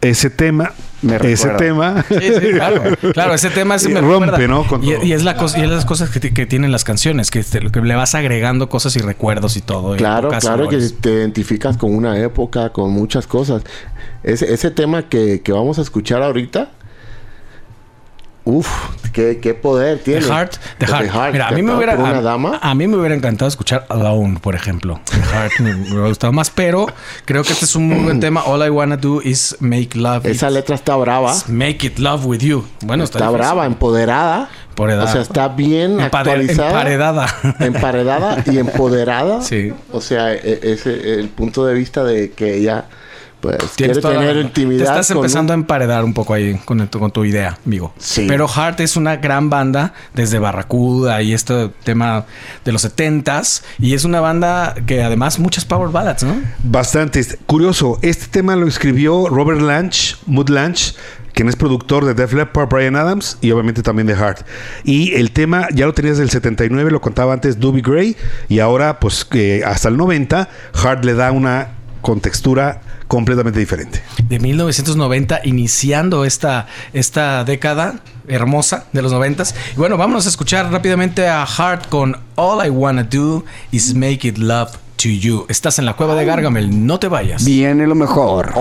ese 0.00 0.30
tema, 0.30 0.72
Me 1.02 1.16
ese 1.30 1.48
tema, 1.50 2.04
Sí, 2.08 2.16
sí, 2.40 2.50
claro. 2.52 2.82
Claro, 3.12 3.34
ese 3.34 3.50
tema 3.50 3.78
sí 3.78 3.88
me 3.88 4.00
Rompe, 4.00 4.26
recuerda. 4.30 4.48
¿no? 4.48 4.64
Con 4.66 4.82
Y, 4.82 5.12
es 5.12 5.24
la 5.24 5.36
cosa, 5.36 5.58
y 5.58 5.62
es 5.62 5.68
las 5.70 5.84
cosas 5.84 6.08
que, 6.10 6.18
ti- 6.20 6.30
que 6.32 6.46
tienen 6.46 6.72
las 6.72 6.84
canciones, 6.84 7.30
que, 7.30 7.42
te- 7.44 7.60
que 7.70 7.80
le 7.80 7.94
vas 7.94 8.14
agregando 8.14 8.68
cosas 8.68 8.96
y 8.96 9.00
recuerdos 9.00 9.56
y 9.56 9.60
todo. 9.60 9.94
Claro, 9.96 10.30
claro 10.40 10.68
que 10.68 10.78
te 11.00 11.10
identificas 11.12 11.76
con 11.76 11.94
una 11.94 12.18
época, 12.18 12.70
con 12.70 12.90
muchas 12.92 13.26
cosas. 13.26 13.62
Ese, 14.22 14.52
ese 14.52 14.70
tema 14.70 15.08
que, 15.08 15.40
que 15.42 15.52
vamos 15.52 15.78
a 15.78 15.82
escuchar 15.82 16.22
ahorita, 16.22 16.70
uff, 18.48 18.68
qué, 19.12 19.38
qué 19.40 19.52
poder 19.52 19.98
tiene. 19.98 20.20
The 20.22 20.26
Heart, 20.28 20.56
The 20.78 20.86
Heart. 20.86 21.32
Mira, 21.32 21.48
a 21.48 21.50
mí 21.52 21.62
me 21.62 21.74
hubiera 21.74 21.94
una 21.96 22.18
a, 22.18 22.22
dama. 22.22 22.58
a 22.62 22.74
mí 22.74 22.86
me 22.86 22.96
hubiera 22.96 23.14
encantado 23.14 23.46
escuchar 23.48 23.84
Alone, 23.90 24.38
por 24.40 24.54
ejemplo. 24.54 25.00
The 25.10 25.16
Heart 25.22 25.52
me, 25.60 25.74
me 25.74 25.88
hubiera 25.90 26.08
gustado 26.08 26.32
más, 26.32 26.50
pero 26.50 26.86
creo 27.26 27.42
que 27.44 27.52
este 27.52 27.66
es 27.66 27.76
un 27.76 27.88
muy 27.88 28.04
buen 28.04 28.20
tema. 28.20 28.42
All 28.44 28.64
I 28.66 28.70
wanna 28.70 28.96
do 28.96 29.20
is 29.22 29.56
make 29.60 29.90
love. 29.94 30.24
Esa 30.24 30.48
it- 30.48 30.54
letra 30.54 30.74
está 30.74 30.96
brava. 30.96 31.34
Make 31.48 31.86
it 31.86 31.98
love 31.98 32.24
with 32.24 32.38
you. 32.40 32.64
Bueno, 32.82 33.04
está, 33.04 33.28
brava, 33.30 33.66
empoderada. 33.66 34.48
Empoderada. 34.70 35.04
O 35.04 35.12
sea, 35.12 35.20
está 35.22 35.48
bien 35.48 35.98
Empade- 35.98 36.04
actualizada. 36.30 36.68
emparedada. 36.70 37.26
Emparedada 37.60 38.44
y 38.46 38.58
empoderada. 38.58 39.42
Sí. 39.42 39.72
O 39.92 40.00
sea, 40.00 40.32
e- 40.32 40.60
ese 40.62 41.14
el 41.18 41.28
punto 41.28 41.66
de 41.66 41.74
vista 41.74 42.04
de 42.04 42.30
que 42.30 42.54
ella 42.54 42.84
pues 43.40 43.56
Tienes 43.76 43.98
quiere 43.98 44.16
tener 44.16 44.36
intimidad. 44.36 44.78
Te 44.78 44.90
estás 44.90 45.10
un- 45.10 45.16
empezando 45.18 45.52
a 45.52 45.54
emparedar 45.54 46.04
un 46.04 46.12
poco 46.14 46.34
ahí 46.34 46.58
con, 46.64 46.80
el- 46.80 46.88
con 46.90 47.10
tu 47.10 47.24
idea, 47.24 47.56
amigo. 47.64 47.92
Sí. 47.98 48.24
Pero 48.28 48.48
Heart 48.48 48.80
es 48.80 48.96
una 48.96 49.16
gran 49.16 49.48
banda 49.50 49.94
desde 50.14 50.38
Barracuda 50.38 51.22
y 51.22 51.32
este 51.34 51.70
tema 51.84 52.24
de 52.64 52.72
los 52.72 52.82
70s. 52.84 53.62
Y 53.78 53.94
es 53.94 54.04
una 54.04 54.20
banda 54.20 54.74
que 54.86 55.02
además 55.02 55.38
muchas 55.38 55.64
power 55.64 55.90
ballads, 55.90 56.22
¿no? 56.24 56.34
Bastantes. 56.64 57.38
Curioso, 57.46 57.98
este 58.02 58.26
tema 58.26 58.56
lo 58.56 58.66
escribió 58.66 59.28
Robert 59.28 59.60
Lanch, 59.60 60.16
Mood 60.26 60.48
Lanch, 60.50 60.94
quien 61.32 61.48
es 61.48 61.54
productor 61.54 62.04
de 62.04 62.14
Def 62.14 62.32
Leppard, 62.32 62.68
Brian 62.68 62.96
Adams 62.96 63.38
y 63.40 63.52
obviamente 63.52 63.82
también 63.82 64.08
de 64.08 64.16
Heart. 64.16 64.40
Y 64.82 65.14
el 65.14 65.30
tema 65.30 65.68
ya 65.72 65.86
lo 65.86 65.94
tenías 65.94 66.18
del 66.18 66.30
79, 66.30 66.90
lo 66.90 67.00
contaba 67.00 67.32
antes 67.32 67.60
Doobie 67.60 67.82
Gray 67.82 68.16
y 68.48 68.58
ahora 68.58 68.98
pues 68.98 69.24
que 69.24 69.62
hasta 69.64 69.88
el 69.88 69.96
90 69.96 70.48
Heart 70.74 71.04
le 71.04 71.14
da 71.14 71.30
una 71.30 71.68
contextura 72.00 72.80
completamente 73.08 73.58
diferente. 73.58 74.02
De 74.28 74.38
1990, 74.38 75.40
iniciando 75.44 76.24
esta, 76.24 76.66
esta 76.92 77.42
década 77.44 78.00
hermosa 78.28 78.84
de 78.92 79.02
los 79.02 79.12
90s. 79.12 79.54
Y 79.74 79.78
bueno, 79.78 79.96
vámonos 79.96 80.26
a 80.26 80.28
escuchar 80.28 80.70
rápidamente 80.70 81.26
a 81.26 81.44
Heart 81.46 81.88
con 81.88 82.16
All 82.36 82.64
I 82.64 82.70
Wanna 82.70 83.02
Do 83.04 83.44
Is 83.72 83.94
Make 83.94 84.28
It 84.28 84.38
Love 84.38 84.72
to 84.96 85.08
You. 85.08 85.46
Estás 85.48 85.78
en 85.78 85.86
la 85.86 85.94
cueva 85.94 86.14
de 86.14 86.24
Gargamel, 86.24 86.86
no 86.86 86.98
te 87.00 87.08
vayas. 87.08 87.44
Viene 87.44 87.86
lo 87.86 87.94
mejor. 87.94 88.52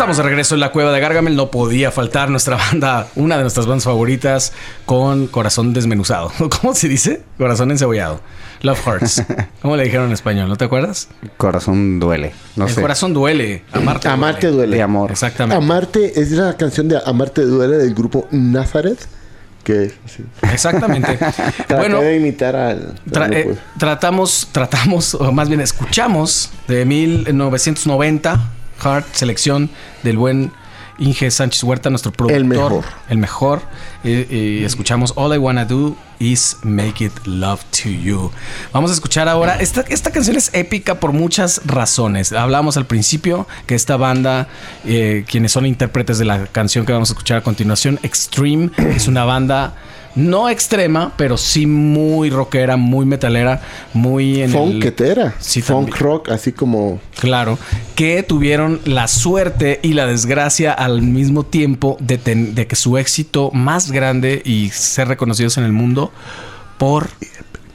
Estamos 0.00 0.16
de 0.16 0.22
regreso 0.22 0.54
en 0.54 0.60
la 0.60 0.72
cueva 0.72 0.92
de 0.92 0.98
Gargamel. 1.00 1.36
No 1.36 1.50
podía 1.50 1.90
faltar 1.90 2.30
nuestra 2.30 2.56
banda, 2.56 3.08
una 3.16 3.36
de 3.36 3.42
nuestras 3.42 3.66
bandas 3.66 3.84
favoritas, 3.84 4.54
con 4.86 5.26
corazón 5.26 5.74
desmenuzado. 5.74 6.32
¿Cómo 6.62 6.74
se 6.74 6.88
dice? 6.88 7.20
Corazón 7.36 7.70
encebollado. 7.70 8.22
Love 8.62 8.80
Hearts. 8.82 9.22
¿Cómo 9.60 9.76
le 9.76 9.84
dijeron 9.84 10.06
en 10.06 10.12
español? 10.12 10.48
¿No 10.48 10.56
te 10.56 10.64
acuerdas? 10.64 11.08
Corazón 11.36 12.00
duele. 12.00 12.32
No 12.56 12.66
El 12.66 12.72
sé. 12.72 12.80
corazón 12.80 13.12
duele. 13.12 13.62
Amarte, 13.72 14.08
Amarte 14.08 14.46
duele. 14.46 14.76
De 14.78 14.82
amor. 14.82 15.10
Exactamente. 15.10 15.62
Amarte 15.62 16.18
es 16.18 16.30
la 16.30 16.56
canción 16.56 16.88
de 16.88 16.98
Amarte 17.04 17.42
duele 17.42 17.76
del 17.76 17.94
grupo 17.94 18.26
Nazareth. 18.30 19.00
Que 19.64 19.92
sí. 20.06 20.24
Exactamente. 20.50 21.18
Bueno, 21.68 22.00
de 22.00 22.16
imitar 22.16 22.56
al. 22.56 22.94
Tra- 23.04 23.30
eh, 23.34 23.54
tratamos, 23.78 24.48
tratamos, 24.50 25.14
o 25.14 25.30
más 25.30 25.48
bien 25.50 25.60
escuchamos 25.60 26.50
de 26.68 26.86
1990, 26.86 28.40
Hard, 28.82 29.04
selección 29.12 29.70
del 30.02 30.18
buen 30.18 30.52
Inge 31.00 31.30
Sánchez 31.30 31.64
Huerta, 31.64 31.88
nuestro 31.88 32.12
productor. 32.12 32.36
El 32.36 32.44
mejor. 32.44 32.84
El 33.08 33.18
mejor. 33.18 33.62
Eh, 34.04 34.26
eh, 34.30 34.62
escuchamos 34.64 35.14
All 35.16 35.34
I 35.34 35.38
Wanna 35.38 35.64
Do 35.64 35.96
Is 36.18 36.58
Make 36.62 37.06
It 37.06 37.12
Love 37.24 37.64
to 37.82 37.88
You. 37.88 38.30
Vamos 38.72 38.90
a 38.90 38.94
escuchar 38.94 39.26
ahora. 39.26 39.56
Esta, 39.56 39.80
esta 39.88 40.10
canción 40.12 40.36
es 40.36 40.50
épica 40.52 41.00
por 41.00 41.12
muchas 41.12 41.62
razones. 41.64 42.32
Hablamos 42.32 42.76
al 42.76 42.86
principio 42.86 43.48
que 43.66 43.74
esta 43.74 43.96
banda, 43.96 44.48
eh, 44.84 45.24
quienes 45.26 45.52
son 45.52 45.64
intérpretes 45.64 46.18
de 46.18 46.26
la 46.26 46.46
canción 46.46 46.84
que 46.84 46.92
vamos 46.92 47.10
a 47.10 47.14
escuchar 47.14 47.38
a 47.38 47.42
continuación, 47.42 47.98
Extreme, 48.02 48.70
es 48.94 49.08
una 49.08 49.24
banda 49.24 49.74
no 50.14 50.48
extrema, 50.48 51.12
pero 51.16 51.36
sí 51.36 51.66
muy 51.66 52.30
rockera, 52.30 52.76
muy 52.76 53.06
metalera, 53.06 53.62
muy 53.94 54.36
en 54.42 54.50
el- 54.50 54.56
Funketera. 54.56 55.34
Sí, 55.38 55.62
Funk 55.62 55.86
también. 55.90 55.98
rock, 55.98 56.28
así 56.30 56.52
como. 56.52 57.00
Claro, 57.18 57.58
que 57.94 58.22
tuvieron 58.22 58.80
la 58.84 59.06
suerte 59.08 59.80
y 59.82 59.92
la 59.92 60.06
desgracia 60.06 60.72
al 60.72 61.02
mismo 61.02 61.44
tiempo 61.44 61.96
de, 62.00 62.18
ten- 62.18 62.54
de 62.54 62.66
que 62.66 62.76
su 62.76 62.98
éxito 62.98 63.50
más 63.52 63.90
grande 63.92 64.42
y 64.44 64.70
ser 64.70 65.08
reconocidos 65.08 65.58
en 65.58 65.64
el 65.64 65.72
mundo 65.72 66.12
por 66.78 67.08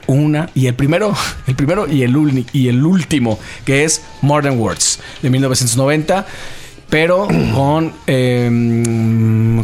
una 0.08 0.50
y 0.54 0.66
el 0.66 0.74
primero, 0.74 1.14
el 1.46 1.54
primero 1.56 1.90
y 1.90 2.02
el, 2.02 2.44
y 2.52 2.68
el 2.68 2.84
último, 2.84 3.38
que 3.64 3.84
es 3.84 4.02
Modern 4.22 4.58
Words 4.58 5.00
de 5.22 5.30
1990. 5.30 6.26
Pero 6.88 7.26
con, 7.52 7.92
eh, 8.06 8.48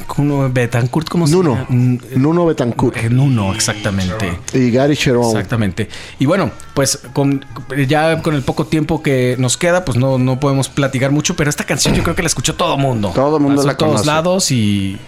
con 0.09 0.53
Betancourt, 0.53 1.09
¿cómo 1.09 1.27
se 1.29 1.35
Nuno. 1.35 1.55
llama? 1.55 1.67
Mm, 1.69 1.99
Nuno 2.17 2.47
Betancourt. 2.47 2.97
eh, 2.97 3.11
Nuno, 3.11 3.55
exactamente. 3.55 4.39
Y 4.53 4.71
Gary 4.73 4.95
Sharon. 4.95 5.27
Exactamente. 5.27 5.89
Y 6.19 6.27
bueno, 6.27 6.51
pues 6.75 6.99
con 7.13 7.45
ya 7.89 8.21
con 8.23 8.35
el 8.35 8.43
poco 8.43 8.67
tiempo 8.67 9.03
que 9.03 9.37
nos 9.39 9.57
queda, 9.57 9.85
pues 9.85 9.97
no, 9.99 10.19
no 10.19 10.41
podemos 10.41 10.69
platicar 10.69 11.13
mucho, 11.13 11.37
pero 11.37 11.49
esta 11.49 11.65
canción 11.65 11.95
yo 11.95 12.03
creo 12.03 12.17
que 12.17 12.23
la 12.23 12.27
escuchó 12.29 12.55
todo 12.57 12.77
mundo. 12.77 13.13
Todo 13.15 13.39
mundo 13.39 13.57
Pasó 13.57 13.69
la 13.69 13.77
todos 13.77 13.91
conoce. 13.93 14.07
lados 14.07 14.51
y, 14.51 14.99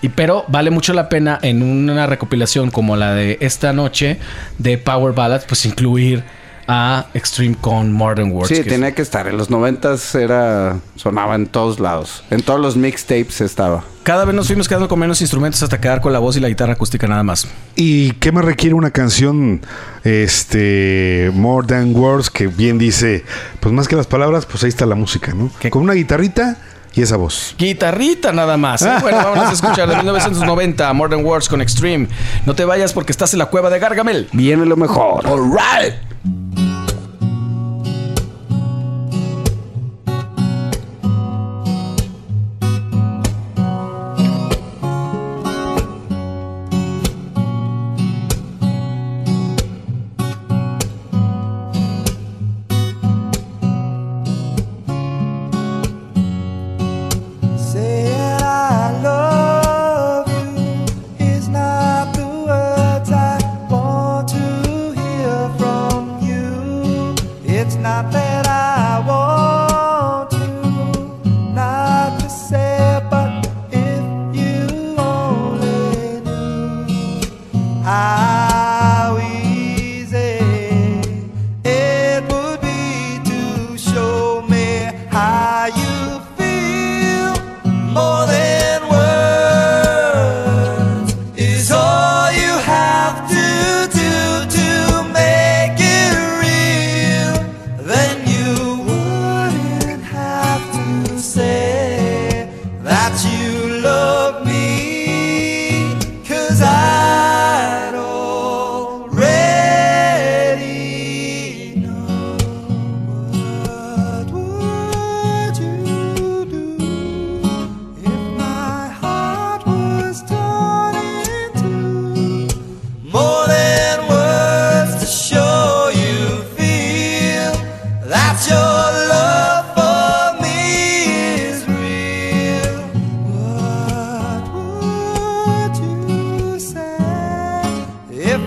y 0.00 0.08
pero 0.10 0.44
vale 0.48 0.70
mucho 0.70 0.92
la 0.92 1.08
pena 1.08 1.40
en 1.42 1.62
una 1.62 2.06
recopilación 2.06 2.70
como 2.70 2.94
la 2.96 3.14
de 3.14 3.38
esta 3.40 3.72
noche 3.72 4.18
de 4.58 4.78
Power 4.78 5.12
Ballads, 5.12 5.44
pues 5.46 5.66
incluir 5.66 6.22
a 6.68 7.06
Extreme 7.14 7.56
con 7.60 7.92
Modern 7.92 8.30
Words. 8.32 8.48
Sí, 8.48 8.54
que 8.54 8.60
es- 8.62 8.66
tenía 8.68 8.94
que 8.94 9.02
estar. 9.02 9.26
En 9.28 9.36
los 9.36 9.50
noventas 9.50 10.14
era... 10.14 10.78
Sonaba 10.96 11.34
en 11.34 11.46
todos 11.46 11.80
lados. 11.80 12.24
En 12.30 12.42
todos 12.42 12.60
los 12.60 12.76
mixtapes 12.76 13.40
estaba. 13.40 13.84
Cada 14.02 14.24
vez 14.24 14.34
nos 14.34 14.46
fuimos 14.46 14.68
quedando 14.68 14.88
con 14.88 14.98
menos 14.98 15.20
instrumentos 15.20 15.62
hasta 15.62 15.80
quedar 15.80 16.00
con 16.00 16.12
la 16.12 16.18
voz 16.18 16.36
y 16.36 16.40
la 16.40 16.48
guitarra 16.48 16.74
acústica 16.74 17.06
nada 17.06 17.22
más. 17.22 17.48
¿Y 17.76 18.12
qué 18.12 18.32
me 18.32 18.42
requiere 18.42 18.74
una 18.74 18.90
canción, 18.90 19.62
este, 20.02 21.30
More 21.34 21.66
Than 21.66 21.94
Words, 21.96 22.30
que 22.30 22.46
bien 22.46 22.78
dice, 22.78 23.24
pues 23.60 23.74
más 23.74 23.88
que 23.88 23.96
las 23.96 24.06
palabras, 24.06 24.46
pues 24.46 24.62
ahí 24.64 24.68
está 24.68 24.86
la 24.86 24.94
música, 24.94 25.32
¿no? 25.34 25.50
¿Qué? 25.58 25.70
Con 25.70 25.82
una 25.82 25.94
guitarrita 25.94 26.56
y 26.94 27.02
esa 27.02 27.16
voz. 27.16 27.54
Guitarrita 27.58 28.32
nada 28.32 28.56
más. 28.56 28.82
¿eh? 28.82 28.90
Bueno, 29.00 29.18
vamos 29.18 29.46
a 29.48 29.52
escuchar 29.52 29.88
de 29.88 29.96
1990 29.96 30.92
Modern 30.92 31.24
Words 31.24 31.48
con 31.48 31.60
Extreme. 31.60 32.08
No 32.46 32.54
te 32.54 32.64
vayas 32.64 32.92
porque 32.92 33.10
estás 33.12 33.32
en 33.32 33.38
la 33.40 33.46
cueva 33.46 33.68
de 33.70 33.78
Gargamel. 33.78 34.28
Viene 34.32 34.64
lo 34.66 34.76
mejor. 34.76 35.26
All 35.26 35.50
right. 35.50 35.94
Thank 36.24 36.58
you. 36.58 36.73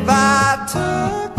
If 0.08 0.14
I 0.14 1.28
took 1.28 1.37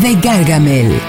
de 0.00 0.14
Gargamel. 0.14 1.00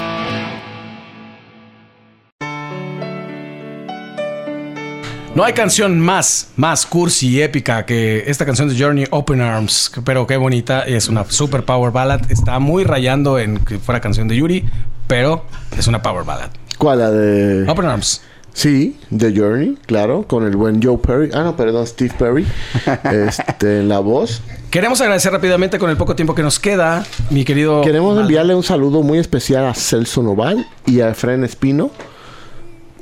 No 5.34 5.44
hay 5.44 5.52
canción 5.52 6.00
más, 6.00 6.50
más 6.56 6.86
cursi 6.86 7.28
y 7.28 7.42
épica 7.42 7.86
que 7.86 8.24
esta 8.26 8.44
canción 8.44 8.68
de 8.68 8.76
Journey 8.76 9.06
Open 9.10 9.40
Arms. 9.40 9.92
Pero 10.04 10.26
qué 10.26 10.36
bonita. 10.36 10.82
Es 10.82 11.08
una 11.08 11.24
super 11.24 11.64
power 11.64 11.92
ballad. 11.92 12.20
Está 12.30 12.58
muy 12.58 12.84
rayando 12.84 13.38
en 13.38 13.58
que 13.58 13.78
fuera 13.78 14.00
canción 14.00 14.26
de 14.26 14.36
Yuri, 14.36 14.68
pero 15.06 15.44
es 15.78 15.86
una 15.86 16.02
power 16.02 16.24
ballad. 16.24 16.50
¿Cuál? 16.76 16.98
La 16.98 17.10
de. 17.10 17.70
Open 17.70 17.86
Arms. 17.86 18.22
Sí, 18.52 18.98
The 19.16 19.32
Journey, 19.34 19.78
claro, 19.86 20.24
con 20.26 20.44
el 20.44 20.56
buen 20.56 20.82
Joe 20.82 20.98
Perry. 20.98 21.30
Ah, 21.32 21.44
no, 21.44 21.56
perdón, 21.56 21.86
Steve 21.86 22.12
Perry. 22.18 22.44
este, 23.04 23.80
en 23.80 23.88
la 23.88 24.00
voz. 24.00 24.42
Queremos 24.70 25.00
agradecer 25.00 25.32
rápidamente 25.32 25.80
con 25.80 25.90
el 25.90 25.96
poco 25.96 26.14
tiempo 26.14 26.32
que 26.32 26.44
nos 26.44 26.60
queda, 26.60 27.04
mi 27.28 27.44
querido. 27.44 27.82
Queremos 27.82 28.10
Maldo. 28.10 28.20
enviarle 28.20 28.54
un 28.54 28.62
saludo 28.62 29.02
muy 29.02 29.18
especial 29.18 29.66
a 29.66 29.74
Celso 29.74 30.22
Noval 30.22 30.64
y 30.86 31.00
a 31.00 31.08
Efraín 31.08 31.42
Espino. 31.42 31.90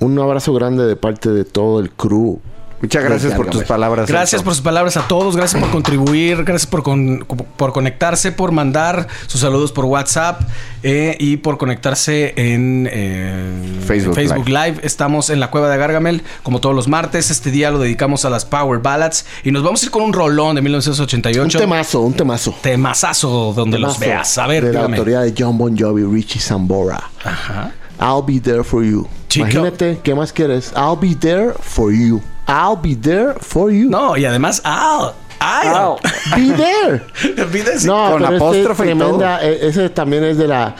Un 0.01 0.19
abrazo 0.19 0.55
grande 0.55 0.86
de 0.86 0.97
parte 0.97 1.28
de 1.28 1.45
todo 1.45 1.81
el 1.81 1.90
crew. 1.90 2.40
Muchas 2.80 3.02
gracias 3.02 3.34
por 3.34 3.46
tus 3.50 3.64
palabras. 3.64 4.09
Gracias 4.09 4.30
Celso. 4.30 4.44
por 4.44 4.55
sus 4.55 4.62
palabras 4.62 4.96
a 4.96 5.09
todos, 5.09 5.36
gracias 5.36 5.60
por 5.60 5.70
contribuir, 5.72 6.44
gracias 6.44 6.66
por, 6.66 6.82
con- 6.84 7.26
por 7.56 7.72
conectarse, 7.72 8.30
por 8.30 8.52
mandar 8.52 9.09
sus 9.26 9.40
saludos 9.40 9.72
por 9.72 9.84
WhatsApp 9.86 10.42
eh, 10.84 11.16
y 11.18 11.38
por 11.38 11.59
conectarse 11.59 12.34
en 12.36 12.88
eh, 12.90 13.80
Facebook 13.86 14.48
Live. 14.48 14.76
Estamos 14.82 15.28
en 15.30 15.40
la 15.40 15.50
cueva 15.50 15.68
de 15.70 15.76
Gargamel, 15.76 16.22
como 16.44 16.60
todos 16.60 16.74
los 16.76 16.86
martes. 16.86 17.30
Este 17.30 17.50
día 17.50 17.70
lo 17.72 17.80
dedicamos 17.80 18.24
a 18.24 18.30
las 18.30 18.44
Power 18.44 18.78
Ballads 18.80 19.26
y 19.42 19.50
nos 19.50 19.62
vamos 19.64 19.82
a 19.82 19.86
ir 19.86 19.90
con 19.90 20.02
un 20.02 20.12
rolón 20.12 20.55
de 20.55 20.60
Un 20.60 20.64
1988. 20.64 21.59
temazo, 21.59 22.00
un 22.02 22.14
temazo. 22.14 22.55
Temazazo 22.62 23.52
donde 23.56 23.78
los 23.80 23.98
veas. 23.98 24.38
A 24.38 24.46
ver, 24.46 24.64
de 24.64 24.72
la 24.72 24.78
dígame. 24.80 24.96
autoría 24.98 25.20
de 25.22 25.34
John 25.36 25.59
Bon 25.59 25.76
Jovi, 25.76 26.05
Richie 26.05 26.40
Sambora. 26.40 27.02
Ajá. 27.24 27.72
I'll 28.00 28.22
be 28.24 28.38
there 28.40 28.62
for 28.62 28.84
you. 28.84 29.09
Chico. 29.28 29.46
Imagínate, 29.48 29.98
¿qué 30.05 30.14
más 30.14 30.32
quieres? 30.32 30.72
I'll 30.76 30.96
be 31.00 31.16
there 31.16 31.52
for 31.60 31.92
you. 31.92 32.22
I'll 32.49 32.77
be 32.81 32.95
there 32.97 33.35
for 33.41 33.70
you. 33.70 33.89
No, 33.91 34.16
y 34.16 34.25
además, 34.25 34.61
¡ah! 34.65 35.12
¡Ah! 35.41 35.97
Be 36.37 36.51
there. 36.53 37.03
No, 37.85 38.11
Con 38.11 38.23
pero 38.23 38.25
este 38.33 38.37
apóstrofe 38.37 38.83
y 38.83 38.87
tremenda, 38.87 39.45
e- 39.45 39.69
ese 39.69 39.89
también 39.91 40.25
es 40.25 40.37
de 40.39 40.49
la 40.49 40.75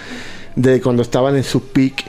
de 0.57 0.81
cuando 0.81 1.03
estaban 1.03 1.37
en 1.37 1.45
su 1.45 1.63
peak. 1.63 2.05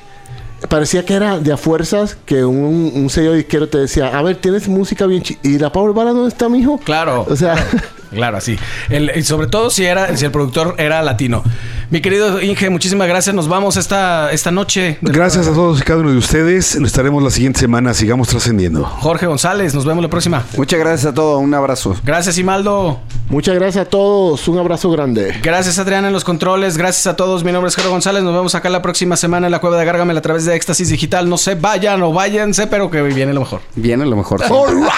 Parecía 0.68 1.06
que 1.06 1.14
era 1.14 1.38
de 1.40 1.54
a 1.54 1.58
fuerzas 1.58 2.18
que 2.26 2.44
un, 2.44 2.92
un 2.96 3.10
sello 3.10 3.34
disquero 3.34 3.70
te 3.70 3.78
decía, 3.78 4.18
a 4.18 4.22
ver, 4.22 4.38
tienes 4.38 4.68
música 4.68 5.06
bien 5.06 5.22
chi 5.22 5.38
¿Y 5.44 5.58
la 5.58 5.72
Power 5.72 5.94
Ballad 5.94 6.14
dónde 6.14 6.30
está, 6.30 6.50
mijo? 6.50 6.78
Claro. 6.80 7.26
O 7.30 7.36
sea, 7.36 7.54
Claro, 7.56 7.80
así. 8.36 8.58
El- 8.90 9.12
y 9.16 9.24
sobre 9.24 9.48
todo 9.48 9.70
si 9.70 9.86
era, 9.86 10.16
si 10.18 10.26
el 10.26 10.32
productor 10.32 10.76
era 10.78 11.02
latino. 11.02 11.44
Mi 11.90 12.02
querido 12.02 12.42
Inge, 12.42 12.70
muchísimas 12.70 13.08
gracias. 13.08 13.36
Nos 13.36 13.48
vamos 13.48 13.76
esta, 13.78 14.32
esta 14.32 14.52
noche. 14.52 14.98
Gracias 15.02 15.48
a 15.48 15.54
todos 15.54 15.80
y 15.82 15.84
cada 15.84 16.00
uno 16.02 16.12
de 16.12 16.18
ustedes. 16.18 16.80
Nos 16.80 16.88
estaremos 16.92 17.24
la 17.24 17.32
siguiente 17.32 17.60
semana. 17.60 17.94
Sigamos 17.94 18.28
trascendiendo. 18.28 18.84
Jorge 18.86 19.26
González, 19.26 19.74
nos 19.74 19.86
vemos 19.86 20.04
la 20.04 20.10
próxima. 20.10 20.44
Muchas 20.56 20.80
gracias 20.80 21.06
a 21.12 21.14
todos. 21.14 21.42
Un 21.42 21.54
abrazo. 21.54 21.96
Gracias, 22.04 22.38
Imaldo. 22.38 23.00
muchas 23.30 23.56
gracias 23.56 23.88
a 23.88 23.90
todos. 23.90 24.48
Un 24.48 24.60
abrazo 24.60 24.92
grande. 24.92 25.36
Gracias, 25.42 25.80
Adrián, 25.80 26.06
en 26.06 26.14
los 26.14 26.24
controles. 26.24 26.78
Gracias 26.78 27.08
a 27.08 27.16
todos. 27.16 27.44
Mi 27.44 27.52
nombre 27.52 27.70
es 27.70 27.76
Jorge 27.76 27.90
González. 27.90 28.22
Nos 28.24 28.34
vemos 28.36 28.54
acá 28.56 28.70
la 28.70 28.82
próxima 28.84 29.16
semana 29.18 29.48
en 29.48 29.52
la 29.52 29.60
Cueva 29.60 29.78
de 29.78 29.86
Gárgamel 29.86 30.18
a 30.18 30.22
través 30.22 30.46
de 30.46 30.56
Éxtasis 30.56 30.90
Digital. 30.90 31.28
No 31.28 31.38
se 31.38 31.56
vayan 31.56 32.02
o 32.04 32.14
váyanse, 32.14 32.68
pero 32.68 32.92
que 32.92 33.02
viene 33.02 33.34
lo 33.34 33.40
mejor. 33.42 33.62
Viene 33.76 34.06
lo 34.06 34.16
mejor. 34.16 34.42
Nos 34.42 34.50
vemos 34.50 34.90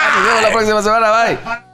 la 0.41 0.49
próxima 0.51 0.81
semana. 0.81 1.07
Bye. 1.11 1.70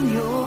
This 0.00 0.12
time 0.12 0.37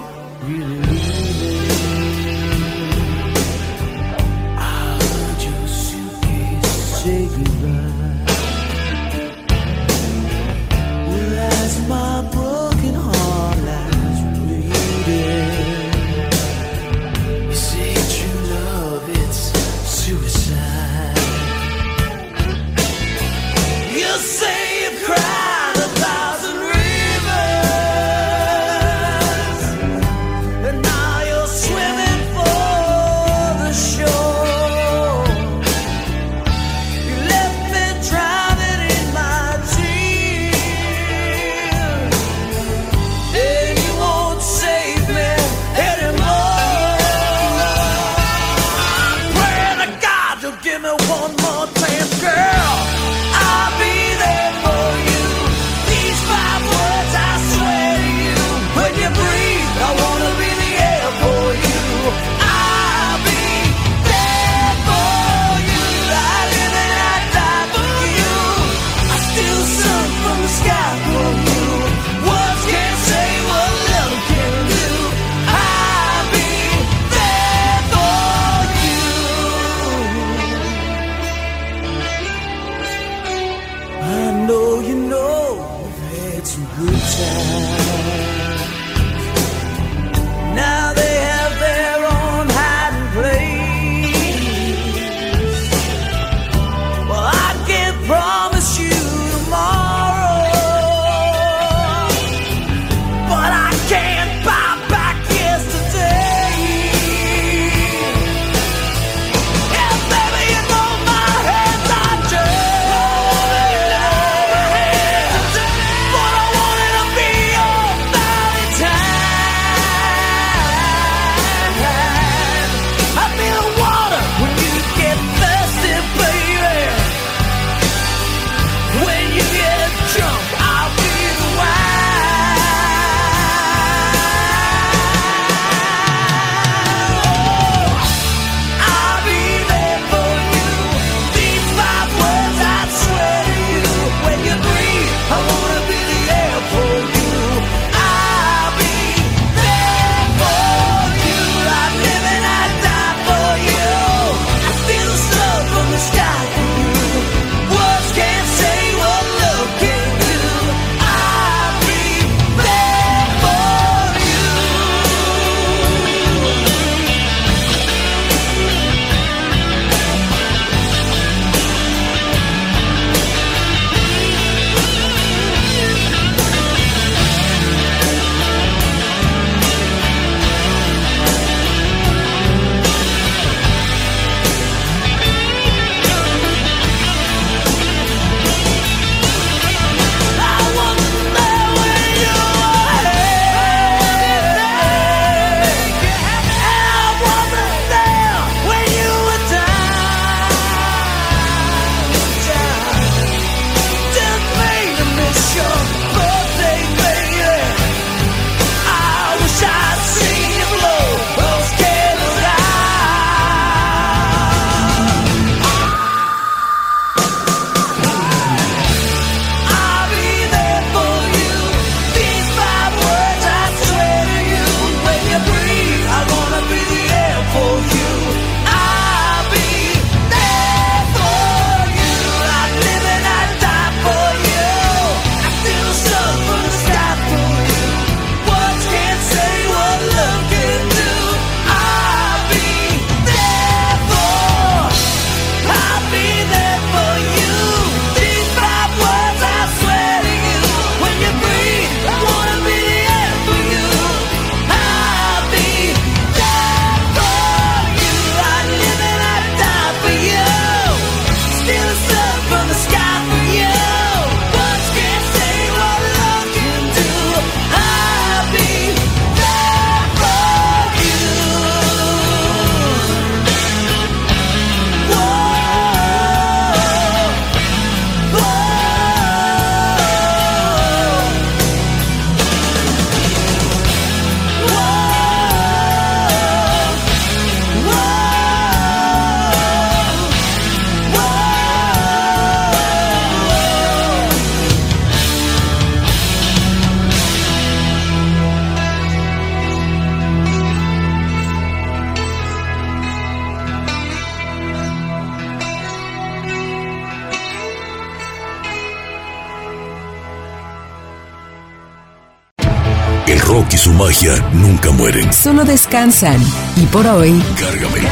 nunca 314.81 314.91
mueren. 314.97 315.33
Solo 315.33 315.63
descansan. 315.63 316.41
Y 316.75 316.85
por 316.87 317.05
hoy, 317.07 317.41
Gárgame 317.59 318.09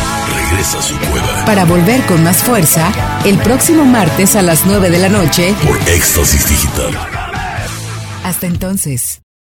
regresa 0.49 0.79
a 0.79 0.81
su 0.81 0.97
cueva 0.99 1.45
para 1.45 1.65
volver 1.65 2.05
con 2.05 2.23
más 2.23 2.37
fuerza, 2.43 2.91
el 3.25 3.37
próximo 3.39 3.85
martes 3.85 4.35
a 4.35 4.41
las 4.41 4.65
9 4.65 4.89
de 4.89 4.99
la 4.99 5.09
noche. 5.09 5.53
por 5.65 5.77
Éxtasis 5.89 6.47
Digital. 6.47 6.91
Hasta 8.23 8.47
entonces. 8.47 9.21